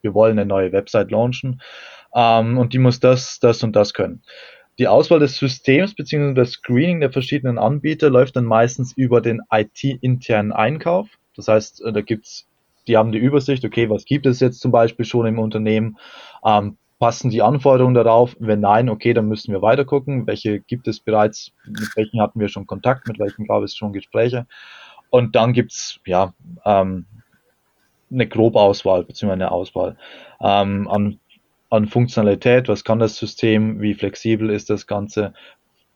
wir 0.02 0.12
wollen 0.12 0.36
eine 0.38 0.44
neue 0.44 0.72
Website 0.72 1.12
launchen. 1.12 1.62
Ähm, 2.12 2.58
und 2.58 2.72
die 2.72 2.78
muss 2.78 2.98
das, 2.98 3.38
das 3.38 3.62
und 3.62 3.76
das 3.76 3.94
können. 3.94 4.22
Die 4.80 4.88
Auswahl 4.88 5.20
des 5.20 5.36
Systems 5.36 5.94
bzw. 5.94 6.34
das 6.34 6.50
Screening 6.50 6.98
der 6.98 7.12
verschiedenen 7.12 7.58
Anbieter 7.58 8.10
läuft 8.10 8.34
dann 8.34 8.44
meistens 8.44 8.92
über 8.96 9.20
den 9.20 9.40
IT-internen 9.52 10.50
Einkauf. 10.50 11.08
Das 11.36 11.46
heißt, 11.46 11.84
äh, 11.84 11.92
da 11.92 12.00
gibt's 12.00 12.48
die 12.86 12.98
haben 12.98 13.12
die 13.12 13.18
Übersicht, 13.18 13.64
okay, 13.64 13.88
was 13.88 14.04
gibt 14.04 14.26
es 14.26 14.40
jetzt 14.40 14.60
zum 14.60 14.70
Beispiel 14.70 15.06
schon 15.06 15.24
im 15.24 15.38
Unternehmen? 15.38 15.96
Ähm, 16.44 16.76
passen 17.04 17.28
die 17.28 17.42
Anforderungen 17.42 17.92
darauf? 17.92 18.34
Wenn 18.38 18.60
nein, 18.60 18.88
okay, 18.88 19.12
dann 19.12 19.28
müssen 19.28 19.52
wir 19.52 19.60
weiter 19.60 19.84
gucken. 19.84 20.26
Welche 20.26 20.60
gibt 20.60 20.88
es 20.88 21.00
bereits? 21.00 21.52
Mit 21.66 21.94
welchen 21.96 22.18
hatten 22.18 22.40
wir 22.40 22.48
schon 22.48 22.66
Kontakt? 22.66 23.06
Mit 23.06 23.18
welchen 23.18 23.46
gab 23.46 23.62
es 23.62 23.76
schon 23.76 23.92
Gespräche? 23.92 24.46
Und 25.10 25.36
dann 25.36 25.52
gibt's 25.52 26.00
ja 26.06 26.32
ähm, 26.64 27.04
eine 28.10 28.26
Grobauswahl 28.26 29.04
bzw. 29.04 29.32
eine 29.32 29.52
Auswahl 29.52 29.98
ähm, 30.40 30.88
an, 30.88 31.20
an 31.68 31.88
Funktionalität. 31.88 32.68
Was 32.68 32.84
kann 32.84 33.00
das 33.00 33.18
System? 33.18 33.82
Wie 33.82 33.92
flexibel 33.92 34.48
ist 34.48 34.70
das 34.70 34.86
Ganze? 34.86 35.34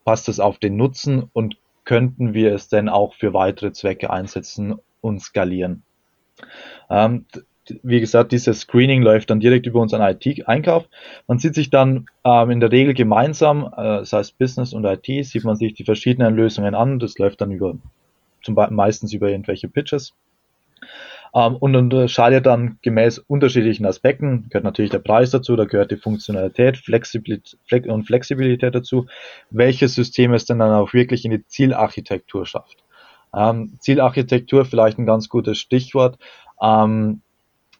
Passt 0.05 0.29
es 0.29 0.41
auf 0.41 0.59
den 0.59 0.77
Nutzen? 0.77 1.31
Und 1.33 1.57
könnten 1.87 2.35
wir 2.35 2.55
es 2.55 2.69
denn 2.69 2.91
auch 2.91 3.15
für 3.15 3.33
weitere 3.33 3.73
Zwecke 3.73 4.11
einsetzen 4.11 4.79
und 5.01 5.23
skalieren? 5.23 5.85
Ähm, 6.91 7.25
wie 7.83 8.01
gesagt, 8.01 8.33
dieses 8.33 8.61
Screening 8.61 9.03
läuft 9.03 9.31
dann 9.31 9.41
direkt 9.41 9.67
über 9.67 9.81
unseren 9.81 10.03
IT-Einkauf. 10.03 10.87
Man 11.27 11.39
sieht 11.39 11.55
sich 11.55 11.71
dann 11.71 12.07
ähm, 12.25 12.51
in 12.51 12.61
der 12.61 12.73
Regel 12.73 12.95
gemeinsam, 12.95 13.73
äh, 13.77 14.01
das 14.01 14.13
heißt 14.13 14.39
Business 14.39 14.73
und 14.73 14.85
IT, 14.85 15.27
sieht 15.27 15.45
man 15.45 15.57
sich 15.57 15.75
die 15.75 15.85
verschiedenen 15.85 16.35
Lösungen 16.35 16.75
an. 16.75 16.99
Das 16.99 17.19
läuft 17.19 17.41
dann 17.41 17.51
über, 17.51 17.77
zum 18.43 18.55
Beispiel 18.55 18.77
meistens 18.77 19.13
über 19.13 19.29
irgendwelche 19.31 19.69
Pitches. 19.69 20.15
Ähm, 21.35 21.57
und 21.57 21.77
unterscheidet 21.77 22.47
dann 22.47 22.79
gemäß 22.83 23.19
unterschiedlichen 23.19 23.87
Aspekten, 23.87 24.47
gehört 24.49 24.65
natürlich 24.65 24.91
der 24.91 24.99
Preis 25.01 25.31
dazu, 25.31 25.57
da 25.57 25.65
gehört 25.65 25.91
die 25.91 25.97
Funktionalität 25.97 26.79
Flexibilität 26.79 27.87
und 27.87 28.05
Flexibilität 28.05 28.75
dazu, 28.75 29.07
welches 29.51 29.95
System 29.95 30.33
es 30.33 30.47
denn 30.47 30.59
dann 30.59 30.73
auch 30.73 30.95
wirklich 30.95 31.25
in 31.25 31.31
die 31.33 31.47
Zielarchitektur 31.47 32.47
schafft. 32.47 32.83
Ähm, 33.35 33.75
Zielarchitektur 33.79 34.65
vielleicht 34.65 34.99
ein 34.99 35.07
ganz 35.07 35.29
gutes 35.29 35.59
Stichwort. 35.59 36.19
Ähm, 36.63 37.21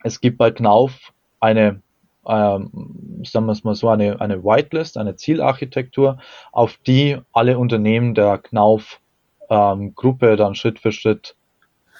es 0.03 0.21
gibt 0.21 0.39
bei 0.39 0.51
Knauf 0.51 1.13
eine, 1.41 1.83
ähm, 2.27 3.23
sagen 3.25 3.47
wir 3.47 3.53
es 3.53 3.65
mal 3.65 3.75
so, 3.75 3.89
eine, 3.89 4.21
eine 4.21 4.45
Whitelist, 4.45 4.97
eine 4.97 5.17
Zielarchitektur, 5.17 6.19
auf 6.53 6.79
die 6.87 7.19
alle 7.33 7.59
Unternehmen 7.59 8.15
der 8.15 8.39
Knauf-Gruppe 8.39 10.31
ähm, 10.31 10.37
dann 10.37 10.55
Schritt 10.55 10.79
für 10.79 10.93
Schritt 10.93 11.37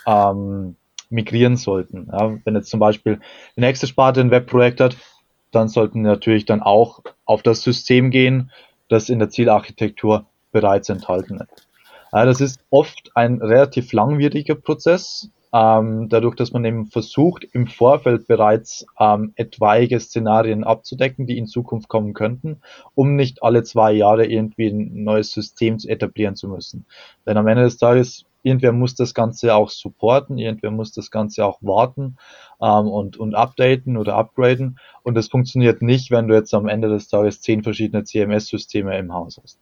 ähm, 0.07 0.77
migrieren 1.11 1.57
sollten. 1.57 2.09
Ja, 2.13 2.37
wenn 2.45 2.55
jetzt 2.55 2.71
zum 2.71 2.81
Beispiel 2.81 3.21
die 3.57 3.61
nächste 3.61 3.87
Sparte 3.87 4.21
ein 4.21 4.31
Webprojekt 4.31 4.81
hat, 4.81 4.97
dann 5.51 5.69
sollten 5.69 6.03
natürlich 6.03 6.45
dann 6.45 6.63
auch 6.63 7.01
auf 7.25 7.43
das 7.43 7.63
System 7.63 8.11
gehen, 8.11 8.51
das 8.89 9.09
in 9.09 9.19
der 9.19 9.31
Zielarchitektur 9.31 10.27
bereits 10.53 10.89
enthalten 10.89 11.41
ist. 11.41 11.69
Ja, 12.13 12.25
das 12.25 12.41
ist 12.41 12.61
oft 12.71 13.11
ein 13.15 13.41
relativ 13.41 13.93
langwieriger 13.93 14.55
Prozess, 14.55 15.31
ähm, 15.53 16.09
dadurch, 16.09 16.35
dass 16.35 16.53
man 16.53 16.65
eben 16.65 16.87
versucht, 16.87 17.45
im 17.53 17.67
Vorfeld 17.67 18.27
bereits 18.27 18.87
ähm, 18.99 19.33
etwaige 19.37 19.99
Szenarien 19.99 20.65
abzudecken, 20.65 21.27
die 21.27 21.39
in 21.39 21.47
Zukunft 21.47 21.89
kommen 21.89 22.13
könnten, 22.13 22.61
um 22.95 23.17
nicht 23.17 23.43
alle 23.43 23.63
zwei 23.63 23.93
Jahre 23.93 24.27
irgendwie 24.27 24.69
ein 24.69 25.05
neues 25.05 25.33
System 25.33 25.79
etablieren 25.87 26.37
zu 26.37 26.49
müssen. 26.49 26.85
Denn 27.27 27.37
am 27.37 27.47
Ende 27.47 27.63
des 27.63 27.79
Tages, 27.79 28.27
irgendwer 28.43 28.73
muss 28.73 28.95
das 28.95 29.15
Ganze 29.15 29.55
auch 29.55 29.71
supporten, 29.71 30.39
irgendwer 30.39 30.71
muss 30.71 30.93
das 30.93 31.11
Ganze 31.11 31.45
auch 31.47 31.59
warten 31.63 32.19
ähm, 32.61 32.89
und, 32.89 33.17
und 33.17 33.35
updaten 33.35 33.97
oder 33.97 34.17
upgraden. 34.17 34.79
Und 35.03 35.15
das 35.15 35.29
funktioniert 35.29 35.81
nicht, 35.81 36.11
wenn 36.11 36.29
du 36.29 36.35
jetzt 36.35 36.53
am 36.53 36.69
Ende 36.69 36.89
des 36.89 37.09
Tages 37.09 37.41
zehn 37.41 37.63
verschiedene 37.63 38.05
CMS-Systeme 38.05 38.97
im 38.99 39.15
Haus 39.15 39.41
hast. 39.43 39.59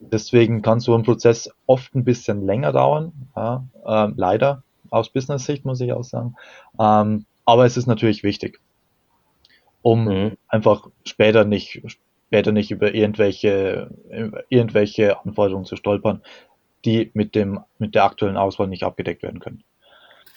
Deswegen 0.00 0.62
kann 0.62 0.78
so 0.78 0.94
ein 0.94 1.02
Prozess 1.02 1.50
oft 1.66 1.94
ein 1.94 2.04
bisschen 2.04 2.44
länger 2.46 2.72
dauern, 2.72 3.12
ja, 3.34 3.64
äh, 3.84 4.12
leider 4.14 4.62
aus 4.90 5.10
Business-Sicht, 5.10 5.64
muss 5.64 5.80
ich 5.80 5.92
auch 5.92 6.04
sagen. 6.04 6.34
Ähm, 6.80 7.26
aber 7.44 7.64
es 7.64 7.76
ist 7.76 7.86
natürlich 7.86 8.22
wichtig, 8.22 8.60
um 9.82 10.04
mhm. 10.04 10.36
einfach 10.48 10.88
später 11.04 11.44
nicht, 11.44 11.82
später 12.28 12.52
nicht 12.52 12.70
über 12.70 12.94
irgendwelche, 12.94 13.90
irgendwelche 14.48 15.18
Anforderungen 15.24 15.64
zu 15.64 15.76
stolpern, 15.76 16.22
die 16.84 17.10
mit 17.14 17.34
dem, 17.34 17.60
mit 17.78 17.94
der 17.94 18.04
aktuellen 18.04 18.36
Auswahl 18.36 18.68
nicht 18.68 18.82
abgedeckt 18.82 19.22
werden 19.22 19.40
können. 19.40 19.64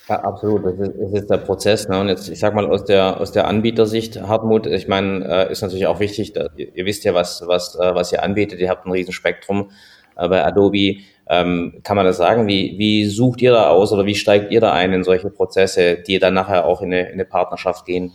Ja, 0.10 0.24
absolut, 0.24 0.66
das 0.66 0.74
ist, 0.80 0.94
das 1.00 1.14
ist 1.14 1.30
der 1.30 1.38
Prozess. 1.38 1.88
Ne? 1.88 2.00
Und 2.00 2.08
jetzt, 2.08 2.28
ich 2.28 2.40
sag 2.40 2.56
mal, 2.56 2.66
aus 2.66 2.86
der, 2.86 3.22
aus 3.22 3.32
der 3.32 3.48
Anbietersicht, 3.48 4.22
Hartmut, 4.22 4.66
ich 4.66 4.88
meine, 4.88 5.26
äh, 5.26 5.52
ist 5.52 5.62
natürlich 5.62 5.88
auch 5.88 6.00
wichtig, 6.00 6.34
da, 6.34 6.50
ihr, 6.58 6.76
ihr, 6.76 6.86
wisst 6.86 7.04
ja, 7.04 7.14
was, 7.14 7.44
was, 7.46 7.76
äh, 7.76 7.94
was 7.94 8.12
ihr 8.12 8.24
anbietet, 8.24 8.60
ihr 8.60 8.70
habt 8.70 8.86
ein 8.86 8.92
Riesenspektrum 8.92 9.72
äh, 10.16 10.28
bei 10.28 10.44
Adobe. 10.44 10.98
Ähm, 11.28 11.82
kann 11.84 11.96
man 11.96 12.06
das 12.06 12.18
sagen? 12.18 12.48
Wie, 12.48 12.76
wie 12.78 13.06
sucht 13.06 13.42
ihr 13.42 13.52
da 13.52 13.70
aus 13.70 13.92
oder 13.92 14.06
wie 14.06 14.16
steigt 14.16 14.52
ihr 14.52 14.62
da 14.62 14.74
ein 14.74 14.94
in 14.94 15.04
solche 15.04 15.30
Prozesse, 15.30 15.96
die 15.96 16.20
dann 16.20 16.34
nachher 16.34 16.66
auch 16.66 16.82
in 16.82 16.94
eine, 16.94 17.08
in 17.08 17.14
eine 17.14 17.26
Partnerschaft 17.26 17.86
gehen? 17.86 18.12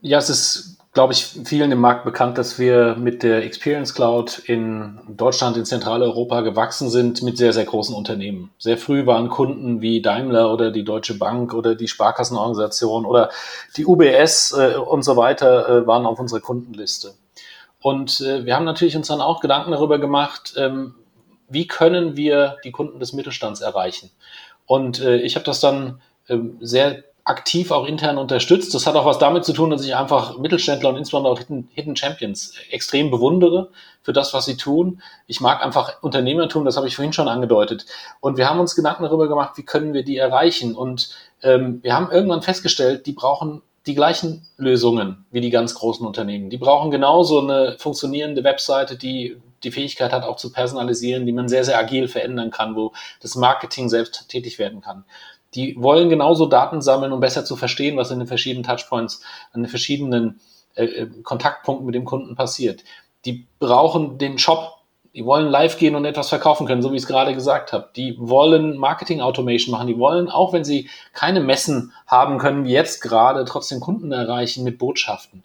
Ja, 0.00 0.18
es 0.18 0.28
ist, 0.28 0.76
glaube 0.92 1.12
ich, 1.12 1.24
vielen 1.44 1.72
im 1.72 1.80
Markt 1.80 2.04
bekannt, 2.04 2.38
dass 2.38 2.58
wir 2.58 2.94
mit 2.96 3.22
der 3.22 3.42
Experience 3.42 3.94
Cloud 3.94 4.38
in 4.46 5.00
Deutschland, 5.08 5.56
in 5.56 5.64
Zentraleuropa 5.64 6.42
gewachsen 6.42 6.90
sind 6.90 7.22
mit 7.22 7.36
sehr, 7.36 7.52
sehr 7.52 7.64
großen 7.64 7.94
Unternehmen. 7.94 8.50
Sehr 8.58 8.78
früh 8.78 9.06
waren 9.06 9.28
Kunden 9.28 9.80
wie 9.80 10.02
Daimler 10.02 10.52
oder 10.52 10.70
die 10.70 10.84
Deutsche 10.84 11.18
Bank 11.18 11.54
oder 11.54 11.74
die 11.74 11.88
Sparkassenorganisation 11.88 13.06
oder 13.06 13.30
die 13.76 13.86
UBS 13.86 14.52
äh, 14.52 14.76
und 14.76 15.02
so 15.02 15.16
weiter 15.16 15.68
äh, 15.68 15.86
waren 15.86 16.06
auf 16.06 16.20
unserer 16.20 16.40
Kundenliste. 16.40 17.14
Und 17.80 18.20
äh, 18.20 18.44
wir 18.44 18.54
haben 18.54 18.64
natürlich 18.64 18.96
uns 18.96 19.08
dann 19.08 19.20
auch 19.20 19.40
Gedanken 19.40 19.72
darüber 19.72 19.98
gemacht, 19.98 20.54
ähm, 20.56 20.94
wie 21.54 21.66
können 21.66 22.16
wir 22.16 22.58
die 22.64 22.72
Kunden 22.72 23.00
des 23.00 23.14
Mittelstands 23.14 23.62
erreichen? 23.62 24.10
Und 24.66 25.00
äh, 25.00 25.16
ich 25.16 25.36
habe 25.36 25.46
das 25.46 25.60
dann 25.60 26.02
äh, 26.28 26.36
sehr 26.60 27.04
aktiv 27.24 27.70
auch 27.70 27.86
intern 27.86 28.18
unterstützt. 28.18 28.74
Das 28.74 28.86
hat 28.86 28.96
auch 28.96 29.06
was 29.06 29.18
damit 29.18 29.46
zu 29.46 29.54
tun, 29.54 29.70
dass 29.70 29.84
ich 29.84 29.96
einfach 29.96 30.38
Mittelständler 30.38 30.90
und 30.90 30.96
insbesondere 30.96 31.32
auch 31.32 31.38
Hidden, 31.38 31.96
Champions 31.96 32.52
extrem 32.70 33.10
bewundere 33.10 33.70
für 34.02 34.12
das, 34.12 34.34
was 34.34 34.44
sie 34.44 34.58
tun. 34.58 35.00
Ich 35.26 35.40
mag 35.40 35.64
einfach 35.64 36.02
Unternehmertum, 36.02 36.66
das 36.66 36.76
habe 36.76 36.86
ich 36.86 36.96
vorhin 36.96 37.14
schon 37.14 37.28
angedeutet. 37.28 37.86
Und 38.20 38.36
wir 38.36 38.48
haben 38.48 38.60
uns 38.60 38.76
Gedanken 38.76 39.04
darüber 39.04 39.26
gemacht, 39.26 39.56
wie 39.56 39.64
können 39.64 39.94
wir 39.94 40.04
die 40.04 40.18
erreichen. 40.18 40.74
Und 40.74 41.10
ähm, 41.42 41.82
wir 41.82 41.94
haben 41.94 42.12
irgendwann 42.12 42.42
festgestellt, 42.42 43.06
die 43.06 43.12
brauchen 43.12 43.62
die 43.86 43.94
gleichen 43.94 44.46
Lösungen 44.56 45.26
wie 45.30 45.40
die 45.40 45.50
ganz 45.50 45.74
großen 45.74 46.06
Unternehmen. 46.06 46.50
Die 46.50 46.56
brauchen 46.56 46.90
genauso 46.90 47.40
eine 47.40 47.76
funktionierende 47.78 48.42
Webseite, 48.42 48.96
die 48.96 49.36
die 49.62 49.70
Fähigkeit 49.70 50.12
hat, 50.12 50.24
auch 50.24 50.36
zu 50.36 50.52
personalisieren, 50.52 51.26
die 51.26 51.32
man 51.32 51.48
sehr, 51.48 51.64
sehr 51.64 51.78
agil 51.78 52.08
verändern 52.08 52.50
kann, 52.50 52.76
wo 52.76 52.92
das 53.20 53.34
Marketing 53.34 53.88
selbst 53.88 54.28
tätig 54.28 54.58
werden 54.58 54.80
kann. 54.80 55.04
Die 55.54 55.76
wollen 55.78 56.08
genauso 56.08 56.46
Daten 56.46 56.82
sammeln, 56.82 57.12
um 57.12 57.20
besser 57.20 57.44
zu 57.44 57.56
verstehen, 57.56 57.96
was 57.96 58.10
in 58.10 58.18
den 58.18 58.28
verschiedenen 58.28 58.64
Touchpoints, 58.64 59.22
an 59.52 59.62
den 59.62 59.70
verschiedenen 59.70 60.40
äh, 60.74 60.84
äh, 60.84 61.06
Kontaktpunkten 61.22 61.86
mit 61.86 61.94
dem 61.94 62.04
Kunden 62.04 62.34
passiert. 62.34 62.84
Die 63.24 63.46
brauchen 63.58 64.18
den 64.18 64.38
Shop, 64.38 64.80
die 65.14 65.24
wollen 65.24 65.48
live 65.48 65.78
gehen 65.78 65.94
und 65.94 66.04
etwas 66.04 66.28
verkaufen 66.28 66.66
können, 66.66 66.82
so 66.82 66.90
wie 66.90 66.96
ich 66.96 67.02
es 67.02 67.08
gerade 67.08 67.34
gesagt 67.34 67.72
habe. 67.72 67.88
Die 67.94 68.16
wollen 68.18 68.76
Marketing 68.76 69.20
Automation 69.20 69.72
machen. 69.72 69.86
Die 69.86 69.98
wollen, 69.98 70.28
auch 70.28 70.52
wenn 70.52 70.64
sie 70.64 70.90
keine 71.12 71.40
Messen 71.40 71.92
haben 72.06 72.38
können, 72.38 72.64
wie 72.64 72.72
jetzt 72.72 73.00
gerade, 73.00 73.44
trotzdem 73.44 73.78
Kunden 73.78 74.10
erreichen 74.10 74.64
mit 74.64 74.78
Botschaften. 74.78 75.44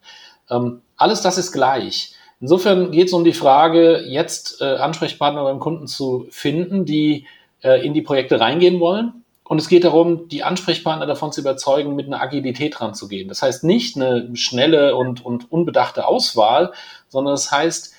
Ähm, 0.49 0.81
alles 0.97 1.21
das 1.21 1.37
ist 1.37 1.51
gleich. 1.51 2.15
Insofern 2.41 2.91
geht 2.91 3.07
es 3.07 3.13
um 3.13 3.23
die 3.23 3.33
Frage, 3.33 4.05
jetzt 4.07 4.61
äh, 4.61 4.75
Ansprechpartner 4.77 5.43
beim 5.43 5.59
Kunden 5.59 5.85
zu 5.87 6.25
finden, 6.31 6.85
die 6.85 7.27
äh, 7.61 7.85
in 7.85 7.93
die 7.93 8.01
Projekte 8.01 8.39
reingehen 8.39 8.79
wollen. 8.79 9.23
Und 9.43 9.59
es 9.59 9.67
geht 9.67 9.83
darum, 9.83 10.27
die 10.29 10.43
Ansprechpartner 10.43 11.05
davon 11.05 11.31
zu 11.31 11.41
überzeugen, 11.41 11.95
mit 11.95 12.07
einer 12.07 12.21
Agilität 12.21 12.81
ranzugehen. 12.81 13.27
Das 13.27 13.41
heißt 13.41 13.63
nicht 13.63 13.95
eine 13.95 14.29
schnelle 14.35 14.95
und, 14.95 15.25
und 15.25 15.51
unbedachte 15.51 16.07
Auswahl, 16.07 16.71
sondern 17.07 17.33
das 17.33 17.51
heißt, 17.51 17.95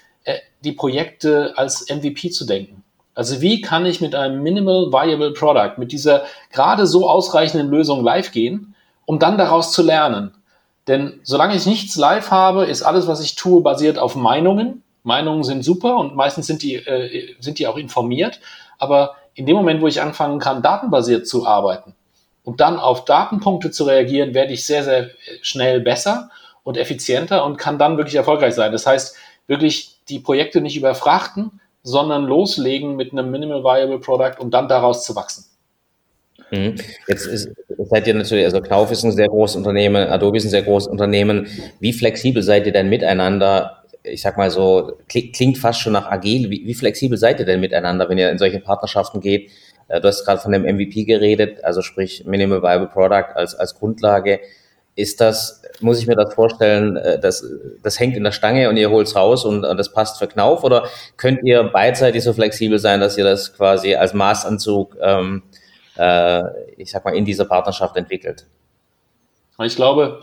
die 0.64 0.72
Projekte 0.72 1.54
als 1.56 1.86
MVP 1.88 2.30
zu 2.30 2.44
denken. 2.44 2.82
Also 3.14 3.40
wie 3.40 3.60
kann 3.60 3.86
ich 3.86 4.00
mit 4.00 4.14
einem 4.14 4.42
Minimal 4.42 4.92
Viable 4.92 5.32
Product, 5.32 5.78
mit 5.78 5.92
dieser 5.92 6.24
gerade 6.52 6.86
so 6.86 7.08
ausreichenden 7.08 7.68
Lösung 7.68 8.02
live 8.02 8.32
gehen, 8.32 8.74
um 9.04 9.18
dann 9.18 9.36
daraus 9.36 9.72
zu 9.72 9.82
lernen? 9.82 10.32
Denn 10.86 11.20
solange 11.22 11.54
ich 11.54 11.66
nichts 11.66 11.96
live 11.96 12.30
habe, 12.30 12.64
ist 12.64 12.82
alles, 12.82 13.06
was 13.06 13.22
ich 13.22 13.34
tue, 13.34 13.62
basiert 13.62 13.98
auf 13.98 14.16
Meinungen. 14.16 14.82
Meinungen 15.02 15.44
sind 15.44 15.64
super 15.64 15.96
und 15.96 16.14
meistens 16.14 16.46
sind 16.46 16.62
die, 16.62 16.76
äh, 16.76 17.34
sind 17.40 17.58
die 17.58 17.66
auch 17.66 17.76
informiert. 17.76 18.40
Aber 18.78 19.16
in 19.34 19.46
dem 19.46 19.56
Moment, 19.56 19.80
wo 19.82 19.86
ich 19.86 20.00
anfangen 20.00 20.38
kann, 20.38 20.62
datenbasiert 20.62 21.26
zu 21.26 21.46
arbeiten, 21.46 21.94
um 22.44 22.56
dann 22.56 22.78
auf 22.78 23.04
Datenpunkte 23.04 23.70
zu 23.70 23.84
reagieren, 23.84 24.34
werde 24.34 24.52
ich 24.52 24.66
sehr, 24.66 24.84
sehr 24.84 25.10
schnell 25.42 25.80
besser 25.80 26.30
und 26.62 26.76
effizienter 26.76 27.44
und 27.44 27.56
kann 27.56 27.78
dann 27.78 27.96
wirklich 27.96 28.16
erfolgreich 28.16 28.54
sein. 28.54 28.72
Das 28.72 28.86
heißt, 28.86 29.16
wirklich 29.46 29.99
die 30.10 30.18
Projekte 30.18 30.60
nicht 30.60 30.76
überfrachten, 30.76 31.60
sondern 31.82 32.24
loslegen 32.24 32.96
mit 32.96 33.12
einem 33.12 33.30
Minimal 33.30 33.62
Viable 33.62 34.00
Product, 34.00 34.38
um 34.38 34.50
dann 34.50 34.68
daraus 34.68 35.04
zu 35.04 35.16
wachsen. 35.16 35.44
Mhm. 36.50 36.74
Jetzt 37.06 37.26
ist, 37.26 37.50
seid 37.78 38.06
ihr 38.06 38.14
natürlich, 38.14 38.44
also 38.44 38.60
Knauf 38.60 38.90
ist 38.90 39.04
ein 39.04 39.12
sehr 39.12 39.28
großes 39.28 39.56
Unternehmen, 39.56 40.08
Adobe 40.08 40.36
ist 40.36 40.44
ein 40.44 40.50
sehr 40.50 40.62
großes 40.62 40.88
Unternehmen. 40.88 41.46
Wie 41.78 41.92
flexibel 41.92 42.42
seid 42.42 42.66
ihr 42.66 42.72
denn 42.72 42.88
miteinander? 42.88 43.84
Ich 44.02 44.22
sag 44.22 44.36
mal 44.36 44.50
so, 44.50 44.98
klingt 45.08 45.58
fast 45.58 45.80
schon 45.80 45.92
nach 45.92 46.10
agil. 46.10 46.50
Wie, 46.50 46.66
wie 46.66 46.74
flexibel 46.74 47.18
seid 47.18 47.38
ihr 47.38 47.46
denn 47.46 47.60
miteinander, 47.60 48.08
wenn 48.08 48.18
ihr 48.18 48.30
in 48.30 48.38
solche 48.38 48.60
Partnerschaften 48.60 49.20
geht? 49.20 49.50
Äh, 49.88 50.00
du 50.00 50.08
hast 50.08 50.24
gerade 50.24 50.40
von 50.40 50.52
dem 50.52 50.62
MVP 50.62 51.04
geredet, 51.04 51.62
also 51.64 51.82
sprich 51.82 52.24
Minimal 52.24 52.62
Viable 52.62 52.88
Product 52.88 53.34
als, 53.34 53.54
als 53.54 53.74
Grundlage. 53.74 54.40
Ist 54.96 55.20
das, 55.20 55.62
muss 55.80 56.00
ich 56.00 56.06
mir 56.06 56.16
das 56.16 56.34
vorstellen, 56.34 56.96
äh, 56.96 57.18
das, 57.18 57.44
das 57.82 57.98
hängt 57.98 58.16
in 58.16 58.24
der 58.24 58.32
Stange 58.32 58.68
und 58.68 58.76
ihr 58.76 58.90
holt 58.90 59.06
es 59.06 59.16
raus 59.16 59.44
und, 59.44 59.62
das 59.62 59.92
passt 59.92 60.18
für 60.18 60.26
Knauf? 60.26 60.64
Oder 60.64 60.88
könnt 61.16 61.42
ihr 61.44 61.64
beidseitig 61.64 62.22
so 62.24 62.32
flexibel 62.32 62.78
sein, 62.78 63.00
dass 63.00 63.16
ihr 63.16 63.24
das 63.24 63.54
quasi 63.54 63.94
als 63.94 64.14
Maßanzug 64.14 64.96
ähm, 65.00 65.42
äh, 66.00 66.42
ich 66.76 66.90
sag 66.90 67.04
mal, 67.04 67.14
in 67.14 67.24
dieser 67.24 67.44
Partnerschaft 67.44 67.96
entwickelt. 67.96 68.46
Ich 69.62 69.76
glaube, 69.76 70.20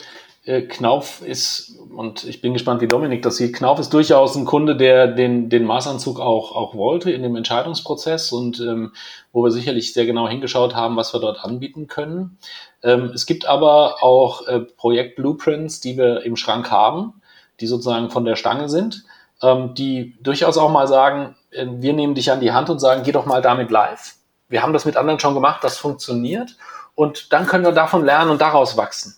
Knauf 0.67 1.21
ist, 1.21 1.77
und 1.95 2.23
ich 2.23 2.41
bin 2.41 2.53
gespannt, 2.53 2.81
wie 2.81 2.87
Dominik 2.87 3.21
das 3.21 3.37
sieht, 3.37 3.55
Knauf 3.55 3.79
ist 3.79 3.93
durchaus 3.93 4.35
ein 4.35 4.45
Kunde, 4.45 4.75
der 4.75 5.07
den, 5.07 5.49
den 5.49 5.65
Maßanzug 5.65 6.19
auch, 6.19 6.55
auch 6.55 6.75
wollte 6.75 7.11
in 7.11 7.23
dem 7.23 7.35
Entscheidungsprozess 7.35 8.31
und 8.31 8.59
ähm, 8.59 8.93
wo 9.31 9.43
wir 9.43 9.51
sicherlich 9.51 9.93
sehr 9.93 10.05
genau 10.05 10.27
hingeschaut 10.27 10.75
haben, 10.75 10.95
was 10.95 11.13
wir 11.13 11.19
dort 11.19 11.43
anbieten 11.43 11.87
können. 11.87 12.37
Ähm, 12.83 13.11
es 13.13 13.25
gibt 13.25 13.45
aber 13.45 14.03
auch 14.03 14.47
äh, 14.47 14.59
Projekt-Blueprints, 14.59 15.81
die 15.81 15.97
wir 15.97 16.23
im 16.23 16.35
Schrank 16.35 16.71
haben, 16.71 17.21
die 17.59 17.67
sozusagen 17.67 18.09
von 18.09 18.25
der 18.25 18.35
Stange 18.35 18.69
sind, 18.69 19.03
ähm, 19.41 19.73
die 19.73 20.15
durchaus 20.21 20.57
auch 20.57 20.71
mal 20.71 20.87
sagen, 20.87 21.35
äh, 21.51 21.65
wir 21.67 21.93
nehmen 21.93 22.15
dich 22.15 22.31
an 22.31 22.41
die 22.41 22.53
Hand 22.53 22.69
und 22.69 22.79
sagen, 22.79 23.03
geh 23.03 23.11
doch 23.11 23.25
mal 23.25 23.41
damit 23.41 23.69
live 23.69 24.17
wir 24.49 24.61
haben 24.61 24.73
das 24.73 24.85
mit 24.85 24.97
anderen 24.97 25.19
schon 25.19 25.33
gemacht, 25.33 25.63
das 25.63 25.77
funktioniert 25.77 26.55
und 26.95 27.33
dann 27.33 27.45
können 27.45 27.65
wir 27.65 27.71
davon 27.71 28.05
lernen 28.05 28.31
und 28.31 28.41
daraus 28.41 28.77
wachsen. 28.77 29.16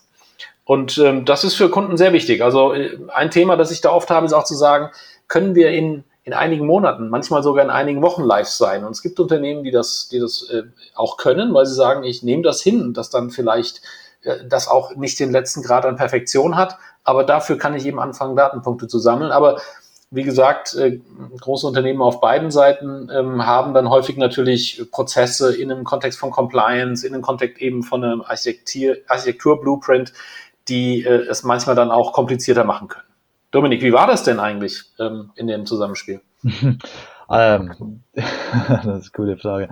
Und 0.69 0.99
ähm, 0.99 1.25
das 1.25 1.43
ist 1.43 1.55
für 1.55 1.71
Kunden 1.71 1.97
sehr 1.97 2.13
wichtig. 2.13 2.43
Also 2.43 2.73
äh, 2.73 2.95
ein 3.07 3.31
Thema, 3.31 3.57
das 3.57 3.71
ich 3.71 3.81
da 3.81 3.89
oft 3.89 4.11
habe, 4.11 4.27
ist 4.27 4.33
auch 4.33 4.43
zu 4.43 4.53
sagen, 4.53 4.91
können 5.27 5.55
wir 5.55 5.71
in, 5.71 6.03
in 6.25 6.33
einigen 6.33 6.67
Monaten, 6.67 7.09
manchmal 7.09 7.41
sogar 7.41 7.65
in 7.65 7.71
einigen 7.71 8.03
Wochen 8.03 8.21
live 8.21 8.47
sein. 8.47 8.83
Und 8.83 8.91
es 8.91 9.01
gibt 9.01 9.19
Unternehmen, 9.19 9.63
die 9.63 9.71
das, 9.71 10.09
die 10.09 10.19
das 10.19 10.47
äh, 10.51 10.61
auch 10.93 11.17
können, 11.17 11.55
weil 11.55 11.65
sie 11.65 11.73
sagen, 11.73 12.03
ich 12.03 12.21
nehme 12.21 12.43
das 12.43 12.61
hin, 12.61 12.93
dass 12.93 13.09
dann 13.09 13.31
vielleicht 13.31 13.81
äh, 14.21 14.45
das 14.47 14.67
auch 14.67 14.95
nicht 14.95 15.19
den 15.19 15.31
letzten 15.31 15.63
Grad 15.63 15.87
an 15.87 15.95
Perfektion 15.95 16.55
hat, 16.55 16.77
aber 17.03 17.23
dafür 17.23 17.57
kann 17.57 17.73
ich 17.73 17.87
eben 17.87 17.99
anfangen, 17.99 18.35
Datenpunkte 18.35 18.87
zu 18.87 18.99
sammeln. 18.99 19.31
Aber 19.31 19.59
wie 20.11 20.23
gesagt, 20.23 20.75
äh, 20.75 20.99
große 21.39 21.65
Unternehmen 21.65 22.03
auf 22.03 22.21
beiden 22.21 22.51
Seiten 22.51 23.09
ähm, 23.11 23.43
haben 23.43 23.73
dann 23.73 23.89
häufig 23.89 24.17
natürlich 24.17 24.83
Prozesse 24.91 25.55
in 25.55 25.71
einem 25.71 25.83
Kontext 25.83 26.19
von 26.19 26.29
Compliance, 26.29 27.07
in 27.07 27.15
einem 27.15 27.23
Kontext 27.23 27.59
eben 27.59 27.81
von 27.81 28.03
einem 28.03 28.21
Architektur-Blueprint, 28.21 30.13
die 30.69 31.03
äh, 31.03 31.27
es 31.29 31.43
manchmal 31.43 31.75
dann 31.75 31.91
auch 31.91 32.13
komplizierter 32.13 32.63
machen 32.63 32.87
können. 32.87 33.07
Dominik, 33.51 33.81
wie 33.81 33.93
war 33.93 34.07
das 34.07 34.23
denn 34.23 34.39
eigentlich 34.39 34.83
ähm, 34.99 35.31
in 35.35 35.47
dem 35.47 35.65
Zusammenspiel? 35.65 36.21
Ähm, 37.31 38.01
das 38.13 38.25
ist 38.25 38.87
eine 38.87 39.01
gute 39.13 39.37
Frage. 39.37 39.69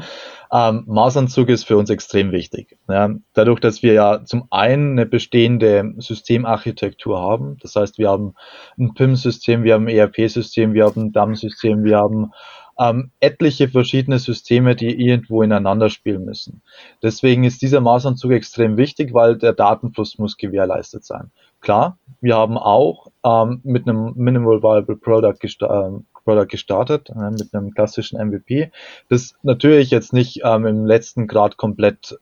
Ähm, 0.51 0.83
Maßanzug 0.87 1.49
ist 1.49 1.63
für 1.63 1.77
uns 1.77 1.89
extrem 1.89 2.31
wichtig. 2.31 2.77
Ja. 2.87 3.09
Dadurch, 3.33 3.59
dass 3.59 3.81
wir 3.81 3.93
ja 3.93 4.23
zum 4.23 4.47
einen 4.51 4.91
eine 4.91 5.05
bestehende 5.05 5.93
Systemarchitektur 5.97 7.19
haben, 7.19 7.57
das 7.61 7.75
heißt, 7.75 7.97
wir 7.97 8.09
haben 8.09 8.35
ein 8.77 8.93
PIM-System, 8.93 9.63
wir 9.63 9.73
haben 9.73 9.87
ein 9.87 9.95
ERP-System, 9.95 10.73
wir 10.73 10.85
haben 10.85 11.07
ein 11.07 11.11
DAM-System, 11.11 11.83
wir 11.83 11.97
haben 11.97 12.31
ähm, 12.79 13.11
etliche 13.19 13.69
verschiedene 13.69 14.19
Systeme, 14.19 14.75
die 14.75 15.07
irgendwo 15.07 15.41
ineinander 15.41 15.89
spielen 15.89 16.25
müssen. 16.25 16.61
Deswegen 17.01 17.43
ist 17.43 17.61
dieser 17.61 17.81
Maßanzug 17.81 18.31
extrem 18.31 18.77
wichtig, 18.77 19.13
weil 19.13 19.37
der 19.37 19.53
Datenfluss 19.53 20.17
muss 20.17 20.37
gewährleistet 20.37 21.03
sein. 21.05 21.31
Klar, 21.59 21.97
wir 22.21 22.35
haben 22.35 22.57
auch 22.57 23.07
ähm, 23.23 23.61
mit 23.63 23.87
einem 23.87 24.13
Minimal 24.15 24.61
Viable 24.61 24.95
Product 24.95 25.39
ähm, 25.61 26.05
Product 26.23 26.47
gestartet 26.49 27.09
äh, 27.09 27.31
mit 27.31 27.53
einem 27.53 27.73
klassischen 27.73 28.19
MVP, 28.19 28.69
das 29.09 29.35
natürlich 29.43 29.91
jetzt 29.91 30.11
nicht 30.11 30.41
ähm, 30.43 30.65
im 30.65 30.85
letzten 30.85 31.25
Grad 31.25 31.55
komplett 31.55 32.19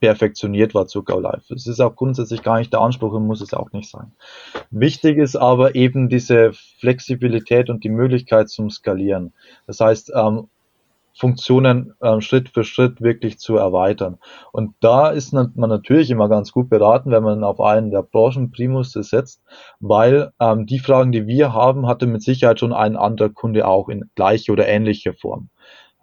perfektioniert 0.00 0.74
war 0.74 0.86
zu 0.86 1.02
Go 1.02 1.18
Live. 1.18 1.50
Es 1.50 1.66
ist 1.66 1.80
auch 1.80 1.96
grundsätzlich 1.96 2.42
gar 2.42 2.58
nicht 2.58 2.72
der 2.72 2.80
Anspruch 2.80 3.12
und 3.12 3.26
muss 3.26 3.40
es 3.40 3.54
auch 3.54 3.72
nicht 3.72 3.90
sein. 3.90 4.12
Wichtig 4.70 5.18
ist 5.18 5.36
aber 5.36 5.74
eben 5.74 6.08
diese 6.08 6.52
Flexibilität 6.52 7.70
und 7.70 7.84
die 7.84 7.90
Möglichkeit 7.90 8.48
zum 8.48 8.70
Skalieren. 8.70 9.32
Das 9.66 9.80
heißt, 9.80 10.12
ähm, 10.14 10.48
Funktionen 11.18 11.94
ähm, 12.00 12.20
Schritt 12.20 12.48
für 12.48 12.62
Schritt 12.62 13.02
wirklich 13.02 13.40
zu 13.40 13.56
erweitern. 13.56 14.18
Und 14.52 14.74
da 14.78 15.08
ist 15.08 15.32
man 15.32 15.52
natürlich 15.56 16.10
immer 16.10 16.28
ganz 16.28 16.52
gut 16.52 16.70
beraten, 16.70 17.10
wenn 17.10 17.24
man 17.24 17.42
auf 17.42 17.60
einen 17.60 17.90
der 17.90 18.02
Branchenprimus 18.02 18.92
setzt, 18.92 19.42
weil 19.80 20.30
ähm, 20.38 20.66
die 20.66 20.78
Fragen, 20.78 21.10
die 21.10 21.26
wir 21.26 21.52
haben, 21.52 21.88
hatte 21.88 22.06
mit 22.06 22.22
Sicherheit 22.22 22.60
schon 22.60 22.72
ein 22.72 22.96
anderer 22.96 23.30
Kunde 23.30 23.66
auch 23.66 23.88
in 23.88 24.08
gleiche 24.14 24.52
oder 24.52 24.68
ähnlicher 24.68 25.12
Form. 25.12 25.48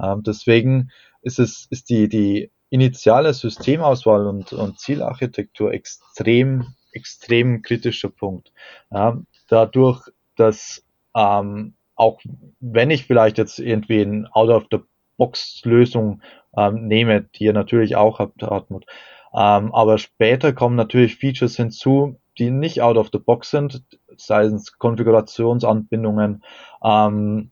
Ähm, 0.02 0.22
deswegen 0.24 0.92
ist 1.22 1.40
es 1.40 1.66
ist 1.70 1.90
die 1.90 2.10
die 2.10 2.52
initiale 2.70 3.34
Systemauswahl 3.34 4.28
und, 4.28 4.54
und 4.54 4.80
Zielarchitektur 4.80 5.74
extrem 5.74 6.76
extrem 6.96 7.62
kritischer 7.62 8.10
Punkt. 8.10 8.52
Ja, 8.90 9.22
dadurch, 9.50 10.02
dass 10.36 10.84
ähm, 11.16 11.76
auch 11.96 12.22
wenn 12.60 12.90
ich 12.90 13.06
vielleicht 13.06 13.38
jetzt 13.38 13.60
irgendwie 13.60 14.02
ein 14.02 14.28
out 14.28 14.50
of 14.50 14.66
the 14.72 14.80
Box-Lösung 15.18 16.22
ähm, 16.58 16.88
nehme, 16.88 17.22
die 17.22 17.46
ihr 17.46 17.54
natürlich 17.54 17.96
auch 17.96 18.20
habt, 18.20 18.42
Hartmut. 18.42 18.86
Ähm, 19.34 19.74
aber 19.74 19.98
später 19.98 20.54
kommen 20.54 20.76
natürlich 20.76 21.18
Features 21.18 21.56
hinzu, 21.56 22.20
die 22.38 22.52
nicht 22.52 22.82
out 22.82 22.98
of 22.98 23.10
the 23.14 23.20
box 23.20 23.52
sind, 23.52 23.82
sei 24.18 24.44
es 24.46 24.78
Konfigurationsanbindungen, 24.78 26.44
ähm, 26.84 27.52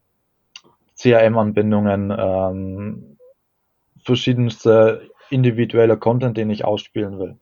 CRM-Anbindungen, 0.98 2.14
ähm, 2.18 3.13
verschiedenste 4.04 5.10
individueller 5.30 5.98
Content, 5.98 6.38
den 6.38 6.50
ich 6.50 6.66
ausspielen 6.66 7.20
will. 7.20 7.40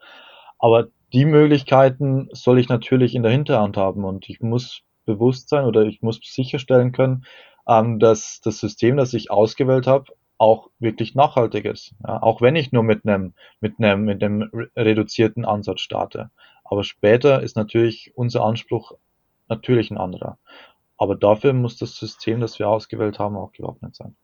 Aber 0.59 0.87
die 1.13 1.25
Möglichkeiten 1.25 2.29
soll 2.31 2.59
ich 2.59 2.69
natürlich 2.69 3.15
in 3.15 3.23
der 3.23 3.31
Hinterhand 3.31 3.77
haben 3.77 4.05
und 4.05 4.29
ich 4.29 4.39
muss 4.39 4.81
bewusst 5.05 5.49
sein 5.49 5.65
oder 5.65 5.83
ich 5.83 6.01
muss 6.01 6.19
sicherstellen 6.23 6.91
können, 6.91 7.25
ähm, 7.67 7.99
dass 7.99 8.39
das 8.41 8.59
System, 8.59 8.97
das 8.97 9.13
ich 9.13 9.31
ausgewählt 9.31 9.87
habe, 9.87 10.05
auch 10.37 10.69
wirklich 10.79 11.13
nachhaltig 11.13 11.65
ist. 11.65 11.93
Ja, 12.07 12.21
auch 12.21 12.41
wenn 12.41 12.55
ich 12.55 12.71
nur 12.71 12.83
mit 12.83 13.05
einem, 13.05 13.33
mit 13.59 13.75
einem, 13.79 14.05
mit 14.05 14.23
einem 14.23 14.49
reduzierten 14.75 15.45
Ansatz 15.45 15.81
starte. 15.81 16.31
Aber 16.63 16.83
später 16.83 17.43
ist 17.43 17.55
natürlich 17.57 18.11
unser 18.15 18.43
Anspruch 18.43 18.93
natürlich 19.49 19.91
ein 19.91 19.97
anderer. 19.97 20.37
Aber 20.97 21.15
dafür 21.15 21.53
muss 21.53 21.77
das 21.77 21.95
System, 21.95 22.39
das 22.39 22.57
wir 22.57 22.69
ausgewählt 22.69 23.19
haben, 23.19 23.35
auch 23.35 23.51
gewappnet 23.51 23.95
sein. 23.95 24.15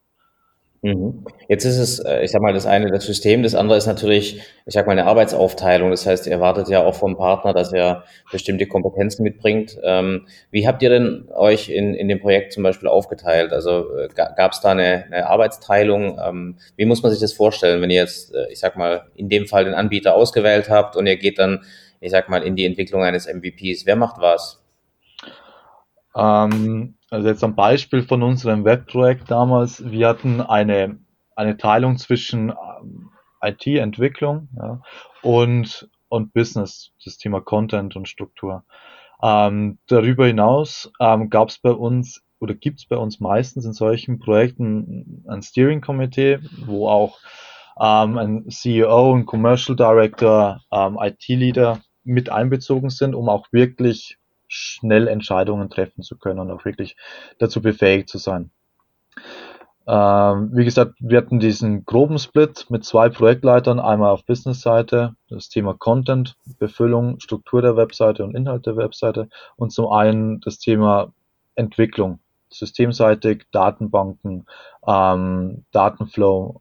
Mhm. 0.80 1.24
Jetzt 1.48 1.64
ist 1.64 1.78
es, 1.78 1.98
äh, 1.98 2.22
ich 2.22 2.30
sag 2.30 2.40
mal, 2.40 2.52
das 2.52 2.64
eine 2.64 2.90
das 2.90 3.04
System, 3.04 3.42
das 3.42 3.56
andere 3.56 3.76
ist 3.76 3.86
natürlich, 3.86 4.40
ich 4.64 4.74
sag 4.74 4.86
mal, 4.86 4.92
eine 4.92 5.06
Arbeitsaufteilung. 5.06 5.90
Das 5.90 6.06
heißt, 6.06 6.26
ihr 6.26 6.32
erwartet 6.32 6.68
ja 6.68 6.84
auch 6.84 6.94
vom 6.94 7.16
Partner, 7.16 7.52
dass 7.52 7.72
er 7.72 8.04
bestimmte 8.30 8.66
Kompetenzen 8.66 9.24
mitbringt. 9.24 9.76
Ähm, 9.82 10.28
wie 10.52 10.68
habt 10.68 10.82
ihr 10.82 10.90
denn 10.90 11.28
euch 11.34 11.68
in, 11.68 11.94
in 11.94 12.08
dem 12.08 12.20
Projekt 12.20 12.52
zum 12.52 12.62
Beispiel 12.62 12.88
aufgeteilt? 12.88 13.52
Also 13.52 13.96
äh, 13.96 14.08
gab 14.14 14.52
es 14.52 14.60
da 14.60 14.70
eine, 14.70 15.06
eine 15.06 15.26
Arbeitsteilung? 15.26 16.20
Ähm, 16.24 16.58
wie 16.76 16.84
muss 16.84 17.02
man 17.02 17.10
sich 17.10 17.20
das 17.20 17.32
vorstellen, 17.32 17.82
wenn 17.82 17.90
ihr 17.90 18.02
jetzt, 18.02 18.32
äh, 18.32 18.46
ich 18.52 18.60
sag 18.60 18.76
mal, 18.76 19.08
in 19.16 19.28
dem 19.28 19.46
Fall 19.46 19.64
den 19.64 19.74
Anbieter 19.74 20.14
ausgewählt 20.14 20.70
habt 20.70 20.94
und 20.94 21.08
ihr 21.08 21.16
geht 21.16 21.40
dann, 21.40 21.64
ich 22.00 22.12
sag 22.12 22.28
mal, 22.28 22.44
in 22.44 22.54
die 22.54 22.64
Entwicklung 22.64 23.02
eines 23.02 23.26
MVPs? 23.26 23.84
Wer 23.84 23.96
macht 23.96 24.20
was? 24.20 24.62
Ähm, 26.14 26.97
also 27.10 27.28
jetzt 27.28 27.44
ein 27.44 27.54
Beispiel 27.54 28.02
von 28.02 28.22
unserem 28.22 28.64
Webprojekt 28.64 29.30
damals. 29.30 29.90
Wir 29.90 30.08
hatten 30.08 30.40
eine, 30.40 30.98
eine 31.36 31.56
Teilung 31.56 31.96
zwischen 31.96 32.50
ähm, 32.50 33.10
IT-Entwicklung 33.42 34.48
ja, 34.56 34.82
und, 35.22 35.88
und 36.08 36.32
Business, 36.32 36.90
das 37.04 37.18
Thema 37.18 37.40
Content 37.40 37.96
und 37.96 38.08
Struktur. 38.08 38.64
Ähm, 39.22 39.78
darüber 39.86 40.26
hinaus 40.26 40.92
ähm, 41.00 41.30
gab 41.30 41.48
es 41.48 41.58
bei 41.58 41.70
uns 41.70 42.22
oder 42.40 42.54
gibt 42.54 42.78
es 42.80 42.86
bei 42.86 42.96
uns 42.96 43.20
meistens 43.20 43.64
in 43.64 43.72
solchen 43.72 44.18
Projekten 44.20 45.24
ein 45.28 45.42
Steering 45.42 45.80
Committee, 45.80 46.38
wo 46.66 46.88
auch 46.88 47.18
ähm, 47.80 48.18
ein 48.18 48.50
CEO, 48.50 49.14
ein 49.14 49.26
Commercial 49.26 49.76
Director, 49.76 50.60
ähm, 50.70 50.98
IT-Leader 51.00 51.80
mit 52.04 52.30
einbezogen 52.30 52.90
sind, 52.90 53.14
um 53.14 53.28
auch 53.28 53.46
wirklich 53.50 54.18
schnell 54.48 55.08
Entscheidungen 55.08 55.70
treffen 55.70 56.02
zu 56.02 56.16
können 56.16 56.40
und 56.40 56.50
auch 56.50 56.64
wirklich 56.64 56.96
dazu 57.38 57.62
befähigt 57.62 58.08
zu 58.08 58.18
sein. 58.18 58.50
Ähm, 59.86 60.50
wie 60.52 60.66
gesagt, 60.66 60.96
wir 60.98 61.16
hatten 61.16 61.40
diesen 61.40 61.86
groben 61.86 62.18
Split 62.18 62.66
mit 62.68 62.84
zwei 62.84 63.08
Projektleitern, 63.08 63.80
einmal 63.80 64.10
auf 64.10 64.26
Business-Seite, 64.26 65.14
das 65.30 65.48
Thema 65.48 65.72
Content, 65.72 66.36
Befüllung, 66.58 67.20
Struktur 67.20 67.62
der 67.62 67.74
Webseite 67.74 68.22
und 68.22 68.34
Inhalt 68.34 68.66
der 68.66 68.76
Webseite 68.76 69.30
und 69.56 69.72
zum 69.72 69.90
einen 69.90 70.40
das 70.40 70.58
Thema 70.58 71.14
Entwicklung, 71.54 72.20
systemseitig, 72.50 73.46
Datenbanken, 73.50 74.46
ähm, 74.86 75.64
Datenflow 75.72 76.60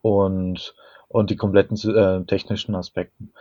und, 0.00 0.74
und 1.08 1.30
die 1.30 1.36
kompletten 1.36 1.76
äh, 1.94 2.24
technischen 2.24 2.76
Aspekten. 2.76 3.34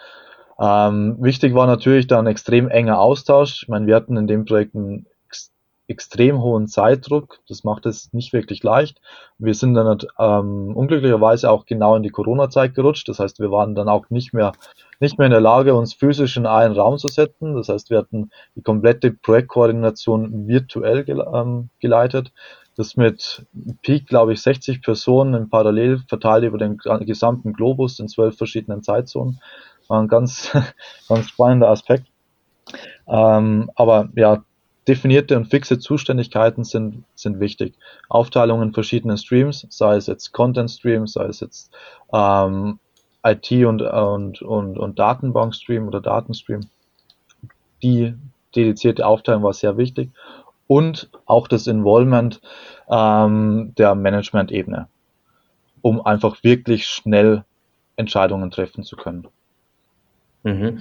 Ähm, 0.59 1.17
wichtig 1.19 1.53
war 1.53 1.67
natürlich 1.67 2.07
dann 2.07 2.27
extrem 2.27 2.69
enger 2.69 2.99
Austausch. 2.99 3.63
Ich 3.63 3.67
meine, 3.69 3.85
wir 3.87 3.95
hatten 3.95 4.17
in 4.17 4.27
dem 4.27 4.45
Projekt 4.45 4.75
einen 4.75 5.05
ex 5.29 5.51
extrem 5.87 6.41
hohen 6.41 6.67
Zeitdruck. 6.67 7.39
Das 7.47 7.63
macht 7.63 7.85
es 7.85 8.11
nicht 8.11 8.33
wirklich 8.33 8.63
leicht. 8.63 8.99
Wir 9.37 9.53
sind 9.53 9.75
dann 9.75 9.99
ähm, 10.19 10.75
unglücklicherweise 10.75 11.49
auch 11.49 11.65
genau 11.65 11.95
in 11.95 12.03
die 12.03 12.09
Corona-Zeit 12.09 12.73
gerutscht. 12.73 13.07
Das 13.07 13.19
heißt, 13.19 13.39
wir 13.39 13.51
waren 13.51 13.75
dann 13.75 13.87
auch 13.87 14.09
nicht 14.09 14.33
mehr, 14.33 14.51
nicht 14.99 15.17
mehr 15.17 15.27
in 15.27 15.31
der 15.31 15.41
Lage, 15.41 15.75
uns 15.75 15.93
physisch 15.93 16.35
in 16.37 16.47
einen 16.47 16.75
Raum 16.75 16.97
zu 16.97 17.07
setzen. 17.07 17.55
Das 17.55 17.69
heißt, 17.69 17.89
wir 17.91 17.99
hatten 17.99 18.31
die 18.55 18.63
komplette 18.63 19.11
Projektkoordination 19.11 20.47
virtuell 20.47 21.03
gele 21.03 21.31
ähm, 21.33 21.69
geleitet. 21.79 22.31
Das 22.77 22.95
mit 22.95 23.45
Peak, 23.81 24.07
glaube 24.07 24.33
ich, 24.33 24.41
60 24.41 24.83
Personen 24.83 25.33
in 25.33 25.49
Parallel 25.49 25.99
verteilt 26.07 26.43
über 26.43 26.59
den 26.59 26.77
gesamten 26.77 27.53
Globus 27.53 27.99
in 27.99 28.07
zwölf 28.07 28.37
verschiedenen 28.37 28.83
Zeitzonen. 28.83 29.39
War 29.87 30.01
ein 30.01 30.07
ganz, 30.07 30.51
ganz 31.07 31.29
spannender 31.29 31.69
Aspekt. 31.69 32.07
Ähm, 33.07 33.71
aber 33.75 34.09
ja, 34.15 34.43
definierte 34.87 35.35
und 35.35 35.45
fixe 35.45 35.79
Zuständigkeiten 35.79 36.63
sind, 36.63 37.03
sind 37.15 37.39
wichtig. 37.39 37.73
Aufteilung 38.09 38.61
in 38.61 38.73
verschiedene 38.73 39.17
Streams, 39.17 39.67
sei 39.69 39.95
es 39.95 40.07
jetzt 40.07 40.31
Content 40.31 40.71
Streams, 40.71 41.13
sei 41.13 41.25
es 41.25 41.39
jetzt 41.41 41.71
ähm, 42.13 42.79
IT 43.23 43.51
und, 43.51 43.81
und, 43.81 44.41
und, 44.41 44.77
und 44.77 44.99
Datenbank 44.99 45.53
Stream 45.53 45.87
oder 45.87 45.99
Datenstream. 45.99 46.61
Die 47.83 48.15
dedizierte 48.55 49.05
Aufteilung 49.05 49.43
war 49.43 49.53
sehr 49.53 49.77
wichtig. 49.77 50.11
Und 50.67 51.09
auch 51.25 51.47
das 51.47 51.67
Involvement 51.67 52.41
ähm, 52.89 53.73
der 53.77 53.95
Management-Ebene, 53.95 54.87
um 55.81 56.05
einfach 56.05 56.43
wirklich 56.43 56.87
schnell 56.87 57.45
Entscheidungen 57.95 58.51
treffen 58.51 58.83
zu 58.83 58.95
können. 58.95 59.27
Mhm. 60.47 60.79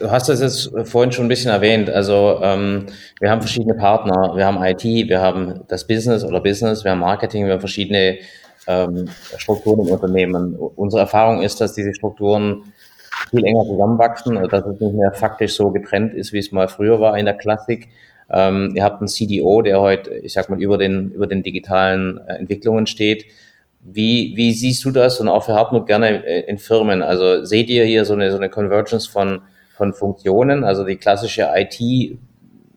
Du 0.00 0.10
hast 0.10 0.28
das 0.28 0.40
jetzt 0.40 0.70
vorhin 0.88 1.12
schon 1.12 1.26
ein 1.26 1.28
bisschen 1.28 1.50
erwähnt. 1.50 1.88
Also 1.88 2.40
ähm, 2.42 2.86
wir 3.20 3.30
haben 3.30 3.40
verschiedene 3.40 3.74
Partner. 3.74 4.36
Wir 4.36 4.44
haben 4.44 4.62
IT, 4.62 4.84
wir 4.84 5.20
haben 5.20 5.60
das 5.68 5.86
Business 5.86 6.24
oder 6.24 6.40
Business, 6.40 6.84
wir 6.84 6.90
haben 6.90 7.00
Marketing, 7.00 7.46
wir 7.46 7.54
haben 7.54 7.60
verschiedene 7.60 8.18
ähm, 8.66 9.08
Strukturen 9.38 9.86
im 9.86 9.92
Unternehmen. 9.92 10.56
Unsere 10.56 11.00
Erfahrung 11.00 11.42
ist, 11.42 11.60
dass 11.60 11.72
diese 11.72 11.94
Strukturen 11.94 12.64
viel 13.30 13.44
enger 13.44 13.64
zusammenwachsen, 13.64 14.34
dass 14.48 14.66
es 14.66 14.80
nicht 14.80 14.94
mehr 14.94 15.12
faktisch 15.12 15.54
so 15.54 15.70
getrennt 15.70 16.14
ist, 16.14 16.32
wie 16.32 16.38
es 16.38 16.52
mal 16.52 16.68
früher 16.68 17.00
war 17.00 17.16
in 17.18 17.24
der 17.24 17.34
Klassik. 17.34 17.88
Ähm, 18.30 18.72
ihr 18.74 18.84
habt 18.84 19.00
einen 19.00 19.08
CDO, 19.08 19.62
der 19.62 19.80
heute, 19.80 20.14
ich 20.14 20.34
sag 20.34 20.50
mal, 20.50 20.60
über 20.60 20.76
den, 20.76 21.12
über 21.12 21.26
den 21.26 21.42
digitalen 21.42 22.20
äh, 22.26 22.34
Entwicklungen 22.34 22.86
steht. 22.86 23.24
Wie, 23.90 24.34
wie 24.36 24.52
siehst 24.52 24.84
du 24.84 24.90
das 24.90 25.20
und 25.20 25.28
auch 25.28 25.44
für 25.44 25.54
Hartmut 25.54 25.86
gerne 25.86 26.18
in 26.46 26.58
Firmen? 26.58 27.02
Also 27.02 27.44
seht 27.44 27.70
ihr 27.70 27.84
hier 27.84 28.04
so 28.04 28.14
eine, 28.14 28.30
so 28.30 28.36
eine 28.36 28.50
Convergence 28.50 29.06
von, 29.06 29.42
von 29.76 29.94
Funktionen? 29.94 30.64
Also 30.64 30.84
die 30.84 30.96
klassische 30.96 31.48
IT, 31.54 32.18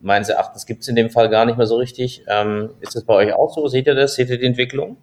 meines 0.00 0.28
Erachtens 0.28 0.66
gibt 0.66 0.82
es 0.82 0.88
in 0.88 0.96
dem 0.96 1.10
Fall 1.10 1.28
gar 1.28 1.44
nicht 1.44 1.58
mehr 1.58 1.66
so 1.66 1.76
richtig. 1.76 2.24
Ähm, 2.28 2.70
ist 2.80 2.94
das 2.96 3.04
bei 3.04 3.14
euch 3.14 3.34
auch 3.34 3.54
so? 3.54 3.68
Seht 3.68 3.86
ihr 3.86 3.94
das? 3.94 4.14
Seht 4.14 4.30
ihr 4.30 4.38
die 4.38 4.46
Entwicklung? 4.46 4.96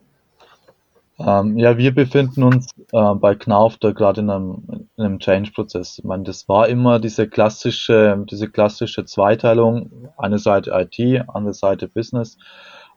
Ähm, 1.19 1.57
ja, 1.57 1.77
wir 1.77 1.93
befinden 1.93 2.43
uns 2.43 2.69
äh, 2.93 3.13
bei 3.15 3.35
Knauf 3.35 3.77
da 3.77 3.91
gerade 3.91 4.21
in 4.21 4.29
einem, 4.29 4.87
in 4.95 5.03
einem 5.03 5.19
Change-Prozess. 5.19 5.99
Ich 5.99 6.05
meine, 6.05 6.23
das 6.23 6.47
war 6.47 6.69
immer 6.69 6.99
diese 6.99 7.27
klassische, 7.27 8.23
diese 8.29 8.49
klassische 8.49 9.03
Zweiteilung, 9.03 10.09
eine 10.17 10.39
Seite 10.39 10.71
IT, 10.71 11.25
andere 11.27 11.53
Seite 11.53 11.89
Business. 11.89 12.37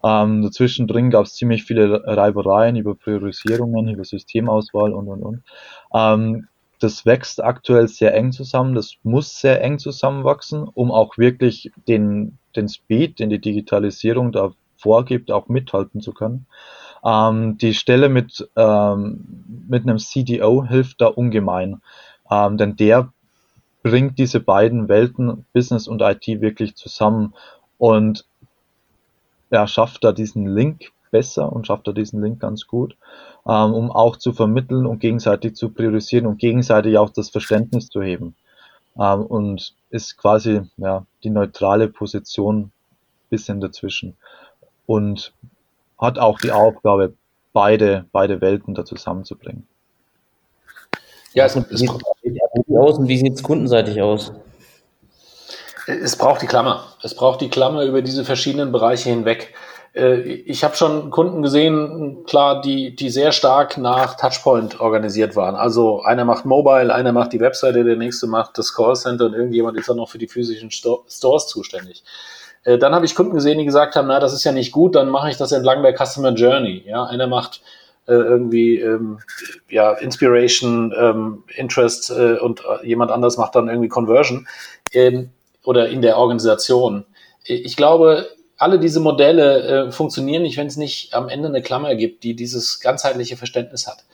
Ähm, 0.05 0.43
dazwischen 0.43 0.87
drin 0.87 1.11
gab 1.11 1.27
es 1.27 1.35
ziemlich 1.35 1.65
viele 1.65 2.03
Reibereien 2.05 2.77
über 2.77 2.95
Priorisierungen, 2.95 3.89
über 3.89 4.05
Systemauswahl 4.05 4.93
und 4.93 5.09
und 5.09 5.23
und. 5.23 5.43
Ähm, 5.95 6.49
das 6.83 7.07
wächst 7.07 7.43
aktuell 7.43 7.87
sehr 7.87 8.13
eng 8.15 8.33
zusammen, 8.33 8.75
das 8.75 8.97
muss 9.05 9.41
sehr 9.41 9.63
eng 9.63 9.79
zusammenwachsen, 9.79 10.65
um 10.65 10.91
auch 10.91 11.17
wirklich 11.17 11.71
den, 11.87 12.39
den 12.57 12.69
Speed, 12.69 13.21
den 13.21 13.31
die 13.31 13.41
Digitalisierung 13.41 14.33
da 14.33 14.53
vorgibt, 14.77 15.31
auch 15.31 15.49
mithalten 15.49 16.01
zu 16.01 16.13
können. 16.13 16.47
Ähm, 17.05 17.57
die 17.59 17.75
Stelle 17.75 18.09
mit, 18.09 18.49
ähm, 18.57 19.45
mit 19.69 19.85
einem 19.85 19.99
CDO 19.99 20.65
hilft 20.65 21.01
da 21.01 21.07
ungemein, 21.07 21.81
ähm, 22.29 22.57
denn 22.57 22.75
der 22.75 23.13
bringt 23.85 24.19
diese 24.19 24.41
beiden 24.41 24.89
Welten, 24.89 25.45
Business 25.53 25.87
und 25.87 26.03
IT, 26.03 26.27
wirklich 26.41 26.75
zusammen 26.75 27.35
und 27.79 28.25
er 29.53 29.67
schafft 29.67 30.03
da 30.03 30.13
diesen 30.13 30.47
Link 30.47 30.93
besser 31.11 31.53
und 31.53 31.67
schafft 31.67 31.87
da 31.87 31.93
diesen 31.93 32.23
Link 32.23 32.41
ganz 32.41 32.67
gut, 32.67 32.97
ähm, 33.47 33.75
um 33.75 33.91
auch 33.91 34.17
zu 34.17 34.33
vermitteln 34.33 34.87
und 34.87 34.99
gegenseitig 34.99 35.55
zu 35.55 35.69
priorisieren 35.69 36.27
und 36.27 36.39
gegenseitig 36.39 36.97
auch 36.99 37.11
das 37.11 37.29
Verständnis 37.29 37.89
zu 37.89 38.03
heben. 38.03 38.35
Ähm, 38.99 39.27
und 39.27 39.75
ist 39.91 40.17
quasi 40.17 40.63
ja, 40.79 41.05
die 41.23 41.31
neutrale 41.31 41.89
Position 41.89 42.73
bisschen 43.29 43.61
dazwischen. 43.61 44.17
Und 44.87 45.33
hat 45.99 46.19
auch 46.19 46.39
die 46.39 46.53
Aufgabe, 46.53 47.15
beide, 47.53 48.07
beide 48.13 48.41
Welten 48.41 48.75
da 48.75 48.85
zusammenzubringen. 48.85 49.67
Ja, 51.35 51.47
es, 51.47 51.57
es, 51.57 51.89
aus 51.89 52.99
und 52.99 53.09
wie 53.09 53.17
sieht 53.17 53.35
es 53.35 53.43
kundenseitig 53.43 54.01
aus? 54.03 54.33
Es 55.87 56.17
braucht 56.17 56.43
die 56.43 56.47
Klammer. 56.47 56.85
Es 57.03 57.15
braucht 57.15 57.41
die 57.41 57.51
Klammer 57.51 57.85
über 57.85 58.03
diese 58.03 58.25
verschiedenen 58.25 58.73
Bereiche 58.73 59.11
hinweg. 59.11 59.55
Äh, 59.95 60.21
ich 60.21 60.65
habe 60.65 60.77
schon 60.77 61.11
Kunden 61.11 61.43
gesehen, 61.43 62.25
klar, 62.27 62.61
die, 62.61 62.95
die 62.95 63.11
sehr 63.11 63.33
stark 63.33 63.79
nach 63.79 64.17
Touchpoint 64.17 64.81
organisiert 64.81 65.37
waren. 65.37 65.55
Also 65.55 66.03
einer 66.03 66.25
macht 66.25 66.45
Mobile, 66.45 66.95
einer 66.95 67.13
macht 67.13 67.33
die 67.33 67.41
Webseite, 67.41 67.85
der 67.85 67.97
nächste 67.97 68.27
macht 68.27 68.59
das 68.59 68.75
Callcenter 68.75 69.27
und 69.27 69.35
irgendjemand 69.35 69.79
ist 69.79 69.89
dann 69.89 69.97
noch 69.97 70.09
für 70.09 70.19
die 70.19 70.29
physischen 70.29 70.71
Stores 70.71 71.49
zuständig. 71.49 72.05
Äh, 72.65 72.79
dann 72.79 72.95
habe 72.95 73.05
ich 73.05 73.15
Kunden 73.15 73.35
gesehen, 73.35 73.59
die 73.59 73.65
gesagt 73.65 73.97
haben, 73.97 74.09
na, 74.09 74.21
das 74.21 74.33
ist 74.33 74.45
ja 74.45 74.53
nicht 74.53 74.73
gut, 74.73 74.95
dann 74.95 75.11
mache 75.11 75.31
ich 75.31 75.37
das 75.37 75.53
entlang 75.53 75.83
der 75.83 75.95
Customer 75.95 76.33
Journey. 76.33 76.85
Ja, 76.87 77.05
einer 77.05 77.27
macht 77.27 77.61
äh, 78.07 78.15
irgendwie 78.15 78.79
ähm, 78.79 79.19
ja, 79.69 79.93
Inspiration, 79.93 80.95
ähm, 80.97 81.45
Interest 81.55 82.11
äh, 82.11 82.39
und 82.39 82.63
jemand 82.83 83.11
anderes 83.11 83.37
macht 83.37 83.55
dann 83.55 83.69
irgendwie 83.69 83.89
Conversion. 83.89 84.47
Ähm, 84.93 85.31
oder 85.65 85.89
in 85.89 86.03
der 86.03 86.19
Organisation. 86.19 87.05
Ich 87.45 87.77
glaube, 87.77 88.29
alle 88.57 88.79
diese 88.79 89.01
Modelle 89.01 89.63
äh, 89.89 89.93
funktionieren 89.93 90.43
nicht, 90.43 90.57
wenn 90.57 90.69
es 90.69 90.77
nicht 90.77 91.15
am 91.15 91.29
Ende 91.29 91.49
eine 91.49 91.63
Klammer 91.63 91.97
gibt, 91.97 92.23
die 92.23 92.37
dieses 92.37 92.81
ganzheitliche 92.81 93.37
Verständnis 93.37 93.89
hat. 93.89 94.05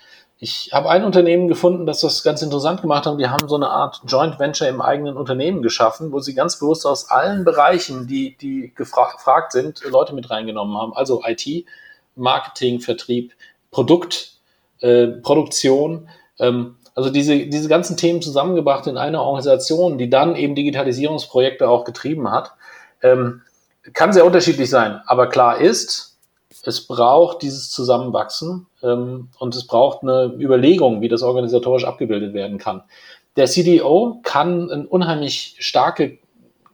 Ich 0.41 0.71
habe 0.73 0.89
ein 0.89 1.05
Unternehmen 1.05 1.49
gefunden, 1.49 1.85
das 1.85 2.01
das 2.01 2.23
ganz 2.23 2.43
interessant 2.43 2.81
gemacht 2.81 3.07
hat. 3.07 3.19
Die 3.19 3.29
haben 3.29 3.49
so 3.49 3.57
eine 3.57 3.69
Art 3.69 4.01
Joint 4.07 4.39
Venture 4.39 4.69
im 4.69 4.81
eigenen 4.81 5.17
Unternehmen 5.17 5.63
geschaffen, 5.63 6.13
wo 6.13 6.21
sie 6.21 6.35
ganz 6.35 6.59
bewusst 6.61 6.87
aus 6.87 7.11
allen 7.11 7.45
Bereichen, 7.45 8.07
die, 8.07 8.37
die 8.39 8.73
gefragt 8.75 9.53
sind, 9.53 9.83
Leute 9.85 10.15
mit 10.15 10.31
reingenommen 10.31 10.79
haben. 10.79 10.95
Also 10.95 11.23
IT, 11.27 11.67
Marketing, 12.15 12.81
Vertrieb, 12.81 13.33
Produkt, 13.71 14.39
äh, 14.81 15.09
Produktion, 15.09 16.09
ähm, 16.39 16.77
also 16.99 17.11
diese, 17.11 17.47
diese 17.47 17.69
ganzen 17.69 17.97
Themen 17.97 18.21
zusammengebracht 18.23 18.89
in 18.89 18.99
einer 18.99 19.23
Organisation, 19.23 19.99
die 19.99 20.11
dann 20.11 20.35
eben 20.35 20.57
Digitalisierungsprojekte 20.57 21.69
auch 21.69 21.85
getrieben 21.85 22.33
hat. 22.33 22.55
Ähm, 23.03 23.43
kann 23.93 24.13
sehr 24.13 24.27
unterschiedlich 24.27 24.69
sein, 24.69 25.01
aber 25.07 25.29
klar 25.29 25.61
ist, 25.61 26.19
es 26.65 26.89
braucht 26.89 27.43
dieses 27.43 27.71
Zusammenwachsen 27.71 28.67
ähm, 28.83 29.29
und 29.39 29.55
es 29.55 29.65
braucht 29.69 30.03
eine 30.03 30.25
Überlegung, 30.41 31.01
wie 31.01 31.09
das 31.09 31.23
organisatorisch 31.23 31.85
abgebildet 31.85 32.35
werden 32.35 32.59
kann. 32.59 32.83
Der 33.37 33.47
CDO 33.47 34.19
kann 34.25 34.69
eine 34.69 34.89
unheimlich 34.89 35.55
starke 35.61 36.19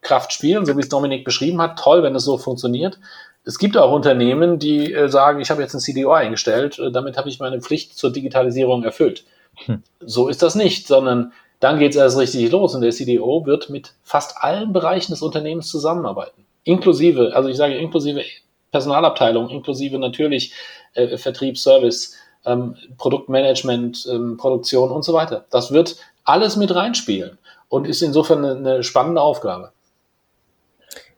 Kraft 0.01 0.33
spielen, 0.33 0.65
so 0.65 0.75
wie 0.75 0.81
es 0.81 0.89
Dominik 0.89 1.27
beschrieben 1.27 1.61
hat. 1.61 1.79
Toll, 1.79 2.03
wenn 2.03 2.15
es 2.15 2.25
so 2.25 2.39
funktioniert. 2.39 2.99
Es 3.45 3.59
gibt 3.59 3.77
auch 3.77 3.93
Unternehmen, 3.93 4.59
die 4.59 4.91
äh, 4.91 5.11
sagen, 5.11 5.43
ich 5.43 5.51
habe 5.51 5.61
jetzt 5.61 5.75
einen 5.75 5.83
CDO 5.83 6.13
eingestellt, 6.13 6.79
äh, 6.79 6.91
damit 6.91 7.19
habe 7.19 7.29
ich 7.29 7.41
meine 7.41 7.61
Pflicht 7.61 7.99
zur 7.99 8.11
Digitalisierung 8.11 8.85
erfüllt. 8.85 9.25
Hm. 9.67 9.83
So 10.01 10.29
ist 10.29 10.43
das 10.43 10.55
nicht, 10.55 10.87
sondern 10.87 11.33
dann 11.61 11.79
geht 11.79 11.93
es 11.93 11.97
erst 11.97 12.19
richtig 12.19 12.51
los 12.51 12.75
und 12.75 12.83
der 12.83 12.91
CDO 12.91 13.47
wird 13.47 13.71
mit 13.71 13.95
fast 14.03 14.37
allen 14.39 14.73
Bereichen 14.73 15.13
des 15.13 15.23
Unternehmens 15.23 15.69
zusammenarbeiten. 15.69 16.45
Inklusive, 16.65 17.33
also 17.35 17.49
ich 17.49 17.57
sage 17.57 17.77
inklusive 17.77 18.23
Personalabteilung, 18.71 19.49
inklusive 19.51 19.99
natürlich 19.99 20.53
äh, 20.95 21.17
Vertrieb, 21.17 21.59
Service, 21.59 22.17
ähm, 22.45 22.77
Produktmanagement, 22.99 24.07
ähm, 24.11 24.37
Produktion 24.37 24.91
und 24.91 25.05
so 25.05 25.13
weiter. 25.13 25.45
Das 25.51 25.73
wird 25.73 25.97
alles 26.25 26.57
mit 26.57 26.75
reinspielen 26.75 27.39
und 27.69 27.87
ist 27.87 28.03
insofern 28.03 28.45
eine, 28.45 28.57
eine 28.57 28.83
spannende 28.83 29.21
Aufgabe. 29.21 29.73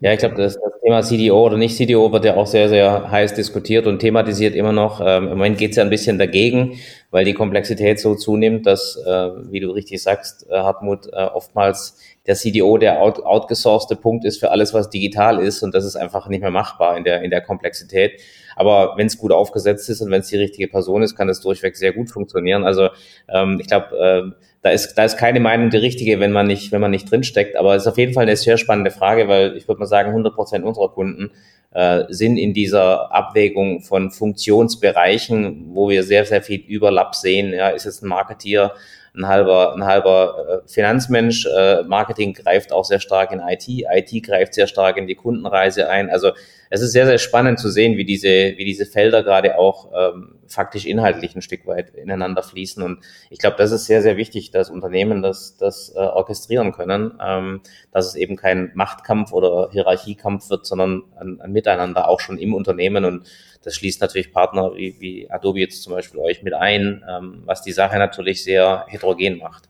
Ja, 0.00 0.12
ich 0.12 0.18
glaube, 0.18 0.34
das, 0.36 0.54
das, 0.54 0.72
Thema 0.82 1.02
CDO 1.02 1.44
oder 1.44 1.56
nicht 1.56 1.74
CDO 1.74 2.12
wird 2.12 2.24
ja 2.24 2.36
auch 2.36 2.46
sehr, 2.46 2.68
sehr 2.68 3.10
heiß 3.10 3.34
diskutiert 3.34 3.88
und 3.88 3.98
thematisiert 3.98 4.54
immer 4.54 4.72
noch. 4.72 5.00
Ähm, 5.00 5.24
Im 5.24 5.30
Moment 5.30 5.58
geht 5.58 5.70
es 5.70 5.76
ja 5.76 5.82
ein 5.82 5.90
bisschen 5.90 6.18
dagegen, 6.18 6.78
weil 7.16 7.24
die 7.24 7.32
Komplexität 7.32 7.98
so 7.98 8.14
zunimmt, 8.14 8.66
dass, 8.66 8.94
äh, 9.06 9.30
wie 9.50 9.60
du 9.60 9.70
richtig 9.70 10.02
sagst, 10.02 10.46
äh, 10.50 10.54
Hartmut, 10.54 11.06
äh, 11.14 11.16
oftmals 11.16 11.96
der 12.26 12.34
CDO 12.34 12.76
der 12.76 13.00
out, 13.00 13.20
outgesourcete 13.24 13.96
Punkt 13.96 14.26
ist 14.26 14.38
für 14.38 14.50
alles, 14.50 14.74
was 14.74 14.90
digital 14.90 15.38
ist 15.38 15.62
und 15.62 15.74
das 15.74 15.86
ist 15.86 15.96
einfach 15.96 16.28
nicht 16.28 16.42
mehr 16.42 16.50
machbar 16.50 16.94
in 16.94 17.04
der, 17.04 17.22
in 17.22 17.30
der 17.30 17.40
Komplexität. 17.40 18.20
Aber 18.54 18.98
wenn 18.98 19.06
es 19.06 19.16
gut 19.16 19.32
aufgesetzt 19.32 19.88
ist 19.88 20.02
und 20.02 20.10
wenn 20.10 20.20
es 20.20 20.28
die 20.28 20.36
richtige 20.36 20.68
Person 20.68 21.00
ist, 21.00 21.16
kann 21.16 21.26
das 21.26 21.40
durchweg 21.40 21.74
sehr 21.78 21.94
gut 21.94 22.10
funktionieren. 22.10 22.64
Also 22.64 22.90
ähm, 23.32 23.60
ich 23.62 23.66
glaube, 23.66 23.96
äh, 23.96 24.44
da 24.60 24.68
ist, 24.68 24.96
da 24.96 25.04
ist 25.04 25.16
keine 25.16 25.40
Meinung 25.40 25.70
die 25.70 25.78
richtige, 25.78 26.20
wenn 26.20 26.32
man 26.32 26.46
nicht, 26.46 26.70
wenn 26.70 26.82
man 26.82 26.90
nicht 26.90 27.10
drinsteckt. 27.10 27.56
Aber 27.56 27.76
es 27.76 27.84
ist 27.84 27.88
auf 27.88 27.96
jeden 27.96 28.12
Fall 28.12 28.24
eine 28.24 28.36
sehr 28.36 28.58
spannende 28.58 28.90
Frage, 28.90 29.26
weil 29.26 29.56
ich 29.56 29.66
würde 29.68 29.78
mal 29.78 29.86
sagen, 29.86 30.10
100 30.10 30.34
Prozent 30.34 30.66
unserer 30.66 30.90
Kunden 30.90 31.30
äh, 31.76 32.06
sind 32.08 32.38
in 32.38 32.54
dieser 32.54 33.12
Abwägung 33.12 33.82
von 33.82 34.10
Funktionsbereichen, 34.10 35.74
wo 35.74 35.90
wir 35.90 36.04
sehr, 36.04 36.24
sehr 36.24 36.40
viel 36.40 36.60
Überlapp 36.60 37.14
sehen. 37.14 37.52
Ja, 37.52 37.68
ist 37.68 37.84
es 37.84 38.00
ein 38.00 38.08
Marketeer, 38.08 38.72
ein 39.14 39.28
halber, 39.28 39.74
ein 39.74 39.84
halber 39.84 40.62
äh, 40.64 40.68
Finanzmensch. 40.68 41.44
Äh, 41.44 41.82
Marketing 41.82 42.32
greift 42.32 42.72
auch 42.72 42.86
sehr 42.86 42.98
stark 43.00 43.30
in 43.30 43.40
IT. 43.40 43.68
IT 43.68 44.24
greift 44.24 44.54
sehr 44.54 44.66
stark 44.66 44.96
in 44.96 45.06
die 45.06 45.16
Kundenreise 45.16 45.90
ein. 45.90 46.08
Also 46.08 46.32
es 46.70 46.80
ist 46.80 46.92
sehr, 46.92 47.06
sehr 47.06 47.18
spannend 47.18 47.58
zu 47.58 47.70
sehen, 47.70 47.96
wie 47.96 48.04
diese, 48.04 48.54
wie 48.56 48.64
diese 48.64 48.86
Felder 48.86 49.22
gerade 49.22 49.58
auch 49.58 49.90
ähm, 49.94 50.36
faktisch 50.48 50.86
inhaltlich 50.86 51.34
ein 51.34 51.42
Stück 51.42 51.66
weit 51.66 51.90
ineinander 51.90 52.42
fließen. 52.42 52.82
Und 52.82 53.00
ich 53.30 53.38
glaube, 53.38 53.56
das 53.56 53.72
ist 53.72 53.86
sehr, 53.86 54.02
sehr 54.02 54.16
wichtig, 54.16 54.50
dass 54.50 54.70
Unternehmen 54.70 55.22
das, 55.22 55.56
das 55.56 55.92
äh, 55.94 55.98
orchestrieren 55.98 56.72
können, 56.72 57.18
ähm, 57.24 57.60
dass 57.92 58.06
es 58.06 58.14
eben 58.14 58.36
kein 58.36 58.72
Machtkampf 58.74 59.32
oder 59.32 59.70
Hierarchiekampf 59.72 60.50
wird, 60.50 60.66
sondern 60.66 61.04
ein, 61.18 61.40
ein 61.40 61.52
Miteinander 61.52 62.08
auch 62.08 62.20
schon 62.20 62.38
im 62.38 62.54
Unternehmen. 62.54 63.04
Und 63.04 63.26
das 63.62 63.74
schließt 63.74 64.00
natürlich 64.00 64.32
Partner 64.32 64.74
wie, 64.74 64.96
wie 65.00 65.30
Adobe 65.30 65.60
jetzt 65.60 65.82
zum 65.82 65.92
Beispiel 65.92 66.20
euch 66.20 66.42
mit 66.42 66.54
ein, 66.54 67.04
ähm, 67.08 67.42
was 67.44 67.62
die 67.62 67.72
Sache 67.72 67.98
natürlich 67.98 68.42
sehr 68.42 68.86
heterogen 68.88 69.38
macht. 69.38 69.68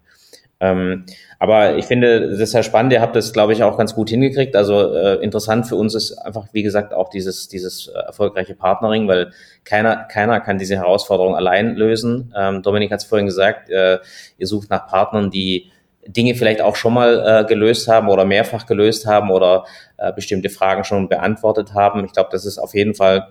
Ähm, 0.59 1.04
aber 1.38 1.76
ich 1.76 1.84
finde, 1.84 2.30
das 2.30 2.40
ist 2.40 2.54
ja 2.54 2.62
spannend. 2.62 2.92
Ihr 2.92 3.02
habt 3.02 3.14
das, 3.14 3.32
glaube 3.32 3.52
ich, 3.52 3.62
auch 3.62 3.76
ganz 3.76 3.94
gut 3.94 4.09
hingekriegt. 4.09 4.57
Also 4.57 4.94
äh, 4.94 5.16
interessant 5.16 5.66
für 5.66 5.76
uns 5.76 5.94
ist 5.94 6.16
einfach, 6.18 6.46
wie 6.52 6.62
gesagt, 6.62 6.94
auch 6.94 7.11
dieses, 7.11 7.48
dieses 7.48 7.88
äh, 7.88 7.98
erfolgreiche 7.98 8.54
Partnering, 8.54 9.07
weil 9.07 9.32
keiner, 9.64 10.04
keiner 10.04 10.40
kann 10.40 10.59
diese 10.59 10.76
Herausforderung 10.76 11.36
allein 11.36 11.76
lösen. 11.76 12.32
Ähm, 12.36 12.62
Dominik 12.62 12.90
hat 12.90 13.00
es 13.00 13.04
vorhin 13.04 13.26
gesagt, 13.26 13.68
äh, 13.68 13.98
ihr 14.38 14.46
sucht 14.46 14.70
nach 14.70 14.86
Partnern, 14.86 15.30
die 15.30 15.70
Dinge 16.07 16.34
vielleicht 16.34 16.61
auch 16.61 16.76
schon 16.76 16.94
mal 16.94 17.42
äh, 17.42 17.44
gelöst 17.46 17.88
haben 17.88 18.09
oder 18.09 18.24
mehrfach 18.24 18.66
gelöst 18.66 19.07
haben 19.07 19.30
oder 19.30 19.64
äh, 19.98 20.12
bestimmte 20.12 20.48
Fragen 20.48 20.84
schon 20.84 21.09
beantwortet 21.09 21.74
haben. 21.74 22.04
Ich 22.04 22.12
glaube, 22.12 22.28
das 22.32 22.46
ist 22.46 22.59
auf 22.59 22.74
jeden 22.74 22.94
Fall 22.94 23.28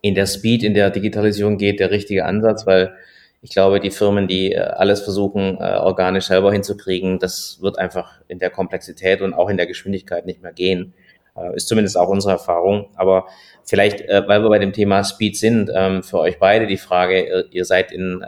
in 0.00 0.14
der 0.14 0.26
Speed, 0.26 0.62
in 0.62 0.74
der 0.74 0.90
Digitalisierung 0.90 1.58
geht, 1.58 1.80
der 1.80 1.90
richtige 1.90 2.24
Ansatz, 2.24 2.66
weil 2.66 2.94
ich 3.40 3.50
glaube, 3.50 3.80
die 3.80 3.90
Firmen, 3.90 4.26
die 4.26 4.52
äh, 4.52 4.58
alles 4.58 5.00
versuchen, 5.00 5.58
äh, 5.60 5.76
organisch 5.76 6.26
selber 6.26 6.52
hinzukriegen, 6.52 7.18
das 7.18 7.58
wird 7.60 7.78
einfach 7.78 8.20
in 8.26 8.38
der 8.38 8.50
Komplexität 8.50 9.20
und 9.20 9.32
auch 9.32 9.48
in 9.48 9.56
der 9.56 9.66
Geschwindigkeit 9.66 10.26
nicht 10.26 10.42
mehr 10.42 10.52
gehen. 10.52 10.92
Äh, 11.36 11.54
ist 11.54 11.68
zumindest 11.68 11.96
auch 11.96 12.08
unsere 12.08 12.32
Erfahrung. 12.32 12.88
Aber 12.96 13.28
vielleicht, 13.64 14.00
weil 14.08 14.42
wir 14.42 14.48
bei 14.48 14.58
dem 14.58 14.72
Thema 14.72 15.04
Speed 15.04 15.36
sind, 15.36 15.70
ähm, 15.72 16.02
für 16.02 16.18
euch 16.18 16.40
beide 16.40 16.66
die 16.66 16.78
Frage, 16.78 17.46
ihr 17.52 17.64
seid 17.64 17.92
in, 17.92 18.24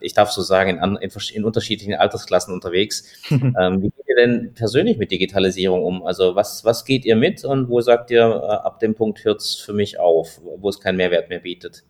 ich 0.00 0.12
darf 0.12 0.30
so 0.30 0.42
sagen, 0.42 0.78
in, 0.78 0.96
in, 0.96 1.10
in 1.34 1.44
unterschiedlichen 1.44 1.94
Altersklassen 1.94 2.54
unterwegs. 2.54 3.04
Ähm, 3.32 3.82
wie 3.82 3.90
geht 3.90 4.06
ihr 4.08 4.16
denn 4.16 4.54
persönlich 4.54 4.96
mit 4.98 5.10
Digitalisierung 5.10 5.82
um? 5.82 6.06
Also 6.06 6.36
was, 6.36 6.64
was 6.64 6.84
geht 6.84 7.04
ihr 7.04 7.16
mit 7.16 7.44
und 7.44 7.68
wo 7.68 7.80
sagt 7.80 8.10
ihr, 8.10 8.24
ab 8.24 8.80
dem 8.80 8.94
Punkt 8.94 9.24
hört 9.24 9.40
es 9.40 9.56
für 9.56 9.72
mich 9.72 9.98
auf, 9.98 10.40
wo 10.42 10.68
es 10.68 10.80
keinen 10.80 10.96
Mehrwert 10.96 11.28
mehr 11.28 11.40
bietet? 11.40 11.82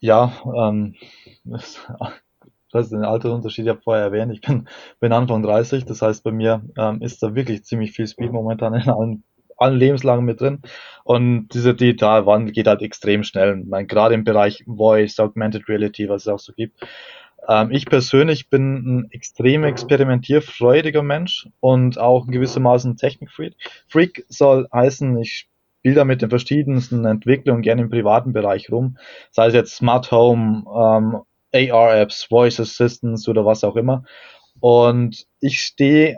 Ja, 0.00 0.32
ähm, 0.56 0.94
das, 1.44 1.86
das 2.72 2.86
ist 2.86 2.92
ein 2.92 3.04
Altersunterschied, 3.04 3.64
ich 3.64 3.70
habe 3.70 3.80
vorher 3.82 4.04
erwähnt, 4.04 4.32
ich 4.32 4.40
bin, 4.40 4.68
bin 5.00 5.12
Anfang 5.12 5.42
30, 5.42 5.84
das 5.84 6.02
heißt 6.02 6.24
bei 6.24 6.32
mir 6.32 6.62
ähm, 6.76 7.02
ist 7.02 7.22
da 7.22 7.34
wirklich 7.34 7.64
ziemlich 7.64 7.92
viel 7.92 8.06
Speed 8.06 8.32
momentan 8.32 8.74
in 8.74 8.88
allen, 8.88 9.24
allen 9.56 9.78
Lebenslagen 9.78 10.24
mit 10.24 10.40
drin 10.40 10.60
und 11.04 11.48
dieser 11.48 11.74
Digitalwandel 11.74 12.52
geht 12.52 12.66
halt 12.66 12.82
extrem 12.82 13.22
schnell, 13.24 13.56
meine, 13.56 13.86
gerade 13.86 14.14
im 14.14 14.24
Bereich 14.24 14.64
Voice, 14.66 15.18
Augmented 15.18 15.68
Reality, 15.68 16.08
was 16.08 16.22
es 16.22 16.28
auch 16.28 16.38
so 16.38 16.52
gibt. 16.52 16.80
Ähm, 17.48 17.70
ich 17.70 17.86
persönlich 17.86 18.50
bin 18.50 18.74
ein 18.74 19.10
extrem 19.10 19.64
experimentierfreudiger 19.64 21.02
Mensch 21.02 21.48
und 21.60 21.98
auch 21.98 22.26
gewissermaßen 22.26 22.96
Technikfreak. 22.96 23.54
Freak 23.88 24.24
soll 24.28 24.68
heißen, 24.72 25.16
ich 25.18 25.48
Bilder 25.86 26.04
mit 26.04 26.20
den 26.20 26.30
verschiedensten 26.30 27.04
Entwicklungen 27.04 27.62
gerne 27.62 27.82
im 27.82 27.90
privaten 27.90 28.32
Bereich 28.32 28.72
rum, 28.72 28.98
sei 29.30 29.46
es 29.46 29.54
jetzt 29.54 29.76
Smart 29.76 30.10
Home, 30.10 30.64
ähm, 30.66 31.22
AR-Apps, 31.54 32.24
Voice 32.24 32.58
Assistants 32.58 33.28
oder 33.28 33.46
was 33.46 33.62
auch 33.62 33.76
immer. 33.76 34.02
Und 34.58 35.28
ich 35.38 35.60
stehe 35.60 36.16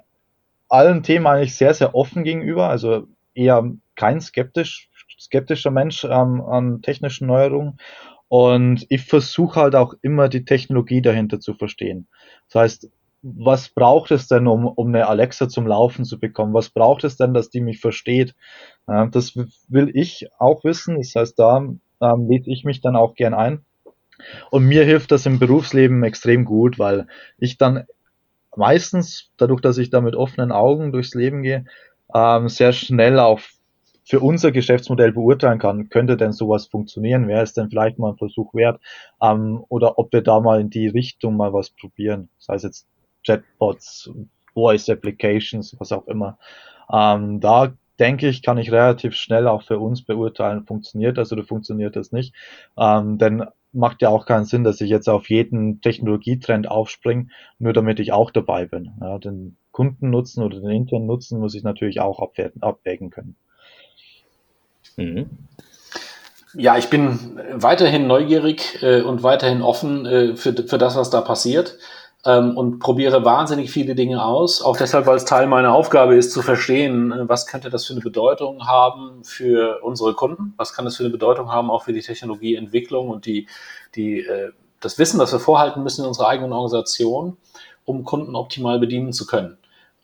allen 0.70 1.02
Themen 1.02 1.26
eigentlich 1.26 1.54
sehr, 1.54 1.74
sehr 1.74 1.94
offen 1.94 2.24
gegenüber, 2.24 2.70
also 2.70 3.08
eher 3.34 3.70
kein 3.94 4.22
skeptisch, 4.22 4.88
skeptischer 5.20 5.70
Mensch 5.70 6.02
ähm, 6.04 6.40
an 6.40 6.80
technischen 6.80 7.26
Neuerungen. 7.26 7.78
Und 8.28 8.86
ich 8.88 9.02
versuche 9.02 9.60
halt 9.60 9.74
auch 9.74 9.92
immer 10.00 10.30
die 10.30 10.46
Technologie 10.46 11.02
dahinter 11.02 11.40
zu 11.40 11.52
verstehen. 11.52 12.08
Das 12.46 12.62
heißt, 12.62 12.90
was 13.36 13.68
braucht 13.68 14.10
es 14.10 14.28
denn, 14.28 14.46
um, 14.46 14.66
um 14.66 14.88
eine 14.88 15.06
Alexa 15.06 15.48
zum 15.48 15.66
Laufen 15.66 16.04
zu 16.04 16.18
bekommen? 16.18 16.54
Was 16.54 16.70
braucht 16.70 17.04
es 17.04 17.16
denn, 17.16 17.34
dass 17.34 17.50
die 17.50 17.60
mich 17.60 17.80
versteht? 17.80 18.34
Äh, 18.86 19.08
das 19.10 19.36
will 19.36 19.90
ich 19.94 20.28
auch 20.38 20.64
wissen. 20.64 20.96
Das 20.96 21.14
heißt, 21.14 21.38
da 21.38 21.58
ähm, 22.00 22.28
lese 22.28 22.50
ich 22.50 22.64
mich 22.64 22.80
dann 22.80 22.96
auch 22.96 23.14
gern 23.14 23.34
ein. 23.34 23.64
Und 24.50 24.64
mir 24.64 24.84
hilft 24.84 25.12
das 25.12 25.26
im 25.26 25.38
Berufsleben 25.38 26.02
extrem 26.02 26.44
gut, 26.44 26.78
weil 26.78 27.06
ich 27.38 27.56
dann 27.56 27.84
meistens, 28.56 29.30
dadurch, 29.36 29.60
dass 29.60 29.78
ich 29.78 29.90
da 29.90 30.00
mit 30.00 30.16
offenen 30.16 30.50
Augen 30.50 30.92
durchs 30.92 31.14
Leben 31.14 31.42
gehe, 31.42 31.66
ähm, 32.14 32.48
sehr 32.48 32.72
schnell 32.72 33.18
auch 33.20 33.40
für 34.04 34.20
unser 34.20 34.52
Geschäftsmodell 34.52 35.12
beurteilen 35.12 35.58
kann, 35.58 35.90
könnte 35.90 36.16
denn 36.16 36.32
sowas 36.32 36.66
funktionieren, 36.66 37.28
wäre 37.28 37.42
es 37.42 37.52
denn 37.52 37.68
vielleicht 37.68 37.98
mal 37.98 38.12
ein 38.12 38.16
Versuch 38.16 38.54
wert, 38.54 38.80
ähm, 39.20 39.62
oder 39.68 39.98
ob 39.98 40.12
wir 40.12 40.22
da 40.22 40.40
mal 40.40 40.60
in 40.60 40.70
die 40.70 40.88
Richtung 40.88 41.36
mal 41.36 41.52
was 41.52 41.70
probieren. 41.70 42.30
Das 42.38 42.48
heißt 42.48 42.64
jetzt 42.64 42.86
Chatbots, 43.24 44.10
Voice 44.54 44.88
Applications, 44.88 45.76
was 45.78 45.92
auch 45.92 46.06
immer. 46.06 46.38
Ähm, 46.92 47.40
da 47.40 47.72
denke 47.98 48.28
ich, 48.28 48.42
kann 48.42 48.58
ich 48.58 48.72
relativ 48.72 49.14
schnell 49.14 49.48
auch 49.48 49.62
für 49.62 49.78
uns 49.78 50.02
beurteilen, 50.02 50.66
funktioniert 50.66 51.18
das 51.18 51.32
oder 51.32 51.44
funktioniert 51.44 51.96
das 51.96 52.12
nicht. 52.12 52.34
Ähm, 52.76 53.18
denn 53.18 53.44
macht 53.72 54.02
ja 54.02 54.08
auch 54.08 54.24
keinen 54.24 54.44
Sinn, 54.44 54.64
dass 54.64 54.80
ich 54.80 54.90
jetzt 54.90 55.08
auf 55.08 55.28
jeden 55.28 55.80
Technologietrend 55.80 56.70
aufspringe, 56.70 57.28
nur 57.58 57.72
damit 57.72 58.00
ich 58.00 58.12
auch 58.12 58.30
dabei 58.30 58.66
bin. 58.66 58.92
Ja, 59.00 59.18
den 59.18 59.56
Kundennutzen 59.72 60.42
oder 60.42 60.60
den 60.60 60.70
internen 60.70 61.06
Nutzen 61.06 61.38
muss 61.38 61.54
ich 61.54 61.62
natürlich 61.62 62.00
auch 62.00 62.20
abwägen, 62.20 62.62
abwägen 62.62 63.10
können. 63.10 63.36
Mhm. 64.96 65.28
Ja, 66.54 66.78
ich 66.78 66.88
bin 66.88 67.38
weiterhin 67.52 68.06
neugierig 68.06 68.82
äh, 68.82 69.02
und 69.02 69.22
weiterhin 69.22 69.60
offen 69.60 70.06
äh, 70.06 70.34
für, 70.34 70.54
für 70.54 70.78
das, 70.78 70.96
was 70.96 71.10
da 71.10 71.20
passiert 71.20 71.76
ähm, 72.24 72.56
und 72.56 72.78
probiere 72.80 73.24
wahnsinnig 73.24 73.70
viele 73.70 73.94
Dinge 73.94 74.24
aus. 74.24 74.62
Auch 74.62 74.76
deshalb, 74.76 75.06
weil 75.06 75.16
es 75.16 75.24
Teil 75.24 75.46
meiner 75.46 75.72
Aufgabe 75.72 76.16
ist, 76.16 76.32
zu 76.32 76.42
verstehen, 76.42 77.12
äh, 77.12 77.28
was 77.28 77.46
könnte 77.46 77.70
das 77.70 77.86
für 77.86 77.92
eine 77.92 78.02
Bedeutung 78.02 78.66
haben 78.66 79.24
für 79.24 79.80
unsere 79.82 80.14
Kunden? 80.14 80.54
Was 80.56 80.72
kann 80.72 80.84
das 80.84 80.96
für 80.96 81.04
eine 81.04 81.12
Bedeutung 81.12 81.52
haben 81.52 81.70
auch 81.70 81.84
für 81.84 81.92
die 81.92 82.02
Technologieentwicklung 82.02 83.08
und 83.08 83.26
die, 83.26 83.46
die, 83.94 84.20
äh, 84.20 84.50
das 84.80 84.98
Wissen, 84.98 85.18
das 85.18 85.32
wir 85.32 85.40
vorhalten 85.40 85.82
müssen 85.82 86.02
in 86.02 86.08
unserer 86.08 86.28
eigenen 86.28 86.52
Organisation, 86.52 87.36
um 87.84 88.04
Kunden 88.04 88.34
optimal 88.34 88.78
bedienen 88.78 89.12
zu 89.12 89.26
können. 89.26 89.58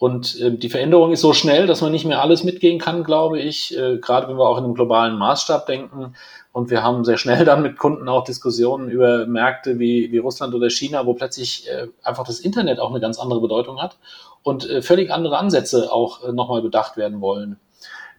Und 0.05 0.38
äh, 0.38 0.50
die 0.50 0.68
Veränderung 0.68 1.12
ist 1.12 1.22
so 1.22 1.32
schnell, 1.32 1.66
dass 1.66 1.80
man 1.80 1.90
nicht 1.90 2.05
mehr 2.05 2.20
alles 2.20 2.44
mitgehen 2.44 2.78
kann, 2.78 3.05
glaube 3.05 3.40
ich. 3.40 3.74
Äh, 3.74 3.96
gerade 3.96 4.28
wenn 4.28 4.36
wir 4.36 4.46
auch 4.46 4.59
in 4.59 4.64
einem 4.64 4.74
globalen 4.74 5.16
Maßstab 5.16 5.64
denken, 5.64 6.14
und 6.52 6.68
wir 6.68 6.82
haben 6.82 7.07
sehr 7.07 7.16
schnell 7.16 7.42
dann 7.46 7.62
mit 7.62 7.78
Kunden 7.78 8.07
auch 8.11 8.22
Diskussionen 8.22 8.90
über 8.90 9.24
Märkte 9.24 9.78
wie, 9.78 10.12
wie 10.12 10.18
Russland 10.18 10.55
oder 10.55 10.68
China, 10.68 11.07
wo 11.07 11.14
plötzlich 11.14 11.70
äh, 11.70 11.86
einfach 12.02 12.26
das 12.26 12.40
Internet 12.40 12.80
auch 12.80 12.90
eine 12.90 13.00
ganz 13.00 13.18
andere 13.18 13.40
Bedeutung 13.40 13.80
hat 13.80 13.96
und 14.42 14.68
äh, 14.68 14.82
völlig 14.82 15.11
andere 15.11 15.38
Ansätze 15.38 15.90
auch 15.90 16.22
äh, 16.22 16.32
nochmal 16.32 16.61
bedacht 16.61 16.98
werden 16.98 17.22
wollen. 17.22 17.59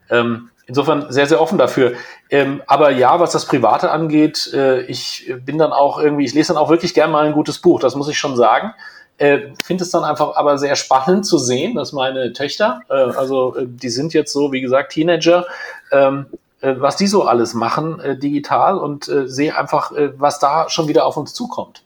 Ähm, 0.10 0.50
insofern 0.66 1.12
sehr, 1.12 1.28
sehr 1.28 1.40
offen 1.40 1.60
dafür. 1.60 1.94
Ähm, 2.32 2.64
aber 2.66 2.90
ja, 2.90 3.20
was 3.20 3.32
das 3.32 3.46
Private 3.46 3.92
angeht, 3.92 4.52
äh, 4.56 4.82
ich 4.88 5.32
bin 5.46 5.60
dann 5.60 5.72
auch 5.72 6.00
irgendwie, 6.00 6.26
ich 6.26 6.34
lese 6.34 6.52
dann 6.52 6.62
auch 6.64 6.72
wirklich 6.72 6.96
gern 6.96 7.12
mal 7.12 7.28
ein 7.28 7.34
gutes 7.34 7.60
Buch, 7.60 7.80
das 7.80 7.96
muss 7.96 8.10
ich 8.10 8.18
schon 8.18 8.36
sagen. 8.36 8.74
Äh, 9.18 9.54
finde 9.64 9.84
es 9.84 9.92
dann 9.92 10.04
einfach 10.04 10.36
aber 10.36 10.58
sehr 10.58 10.76
spannend 10.76 11.26
zu 11.26 11.38
sehen, 11.38 11.76
dass 11.76 11.94
meine 11.94 12.34
Töchter, 12.34 12.82
äh, 12.90 12.94
also 12.94 13.56
äh, 13.56 13.66
die 13.66 13.90
sind 13.90 14.14
jetzt 14.14 14.34
so, 14.34 14.52
wie 14.52 14.62
gesagt, 14.62 14.92
Teenager, 14.92 15.46
ähm, 15.92 16.26
äh, 16.62 16.76
was 16.80 16.98
die 16.98 17.08
so 17.08 17.24
alles 17.24 17.54
machen 17.54 18.00
äh, 18.00 18.18
digital 18.18 18.78
und 18.78 19.08
äh, 19.08 19.28
sehe 19.28 19.56
einfach, 19.56 19.92
was 20.18 20.40
da 20.40 20.70
schon 20.70 20.88
wieder 20.88 21.06
auf 21.06 21.16
uns 21.16 21.34
zukommt. 21.34 21.84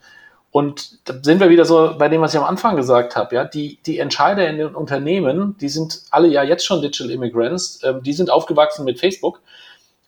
Und 0.51 1.07
da 1.07 1.13
sind 1.21 1.39
wir 1.39 1.49
wieder 1.49 1.65
so 1.65 1.95
bei 1.97 2.09
dem, 2.09 2.21
was 2.21 2.33
ich 2.33 2.39
am 2.39 2.45
Anfang 2.45 2.75
gesagt 2.75 3.15
habe. 3.15 3.35
Ja, 3.35 3.45
die, 3.45 3.77
die 3.85 3.99
Entscheider 3.99 4.47
in 4.49 4.57
den 4.57 4.73
Unternehmen, 4.73 5.55
die 5.61 5.69
sind 5.69 6.01
alle 6.09 6.27
ja 6.27 6.43
jetzt 6.43 6.65
schon 6.65 6.81
Digital 6.81 7.11
Immigrants, 7.11 7.81
ähm, 7.83 8.01
die 8.01 8.13
sind 8.13 8.31
aufgewachsen 8.31 8.85
mit 8.85 8.99
Facebook. 8.99 9.41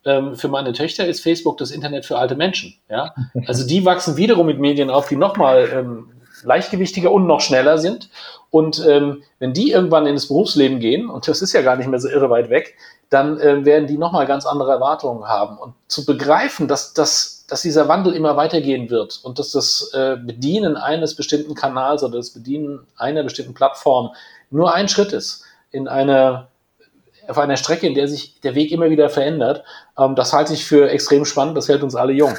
Ähm, 0.03 0.35
für 0.35 0.47
meine 0.47 0.73
Töchter 0.73 1.05
ist 1.05 1.21
Facebook 1.21 1.57
das 1.57 1.69
Internet 1.69 2.07
für 2.07 2.17
alte 2.17 2.35
Menschen. 2.35 2.73
Ja, 2.89 3.13
also 3.45 3.67
die 3.67 3.85
wachsen 3.85 4.17
wiederum 4.17 4.47
mit 4.47 4.59
Medien 4.59 4.89
auf, 4.89 5.07
die 5.07 5.15
nochmal 5.15 5.69
ähm, 5.71 6.09
leichtgewichtiger 6.43 7.11
und 7.11 7.27
noch 7.27 7.41
schneller 7.41 7.77
sind. 7.77 8.09
Und 8.49 8.85
ähm, 8.87 9.23
wenn 9.39 9.53
die 9.53 9.71
irgendwann 9.71 10.07
ins 10.07 10.27
Berufsleben 10.27 10.79
gehen, 10.79 11.09
und 11.09 11.27
das 11.27 11.41
ist 11.41 11.53
ja 11.53 11.61
gar 11.61 11.75
nicht 11.75 11.87
mehr 11.87 11.99
so 11.99 12.09
irre 12.09 12.29
weit 12.29 12.49
weg, 12.49 12.75
dann 13.09 13.39
äh, 13.39 13.65
werden 13.65 13.87
die 13.87 13.97
nochmal 13.97 14.25
ganz 14.25 14.45
andere 14.45 14.71
Erwartungen 14.71 15.27
haben. 15.27 15.57
Und 15.57 15.73
zu 15.87 16.05
begreifen, 16.05 16.67
dass, 16.67 16.93
dass, 16.93 17.45
dass 17.47 17.61
dieser 17.61 17.87
Wandel 17.87 18.13
immer 18.13 18.37
weitergehen 18.37 18.89
wird 18.89 19.19
und 19.23 19.39
dass 19.39 19.51
das 19.51 19.91
äh, 19.93 20.17
Bedienen 20.17 20.77
eines 20.77 21.15
bestimmten 21.15 21.55
Kanals 21.55 22.03
oder 22.03 22.17
das 22.17 22.31
Bedienen 22.31 22.87
einer 22.97 23.23
bestimmten 23.23 23.53
Plattform 23.53 24.11
nur 24.49 24.73
ein 24.73 24.89
Schritt 24.89 25.13
ist 25.13 25.43
in 25.71 25.87
einer 25.87 26.47
auf 27.27 27.37
einer 27.37 27.55
Strecke, 27.55 27.87
in 27.87 27.93
der 27.93 28.07
sich 28.07 28.39
der 28.41 28.55
Weg 28.55 28.71
immer 28.71 28.89
wieder 28.89 29.09
verändert, 29.09 29.63
ähm, 29.97 30.15
das 30.15 30.33
halte 30.33 30.53
ich 30.53 30.65
für 30.65 30.89
extrem 30.89 31.25
spannend, 31.25 31.55
das 31.55 31.69
hält 31.69 31.83
uns 31.83 31.95
alle 31.95 32.13
jung. 32.13 32.33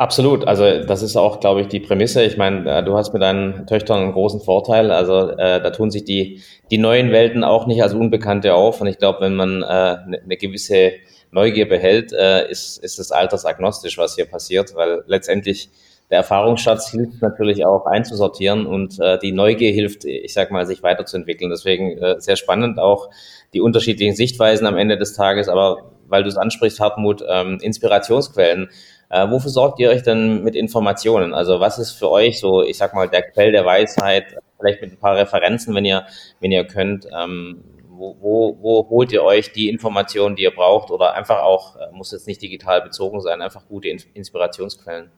Absolut. 0.00 0.48
Also 0.48 0.82
das 0.82 1.02
ist 1.02 1.14
auch, 1.18 1.40
glaube 1.40 1.60
ich, 1.60 1.68
die 1.68 1.78
Prämisse. 1.78 2.22
Ich 2.22 2.38
meine, 2.38 2.78
äh, 2.78 2.82
du 2.82 2.96
hast 2.96 3.12
mit 3.12 3.20
deinen 3.20 3.66
Töchtern 3.66 4.00
einen 4.00 4.12
großen 4.12 4.40
Vorteil. 4.40 4.92
Also 4.92 5.28
äh, 5.28 5.60
da 5.60 5.68
tun 5.68 5.90
sich 5.90 6.04
die, 6.04 6.40
die 6.70 6.78
neuen 6.78 7.12
Welten 7.12 7.44
auch 7.44 7.66
nicht 7.66 7.82
als 7.82 7.92
Unbekannte 7.92 8.54
auf. 8.54 8.80
Und 8.80 8.86
ich 8.86 8.96
glaube, 8.96 9.20
wenn 9.20 9.36
man 9.36 9.60
äh, 9.60 9.66
eine 9.66 10.22
ne 10.24 10.36
gewisse 10.38 10.92
Neugier 11.32 11.68
behält, 11.68 12.14
äh, 12.14 12.50
ist, 12.50 12.82
ist 12.82 12.98
es 12.98 13.12
altersagnostisch, 13.12 13.98
was 13.98 14.14
hier 14.14 14.24
passiert, 14.24 14.74
weil 14.74 15.04
letztendlich 15.06 15.68
der 16.08 16.16
Erfahrungsschatz 16.16 16.92
hilft 16.92 17.20
natürlich 17.20 17.66
auch 17.66 17.84
einzusortieren 17.84 18.64
und 18.64 18.98
äh, 19.00 19.18
die 19.18 19.32
Neugier 19.32 19.70
hilft, 19.70 20.06
ich 20.06 20.32
sag 20.32 20.50
mal, 20.50 20.64
sich 20.64 20.82
weiterzuentwickeln. 20.82 21.50
Deswegen 21.50 21.98
äh, 21.98 22.18
sehr 22.22 22.36
spannend 22.36 22.78
auch 22.78 23.10
die 23.52 23.60
unterschiedlichen 23.60 24.16
Sichtweisen 24.16 24.66
am 24.66 24.78
Ende 24.78 24.96
des 24.96 25.12
Tages. 25.12 25.50
Aber 25.50 25.90
weil 26.08 26.22
du 26.22 26.30
es 26.30 26.38
ansprichst, 26.38 26.80
Hartmut, 26.80 27.22
ähm, 27.28 27.58
Inspirationsquellen. 27.60 28.70
Äh, 29.10 29.28
wofür 29.28 29.50
sorgt 29.50 29.80
ihr 29.80 29.90
euch 29.90 30.02
denn 30.02 30.44
mit 30.44 30.54
Informationen? 30.54 31.34
Also 31.34 31.58
was 31.58 31.78
ist 31.78 31.90
für 31.92 32.10
euch 32.10 32.38
so, 32.38 32.62
ich 32.62 32.78
sag 32.78 32.94
mal, 32.94 33.08
der 33.08 33.22
Quell 33.22 33.50
der 33.50 33.64
Weisheit, 33.64 34.36
vielleicht 34.56 34.80
mit 34.80 34.92
ein 34.92 34.98
paar 34.98 35.16
Referenzen, 35.16 35.74
wenn 35.74 35.84
ihr, 35.84 36.06
wenn 36.38 36.52
ihr 36.52 36.64
könnt, 36.64 37.06
ähm, 37.06 37.64
wo, 37.88 38.16
wo, 38.20 38.58
wo 38.60 38.88
holt 38.88 39.12
ihr 39.12 39.24
euch 39.24 39.52
die 39.52 39.68
Informationen, 39.68 40.36
die 40.36 40.44
ihr 40.44 40.54
braucht 40.54 40.92
oder 40.92 41.14
einfach 41.14 41.42
auch, 41.42 41.76
äh, 41.76 41.90
muss 41.92 42.12
jetzt 42.12 42.28
nicht 42.28 42.40
digital 42.40 42.82
bezogen 42.82 43.20
sein, 43.20 43.42
einfach 43.42 43.66
gute 43.66 43.88
Inspirationsquellen? 43.88 45.10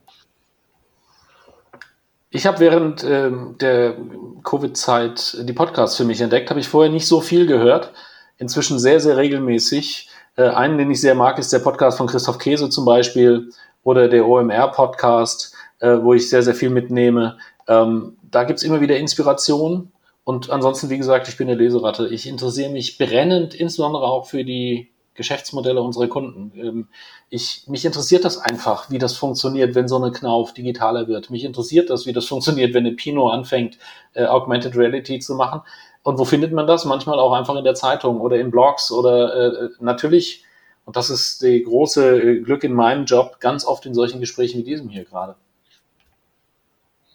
Ich 2.31 2.47
habe 2.47 2.61
während 2.61 3.05
ähm, 3.05 3.57
der 3.61 3.95
Covid-Zeit 4.43 5.37
die 5.47 5.53
Podcasts 5.53 5.99
für 5.99 6.05
mich 6.05 6.23
entdeckt, 6.23 6.49
habe 6.49 6.61
ich 6.61 6.69
vorher 6.69 6.91
nicht 6.91 7.07
so 7.07 7.21
viel 7.21 7.47
gehört, 7.47 7.93
inzwischen 8.39 8.79
sehr, 8.79 9.01
sehr 9.01 9.19
regelmäßig. 9.19 10.09
Äh, 10.37 10.45
einen, 10.45 10.79
den 10.79 10.91
ich 10.91 11.03
sehr 11.03 11.15
mag, 11.15 11.39
ist 11.39 11.53
der 11.53 11.59
Podcast 11.59 11.99
von 11.99 12.07
Christoph 12.07 12.39
Käse 12.39 12.71
zum 12.71 12.87
Beispiel, 12.87 13.51
oder 13.85 14.09
der 14.09 14.27
OMR-Podcast, 14.27 15.55
äh, 15.81 15.99
wo 16.01 16.15
ich 16.15 16.29
sehr, 16.29 16.43
sehr 16.43 16.55
viel 16.55 16.71
mitnehme. 16.71 17.39
Ähm, 17.69 18.17
da 18.31 18.45
gibt's 18.45 18.63
immer 18.63 18.81
wieder 18.81 18.97
Inspiration. 18.97 19.93
Und 20.25 20.51
ansonsten, 20.51 20.89
wie 20.89 20.99
gesagt, 20.99 21.29
ich 21.29 21.37
bin 21.37 21.49
eine 21.49 21.59
Leseratte. 21.59 22.09
Ich 22.09 22.29
interessiere 22.29 22.71
mich 22.71 22.97
brennend, 22.99 23.55
insbesondere 23.55 24.05
auch 24.05 24.27
für 24.27 24.45
die 24.45 24.93
Geschäftsmodelle 25.15 25.83
unserer 25.83 26.09
Kunden. 26.09 26.53
Ähm, 26.57 26.89
ich, 27.29 27.65
mich 27.67 27.85
interessiert 27.85 28.25
das 28.25 28.39
einfach, 28.39 28.91
wie 28.91 28.99
das 28.99 29.17
funktioniert, 29.17 29.75
wenn 29.75 29.89
so 29.89 29.97
eine 29.97 30.13
Knauf 30.13 30.55
digitaler 30.55 31.09
wird. 31.09 31.31
Mich 31.31 31.45
interessiert 31.45 31.91
das, 31.91 32.07
wie 32.07 32.13
das 32.13 32.27
funktioniert, 32.27 32.73
wenn 32.75 32.87
eine 32.87 32.95
Pinot 32.95 33.33
anfängt, 33.33 33.79
äh, 34.15 34.25
Augmented 34.25 34.77
Reality 34.77 35.19
zu 35.19 35.35
machen. 35.35 35.63
Und 36.03 36.19
wo 36.19 36.25
findet 36.25 36.53
man 36.53 36.67
das? 36.67 36.85
Manchmal 36.85 37.19
auch 37.19 37.33
einfach 37.33 37.57
in 37.57 37.65
der 37.65 37.75
Zeitung 37.75 38.21
oder 38.21 38.37
in 38.39 38.51
Blogs 38.51 38.91
oder 38.91 39.35
äh, 39.35 39.69
natürlich 39.81 40.45
und 40.85 40.97
das 40.97 41.11
ist 41.11 41.43
die 41.43 41.63
große 41.63 42.21
äh, 42.21 42.41
Glück 42.41 42.65
in 42.65 42.73
meinem 42.73 43.05
Job, 43.05 43.39
ganz 43.41 43.65
oft 43.65 43.87
in 43.87 43.95
solchen 43.95 44.21
Gesprächen 44.21 44.59
wie 44.59 44.65
diesem 44.65 44.89
hier 44.89 45.05
gerade. 45.05 45.37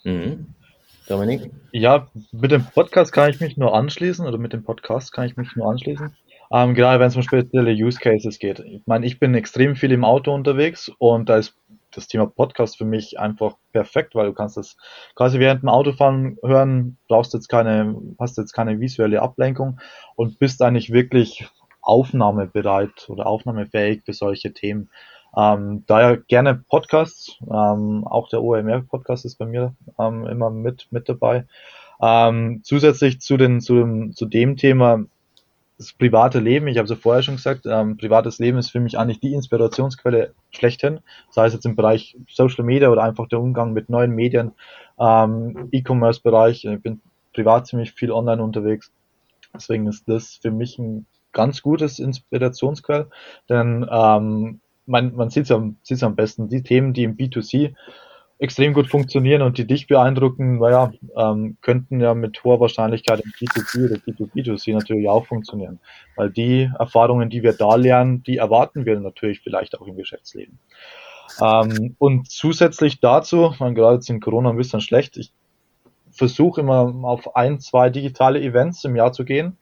Mhm. 0.03 0.47
Dominik? 1.07 1.51
Ja, 1.71 2.07
mit 2.31 2.51
dem 2.51 2.65
Podcast 2.65 3.13
kann 3.13 3.29
ich 3.29 3.39
mich 3.39 3.57
nur 3.57 3.73
anschließen 3.73 4.25
oder 4.25 4.37
mit 4.37 4.53
dem 4.53 4.63
Podcast 4.63 5.11
kann 5.11 5.25
ich 5.25 5.37
mich 5.37 5.55
nur 5.55 5.69
anschließen. 5.69 6.15
Ähm, 6.51 6.73
gerade 6.75 6.99
wenn 6.99 7.07
es 7.07 7.15
um 7.15 7.23
spezielle 7.23 7.71
Use 7.71 7.99
Cases 7.99 8.39
geht. 8.39 8.59
Ich 8.59 8.83
meine, 8.85 9.05
ich 9.05 9.19
bin 9.19 9.33
extrem 9.33 9.75
viel 9.75 9.91
im 9.91 10.05
Auto 10.05 10.33
unterwegs 10.33 10.89
und 10.97 11.27
da 11.27 11.37
ist 11.37 11.55
das 11.91 12.07
Thema 12.07 12.27
Podcast 12.27 12.77
für 12.77 12.85
mich 12.85 13.19
einfach 13.19 13.55
perfekt, 13.73 14.15
weil 14.15 14.27
du 14.27 14.33
kannst 14.33 14.55
das 14.55 14.77
quasi 15.15 15.39
während 15.39 15.63
dem 15.63 15.69
Autofahren 15.69 16.37
hören, 16.43 16.97
brauchst 17.07 17.33
jetzt 17.33 17.47
keine, 17.47 17.95
hast 18.19 18.37
jetzt 18.37 18.53
keine 18.53 18.79
visuelle 18.79 19.21
Ablenkung 19.21 19.79
und 20.15 20.39
bist 20.39 20.61
eigentlich 20.61 20.91
wirklich 20.91 21.49
aufnahmebereit 21.87 23.09
oder 23.09 23.27
aufnahmefähig 23.27 24.03
für 24.05 24.13
solche 24.13 24.53
Themen. 24.53 24.89
Ähm, 25.35 25.83
daher 25.87 26.17
gerne 26.17 26.55
Podcasts, 26.55 27.37
ähm, 27.41 28.05
auch 28.05 28.29
der 28.29 28.41
OMR-Podcast 28.41 29.25
ist 29.25 29.37
bei 29.37 29.45
mir 29.45 29.73
ähm, 29.97 30.25
immer 30.27 30.49
mit, 30.49 30.87
mit 30.91 31.07
dabei. 31.07 31.45
Ähm, 32.01 32.61
zusätzlich 32.63 33.21
zu, 33.21 33.37
den, 33.37 33.61
zu, 33.61 33.75
dem, 33.75 34.13
zu 34.13 34.25
dem 34.25 34.57
Thema 34.57 35.05
das 35.77 35.93
private 35.93 36.39
Leben, 36.39 36.67
ich 36.67 36.77
habe 36.77 36.85
es 36.85 36.89
ja 36.89 36.95
vorher 36.95 37.21
schon 37.21 37.35
gesagt, 37.35 37.65
ähm, 37.67 37.97
privates 37.97 38.39
Leben 38.39 38.57
ist 38.57 38.71
für 38.71 38.79
mich 38.79 38.97
eigentlich 38.97 39.19
die 39.19 39.33
Inspirationsquelle 39.33 40.33
schlechthin, 40.49 41.01
sei 41.29 41.45
es 41.45 41.53
jetzt 41.53 41.67
im 41.67 41.75
Bereich 41.75 42.17
Social 42.27 42.65
Media 42.65 42.89
oder 42.89 43.03
einfach 43.03 43.27
der 43.27 43.39
Umgang 43.39 43.73
mit 43.73 43.89
neuen 43.89 44.11
Medien, 44.11 44.53
ähm, 44.99 45.69
E-Commerce-Bereich, 45.71 46.65
ich 46.65 46.81
bin 46.81 46.99
privat 47.33 47.67
ziemlich 47.67 47.91
viel 47.91 48.11
online 48.11 48.41
unterwegs, 48.41 48.91
deswegen 49.53 49.85
ist 49.85 50.09
das 50.09 50.39
für 50.41 50.49
mich 50.49 50.79
ein 50.79 51.05
ganz 51.37 51.61
gutes 51.61 51.99
Inspirationsquell, 51.99 53.07
denn 53.47 53.87
ähm, 53.89 54.59
man, 54.85 55.15
man 55.15 55.29
sieht 55.29 55.49
es 55.49 55.61
sieht's 55.83 56.03
am 56.03 56.15
besten, 56.15 56.49
die 56.49 56.63
Themen, 56.63 56.93
die 56.93 57.03
im 57.03 57.15
B2C 57.15 57.75
extrem 58.39 58.73
gut 58.73 58.87
funktionieren 58.87 59.41
und 59.41 59.57
die 59.57 59.65
dich 59.65 59.87
beeindrucken, 59.87 60.59
naja, 60.59 60.91
ähm, 61.15 61.57
könnten 61.61 61.99
ja 61.99 62.13
mit 62.13 62.43
hoher 62.43 62.59
Wahrscheinlichkeit 62.59 63.21
im 63.21 63.31
B2B 63.31 63.85
oder 63.85 63.95
B2B2C 63.95 64.73
natürlich 64.73 65.09
auch 65.09 65.25
funktionieren. 65.25 65.79
Weil 66.15 66.29
die 66.29 66.69
Erfahrungen, 66.77 67.29
die 67.29 67.41
wir 67.41 67.53
da 67.53 67.75
lernen, 67.75 68.23
die 68.23 68.37
erwarten 68.37 68.85
wir 68.85 68.99
natürlich 68.99 69.41
vielleicht 69.41 69.79
auch 69.79 69.87
im 69.87 69.95
Geschäftsleben. 69.95 70.59
Ähm, 71.41 71.95
und 71.97 72.29
zusätzlich 72.29 72.99
dazu, 72.99 73.53
man 73.59 73.75
gerade 73.75 73.95
jetzt 73.95 74.09
in 74.09 74.19
Corona 74.19 74.51
ein 74.51 74.57
bisschen 74.57 74.81
schlecht, 74.81 75.17
ich 75.17 75.31
versuche 76.11 76.61
immer 76.61 76.93
auf 77.03 77.35
ein, 77.35 77.59
zwei 77.59 77.89
digitale 77.89 78.41
Events 78.41 78.83
im 78.83 78.95
Jahr 78.95 79.13
zu 79.13 79.25
gehen. 79.25 79.57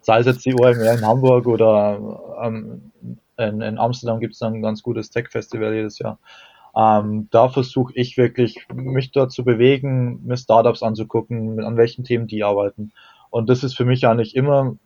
Sei 0.00 0.20
es 0.20 0.26
jetzt 0.26 0.44
die 0.44 0.54
OMR 0.54 0.94
in 0.94 1.06
Hamburg 1.06 1.46
oder 1.46 1.98
ähm, 2.42 2.92
in, 3.36 3.60
in, 3.60 3.78
Amsterdam 3.78 4.20
gibt 4.20 4.34
es 4.34 4.42
ein 4.42 4.62
ganz 4.62 4.82
gutes 4.82 5.10
Tech-Festival 5.10 5.74
jedes 5.74 5.98
Jahr. 5.98 6.18
Ähm, 6.76 7.28
da 7.30 7.48
versuche 7.48 7.92
ich 7.94 8.16
wirklich, 8.16 8.66
mich 8.72 9.10
dort 9.10 9.32
zu 9.32 9.44
bewegen, 9.44 10.20
mir 10.24 10.36
Startups 10.36 10.82
anzugucken, 10.82 11.62
an 11.64 11.76
welchen 11.76 12.04
Themen 12.04 12.26
die 12.26 12.44
arbeiten. 12.44 12.92
Und 13.30 13.48
das 13.48 13.64
ist 13.64 13.76
für 13.76 13.84
mich 13.84 14.06
eigentlich 14.06 14.36
immer 14.36 14.76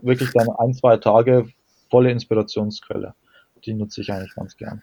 wirklich 0.00 0.30
dann 0.32 0.48
ein, 0.58 0.74
zwei 0.74 0.96
Tage 0.98 1.48
volle 1.90 2.10
Inspirationsquelle. 2.10 3.14
Die 3.64 3.74
nutze 3.74 4.00
ich 4.00 4.12
eigentlich 4.12 4.34
ganz 4.34 4.56
gern. 4.56 4.82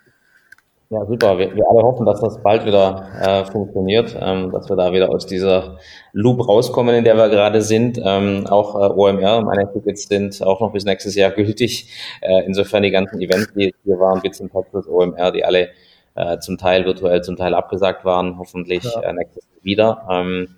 Ja, 0.90 1.04
super. 1.06 1.38
Wir, 1.40 1.56
wir 1.56 1.68
alle 1.68 1.82
hoffen, 1.82 2.06
dass 2.06 2.22
das 2.22 2.42
bald 2.44 2.66
wieder 2.66 3.08
äh, 3.20 3.46
funktioniert, 3.52 4.16
ähm, 4.20 4.52
dass 4.52 4.70
wir 4.70 4.76
da 4.76 4.94
wieder 4.94 5.10
aus 5.10 5.26
dieser 5.26 5.80
Loop 6.14 6.48
rauskommen, 6.48 6.94
in 6.94 7.04
der 7.04 7.16
wir 7.18 7.30
gerade 7.30 7.64
sind. 7.64 8.00
Ähm, 8.04 8.46
auch 8.48 8.76
äh, 8.76 8.94
OMR, 8.94 9.42
meine 9.42 9.72
Tickets 9.74 10.08
sind 10.08 10.44
auch 10.44 10.62
noch 10.62 10.74
bis 10.74 10.86
nächstes 10.86 11.16
Jahr 11.16 11.32
gültig. 11.32 11.92
Äh, 12.22 12.44
insofern 12.46 12.84
die 12.84 12.92
ganzen 12.92 13.20
Events, 13.20 13.52
die 13.54 13.74
hier 13.84 14.00
waren, 14.00 14.22
Bits 14.22 14.40
und 14.42 14.52
Texas, 14.52 14.88
OMR, 14.88 15.32
die 15.32 15.44
alle 15.44 15.70
äh, 16.14 16.38
zum 16.38 16.58
Teil 16.60 16.86
virtuell, 16.86 17.24
zum 17.24 17.36
Teil 17.36 17.56
abgesagt 17.56 18.06
waren, 18.06 18.38
hoffentlich 18.38 18.84
ja. 18.84 19.02
äh, 19.02 19.14
nächstes 19.14 19.44
Jahr 19.44 19.64
wieder. 19.64 20.08
Ähm, 20.10 20.50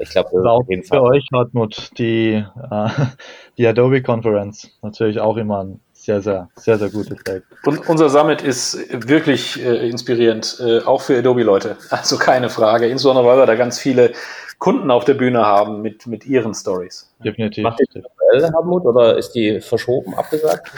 ich 0.00 0.10
glaube, 0.10 0.30
das 0.32 0.68
jeden 0.68 0.84
Fall. 0.84 0.98
Für 0.98 1.04
euch, 1.04 1.26
Hartmut, 1.32 1.90
die, 1.98 2.44
äh, 2.70 2.88
die 3.56 3.66
Adobe 3.66 4.02
Conference, 4.02 4.70
natürlich 4.82 5.20
auch 5.20 5.36
immer 5.36 5.64
ein 5.64 5.80
sehr, 5.92 6.22
sehr, 6.22 6.48
sehr, 6.56 6.78
sehr 6.78 6.90
gutes 6.90 7.18
Feld. 7.24 7.44
Und 7.64 7.88
unser 7.88 8.08
Summit 8.08 8.40
ist 8.42 8.78
wirklich 9.08 9.62
äh, 9.62 9.88
inspirierend, 9.88 10.58
äh, 10.64 10.80
auch 10.80 11.02
für 11.02 11.18
Adobe-Leute. 11.18 11.76
Also 11.90 12.16
keine 12.16 12.48
Frage. 12.48 12.86
Insbesondere, 12.86 13.26
weil 13.26 13.38
wir 13.38 13.46
da 13.46 13.56
ganz 13.56 13.78
viele 13.78 14.12
Kunden 14.58 14.90
auf 14.90 15.04
der 15.04 15.14
Bühne 15.14 15.44
haben 15.44 15.82
mit, 15.82 16.06
mit 16.06 16.26
ihren 16.26 16.54
Stories. 16.54 17.14
Definitiv. 17.24 17.64
Macht 17.64 17.80
die 17.80 18.02
aktuell, 18.02 18.52
Hartmut, 18.52 18.84
oder 18.84 19.16
ist 19.16 19.32
die 19.32 19.60
verschoben, 19.60 20.14
abgesagt? 20.14 20.70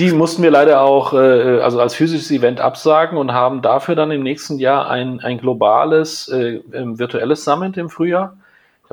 Die 0.00 0.12
mussten 0.12 0.42
wir 0.42 0.50
leider 0.50 0.80
auch 0.80 1.12
äh, 1.12 1.60
also 1.60 1.80
als 1.80 1.94
physisches 1.94 2.30
Event 2.30 2.60
absagen 2.60 3.18
und 3.18 3.32
haben 3.32 3.62
dafür 3.62 3.94
dann 3.94 4.10
im 4.10 4.22
nächsten 4.22 4.58
Jahr 4.58 4.88
ein, 4.88 5.20
ein 5.20 5.38
globales 5.38 6.28
äh, 6.28 6.60
virtuelles 6.72 7.44
Summit 7.44 7.76
im 7.76 7.90
Frühjahr 7.90 8.36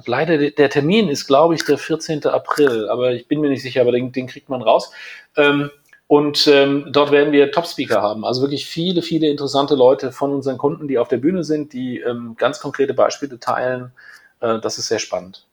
leider, 0.06 0.38
der 0.38 0.70
Termin 0.70 1.10
ist, 1.10 1.26
glaube 1.26 1.56
ich, 1.56 1.66
der 1.66 1.78
14. 1.78 2.26
April, 2.28 2.88
aber 2.90 3.14
ich 3.14 3.28
bin 3.28 3.42
mir 3.42 3.50
nicht 3.50 3.64
sicher, 3.64 3.82
aber 3.82 3.92
den, 3.92 4.12
den 4.12 4.28
kriegt 4.28 4.50
man 4.50 4.62
raus. 4.62 4.92
Ähm, 5.36 5.72
Und 6.08 6.48
ähm, 6.48 6.88
dort 6.92 7.12
werden 7.12 7.34
wir 7.34 7.52
Top-Speaker 7.52 8.02
haben. 8.02 8.24
Also 8.24 8.42
wirklich 8.42 8.66
viele, 8.66 9.02
viele 9.02 9.28
interessante 9.28 9.76
Leute 9.76 10.12
von 10.12 10.34
unseren 10.34 10.58
Kunden, 10.58 10.88
die 10.88 11.00
auf 11.00 11.10
der 11.10 11.18
Bühne 11.18 11.44
sind, 11.44 11.74
die 11.74 12.00
ähm, 12.00 12.36
ganz 12.38 12.60
konkrete 12.60 12.94
Beispiele 12.94 13.40
teilen. 13.40 13.92
Äh, 14.40 14.60
das 14.60 14.78
ist 14.78 14.88
sehr 14.88 15.00
spannend. 15.00 15.47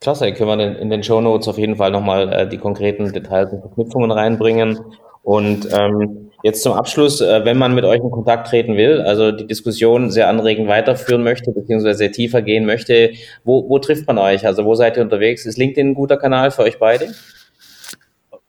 Klasse, 0.00 0.32
können 0.32 0.58
wir 0.58 0.78
in 0.78 0.90
den 0.90 1.02
Show 1.02 1.20
Notes 1.20 1.48
auf 1.48 1.58
jeden 1.58 1.76
Fall 1.76 1.90
nochmal 1.90 2.32
äh, 2.32 2.48
die 2.48 2.58
konkreten 2.58 3.12
Details 3.12 3.52
und 3.52 3.60
Verknüpfungen 3.60 4.10
reinbringen. 4.10 4.78
Und 5.22 5.66
ähm, 5.72 6.30
jetzt 6.42 6.62
zum 6.62 6.74
Abschluss, 6.74 7.22
äh, 7.22 7.44
wenn 7.44 7.56
man 7.56 7.74
mit 7.74 7.84
euch 7.84 8.00
in 8.00 8.10
Kontakt 8.10 8.48
treten 8.48 8.76
will, 8.76 9.00
also 9.00 9.32
die 9.32 9.46
Diskussion 9.46 10.10
sehr 10.10 10.28
anregend 10.28 10.68
weiterführen 10.68 11.24
möchte, 11.24 11.52
beziehungsweise 11.52 11.96
sehr 11.96 12.12
tiefer 12.12 12.42
gehen 12.42 12.66
möchte, 12.66 13.12
wo, 13.44 13.66
wo 13.68 13.78
trifft 13.78 14.06
man 14.06 14.18
euch? 14.18 14.46
Also 14.46 14.66
wo 14.66 14.74
seid 14.74 14.98
ihr 14.98 15.02
unterwegs? 15.02 15.46
Ist 15.46 15.56
LinkedIn 15.56 15.92
ein 15.92 15.94
guter 15.94 16.18
Kanal 16.18 16.50
für 16.50 16.62
euch 16.62 16.78
beide? 16.78 17.14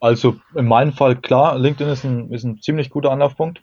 Also 0.02 0.36
in 0.56 0.66
meinem 0.66 0.92
Fall 0.92 1.16
klar, 1.16 1.58
LinkedIn 1.58 1.92
ist 1.92 2.04
ein, 2.04 2.32
ist 2.32 2.44
ein 2.44 2.60
ziemlich 2.62 2.90
guter 2.90 3.12
Anlaufpunkt. 3.12 3.62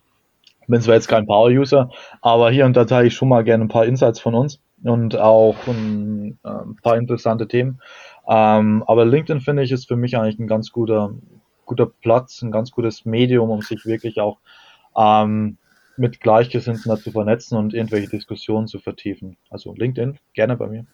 Bin 0.67 0.81
zwar 0.81 0.95
jetzt 0.95 1.09
kein 1.09 1.27
Power-User, 1.27 1.91
aber 2.23 2.51
hier 2.51 2.65
und 2.65 2.75
da 2.77 2.87
teile 2.87 3.09
ich 3.09 3.15
schon 3.15 3.29
mal 3.29 3.45
gerne 3.45 3.65
ein 3.65 3.69
paar 3.69 3.85
Insights 3.85 4.21
von 4.21 4.35
uns 4.35 4.61
und 4.85 5.17
auch 5.17 5.57
ein, 5.67 6.39
äh, 6.45 6.49
ein 6.49 6.77
paar 6.83 6.97
interessante 6.97 7.49
Themen. 7.49 7.81
Ähm, 8.29 8.85
aber 8.87 9.05
LinkedIn 9.05 9.41
finde 9.41 9.63
ich 9.63 9.73
ist 9.73 9.89
für 9.89 9.97
mich 9.97 10.17
eigentlich 10.17 10.39
ein 10.39 10.47
ganz 10.47 10.71
guter, 10.73 11.15
guter 11.67 11.87
Platz, 11.87 12.43
ein 12.43 12.51
ganz 12.51 12.71
gutes 12.71 13.05
Medium, 13.05 13.51
um 13.51 13.63
sich 13.63 13.85
wirklich 13.87 14.21
auch 14.21 14.39
ähm, 14.97 15.59
mit 15.97 16.21
Gleichgesinnten 16.21 16.97
zu 16.97 17.11
vernetzen 17.11 17.59
und 17.59 17.75
irgendwelche 17.75 18.09
Diskussionen 18.09 18.67
zu 18.67 18.79
vertiefen. 18.79 19.37
Also 19.51 19.75
LinkedIn, 19.75 20.19
gerne 20.35 20.57
bei 20.57 20.67
mir. 20.67 20.87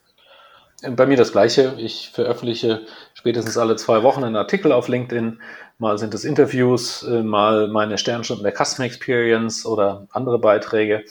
Bei 0.91 1.07
mir 1.07 1.16
das 1.16 1.32
Gleiche. 1.32 1.74
Ich 1.78 2.11
veröffentliche 2.11 2.82
spätestens 3.14 3.59
alle 3.59 3.74
zwei 3.76 4.05
Wochen 4.05 4.22
einen 4.22 4.36
Artikel 4.36 4.70
auf 4.70 4.86
LinkedIn. 4.86 5.41
Mal 5.78 5.99
sind 5.99 6.14
es 6.14 6.24
Interviews, 6.24 7.03
äh, 7.03 7.22
mal 7.22 7.68
meine 7.68 7.99
Sternstunden 7.99 8.45
der 8.45 8.55
Customer 8.55 8.86
Experience 8.86 9.66
oder 9.66 10.07
andere 10.11 10.39
Beiträge. 10.39 11.05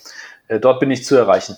Äh, 0.47 0.59
dort 0.59 0.79
bin 0.79 0.91
ich 0.91 1.03
zu 1.03 1.15
erreichen. 1.15 1.57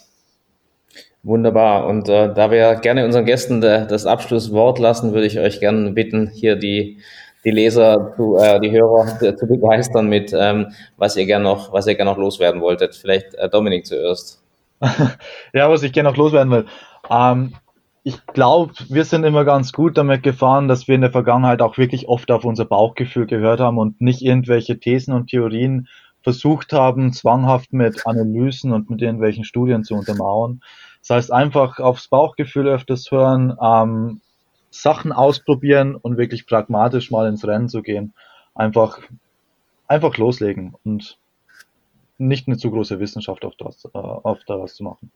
Wunderbar. 1.24 1.86
Und 1.86 2.08
äh, 2.08 2.34
da 2.34 2.50
wir 2.50 2.76
gerne 2.76 3.06
unseren 3.06 3.26
Gästen 3.26 3.60
de, 3.60 3.86
das 3.88 4.06
Abschlusswort 4.06 4.80
lassen, 4.80 5.14
würde 5.14 5.28
ich 5.28 5.38
euch 5.40 5.60
gerne 5.60 5.92
bitten, 5.92 6.28
hier 6.28 6.56
die, 6.56 7.00
die 7.44 7.52
Leser, 7.52 8.14
zu, 8.16 8.38
äh, 8.38 8.60
die 8.62 8.72
Hörer 8.72 9.18
zu 9.20 9.48
begeistern 9.48 10.08
mit, 10.08 10.34
ähm, 10.34 10.68
was 10.98 11.18
ihr 11.18 11.26
gerne 11.26 11.44
noch, 11.44 11.74
was 11.74 11.88
noch 11.88 12.18
loswerden 12.18 12.62
wolltet. 12.62 12.96
Vielleicht 12.96 13.36
äh, 13.36 13.50
Dominik 13.50 13.86
zuerst. 13.86 14.42
ja, 15.54 15.70
was 15.70 15.84
ich 15.84 15.92
gerne 15.92 16.10
noch 16.10 16.18
loswerden 16.18 16.52
will. 16.52 16.66
Ähm, 17.10 17.54
ich 18.04 18.26
glaube, 18.28 18.74
wir 18.88 19.04
sind 19.04 19.26
immer 19.26 19.44
ganz 19.44 19.74
gut 19.74 19.98
damit 19.98 20.24
gefahren, 20.24 20.70
dass 20.70 20.88
wir 20.88 20.96
in 20.96 21.02
der 21.02 21.12
Vergangenheit 21.12 21.62
auch 21.62 21.78
wirklich 21.78 22.08
oft 22.08 22.32
auf 22.32 22.46
unser 22.46 22.64
Bauchgefühl 22.64 23.26
gehört 23.26 23.60
haben 23.60 23.78
und 23.78 24.00
nicht 24.00 24.22
irgendwelche 24.22 24.80
Thesen 24.80 25.14
und 25.14 25.28
Theorien 25.28 25.90
versucht 26.22 26.72
haben, 26.72 27.12
zwanghaft 27.12 27.74
mit 27.74 28.06
Analysen 28.08 28.72
und 28.72 28.90
mit 28.90 29.02
irgendwelchen 29.02 29.44
Studien 29.44 29.84
zu 29.84 29.96
untermauern. 29.96 30.62
Das 31.02 31.10
heißt, 31.10 31.34
einfach 31.34 31.80
aufs 31.80 32.08
Bauchgefühl 32.08 32.68
öfters 32.68 33.10
hören, 33.12 33.58
ähm, 33.62 34.22
Sachen 34.70 35.12
ausprobieren 35.12 35.96
und 35.96 36.18
wirklich 36.18 36.46
pragmatisch 36.46 37.10
mal 37.12 37.28
ins 37.28 37.48
Rennen 37.48 37.70
zu 37.70 37.82
gehen. 37.82 38.14
Einfach, 38.54 39.00
einfach 39.88 40.18
loslegen 40.18 40.76
und 40.84 41.18
nicht 42.18 42.48
eine 42.48 42.58
zu 42.58 42.70
große 42.70 43.00
Wissenschaft 43.00 43.46
auf 43.46 43.56
das, 43.56 43.86
äh, 43.86 43.90
auf 43.98 44.40
daraus 44.46 44.76
zu 44.76 44.84
machen 44.84 45.12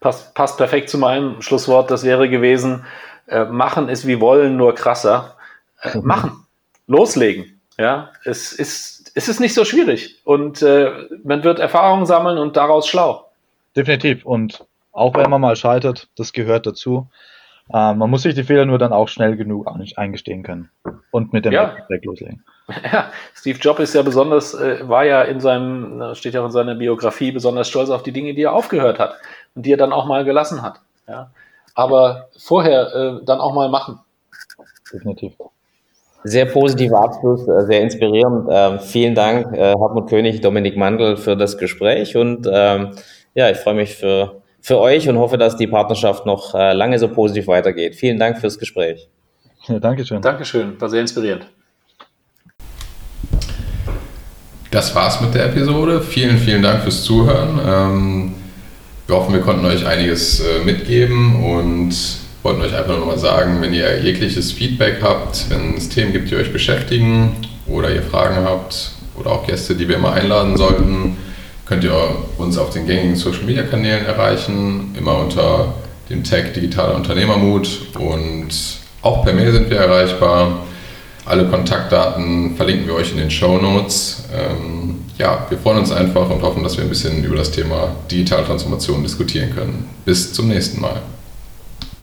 passt, 0.00 0.34
passt 0.34 0.58
perfekt 0.58 0.88
zu 0.88 0.98
meinem 0.98 1.42
Schlusswort. 1.42 1.90
Das 1.90 2.04
wäre 2.04 2.28
gewesen, 2.28 2.84
äh, 3.26 3.44
machen 3.44 3.88
ist 3.88 4.06
wie 4.06 4.20
wollen, 4.20 4.56
nur 4.56 4.74
krasser. 4.74 5.36
Äh, 5.82 5.98
machen, 6.02 6.46
loslegen. 6.86 7.60
Ja, 7.78 8.12
es 8.24 8.52
ist, 8.52 9.12
es 9.14 9.28
ist 9.28 9.40
nicht 9.40 9.54
so 9.54 9.64
schwierig 9.64 10.20
und 10.24 10.62
äh, 10.62 10.90
man 11.22 11.44
wird 11.44 11.60
Erfahrungen 11.60 12.06
sammeln 12.06 12.38
und 12.38 12.56
daraus 12.56 12.88
schlau. 12.88 13.27
Definitiv. 13.76 14.24
Und 14.24 14.66
auch 14.92 15.14
wenn 15.14 15.30
man 15.30 15.40
mal 15.40 15.56
scheitert, 15.56 16.08
das 16.16 16.32
gehört 16.32 16.66
dazu. 16.66 17.08
Äh, 17.72 17.94
man 17.94 18.10
muss 18.10 18.22
sich 18.22 18.34
die 18.34 18.44
Fehler 18.44 18.64
nur 18.64 18.78
dann 18.78 18.92
auch 18.92 19.08
schnell 19.08 19.36
genug 19.36 19.66
eingestehen 19.96 20.42
können 20.42 20.70
und 21.10 21.32
mit 21.32 21.44
dem 21.44 21.52
ja. 21.52 21.76
Weg 21.88 22.04
loslegen. 22.04 22.44
Ja, 22.92 23.10
Steve 23.34 23.58
Jobs 23.58 23.80
ist 23.80 23.94
ja 23.94 24.02
besonders, 24.02 24.52
äh, 24.52 24.86
war 24.86 25.02
ja 25.02 25.22
in 25.22 25.40
seinem, 25.40 26.14
steht 26.14 26.34
ja 26.34 26.42
auch 26.42 26.46
in 26.46 26.50
seiner 26.50 26.74
Biografie, 26.74 27.32
besonders 27.32 27.66
stolz 27.66 27.88
auf 27.88 28.02
die 28.02 28.12
Dinge, 28.12 28.34
die 28.34 28.42
er 28.42 28.52
aufgehört 28.52 28.98
hat 28.98 29.14
und 29.54 29.64
die 29.64 29.72
er 29.72 29.78
dann 29.78 29.90
auch 29.90 30.04
mal 30.04 30.22
gelassen 30.26 30.60
hat. 30.60 30.82
Ja. 31.08 31.30
Aber 31.74 32.28
vorher 32.36 32.94
äh, 32.94 33.24
dann 33.24 33.40
auch 33.40 33.54
mal 33.54 33.70
machen. 33.70 34.00
Definitiv. 34.92 35.32
Sehr 36.24 36.44
positiver 36.44 37.00
Abschluss, 37.00 37.48
äh, 37.48 37.64
sehr 37.64 37.80
inspirierend. 37.80 38.48
Ähm, 38.50 38.80
vielen 38.80 39.14
Dank, 39.14 39.56
äh, 39.56 39.72
Hartmut 39.72 40.10
König, 40.10 40.42
Dominik 40.42 40.76
Mandl, 40.76 41.16
für 41.16 41.36
das 41.36 41.56
Gespräch. 41.56 42.16
Und 42.16 42.46
ähm, 42.52 42.96
ja, 43.38 43.48
ich 43.48 43.58
freue 43.58 43.74
mich 43.74 43.94
für, 43.94 44.42
für 44.60 44.78
euch 44.78 45.08
und 45.08 45.16
hoffe, 45.16 45.38
dass 45.38 45.56
die 45.56 45.68
Partnerschaft 45.68 46.26
noch 46.26 46.56
äh, 46.56 46.72
lange 46.72 46.98
so 46.98 47.06
positiv 47.06 47.46
weitergeht. 47.46 47.94
Vielen 47.94 48.18
Dank 48.18 48.40
fürs 48.40 48.58
Gespräch. 48.58 49.08
Ja, 49.68 49.78
Dankeschön. 49.78 50.20
Dankeschön, 50.20 50.80
war 50.80 50.88
sehr 50.88 51.02
inspirierend. 51.02 51.46
Das 54.72 54.92
war's 54.96 55.20
mit 55.20 55.34
der 55.34 55.46
Episode. 55.46 56.00
Vielen, 56.00 56.36
vielen 56.36 56.62
Dank 56.62 56.82
fürs 56.82 57.04
Zuhören. 57.04 57.60
Ähm, 57.64 58.34
wir 59.06 59.14
hoffen, 59.14 59.32
wir 59.32 59.40
konnten 59.40 59.64
euch 59.66 59.86
einiges 59.86 60.40
äh, 60.40 60.64
mitgeben 60.64 61.44
und 61.44 61.94
wollten 62.42 62.60
euch 62.62 62.74
einfach 62.74 62.96
nur 62.96 63.06
mal 63.06 63.18
sagen, 63.18 63.62
wenn 63.62 63.72
ihr 63.72 64.02
jegliches 64.02 64.50
Feedback 64.50 64.98
habt, 65.00 65.48
wenn 65.48 65.76
es 65.76 65.88
Themen 65.88 66.12
gibt, 66.12 66.32
die 66.32 66.34
euch 66.34 66.52
beschäftigen 66.52 67.36
oder 67.68 67.94
ihr 67.94 68.02
Fragen 68.02 68.44
habt 68.44 68.90
oder 69.14 69.30
auch 69.30 69.46
Gäste, 69.46 69.76
die 69.76 69.88
wir 69.88 69.98
mal 69.98 70.14
einladen 70.14 70.56
sollten, 70.56 71.16
könnt 71.68 71.84
ihr 71.84 71.94
uns 72.38 72.56
auf 72.56 72.70
den 72.70 72.86
gängigen 72.86 73.16
Social 73.16 73.44
Media 73.44 73.62
Kanälen 73.62 74.06
erreichen, 74.06 74.94
immer 74.98 75.18
unter 75.18 75.74
dem 76.08 76.24
Tag 76.24 76.54
Digitaler 76.54 76.94
Unternehmermut 76.94 77.68
und 77.98 78.48
auch 79.02 79.22
per 79.22 79.34
Mail 79.34 79.52
sind 79.52 79.70
wir 79.70 79.76
erreichbar. 79.76 80.64
Alle 81.26 81.44
Kontaktdaten 81.46 82.56
verlinken 82.56 82.86
wir 82.86 82.94
euch 82.94 83.12
in 83.12 83.18
den 83.18 83.30
Show 83.30 83.58
Notes. 83.58 84.24
Ähm, 84.34 85.04
ja, 85.18 85.46
wir 85.50 85.58
freuen 85.58 85.80
uns 85.80 85.92
einfach 85.92 86.30
und 86.30 86.40
hoffen, 86.40 86.62
dass 86.62 86.78
wir 86.78 86.84
ein 86.84 86.88
bisschen 86.88 87.22
über 87.22 87.36
das 87.36 87.50
Thema 87.50 87.94
Digitaltransformation 88.10 89.02
diskutieren 89.02 89.54
können. 89.54 89.90
Bis 90.06 90.32
zum 90.32 90.48
nächsten 90.48 90.80
Mal. 90.80 91.02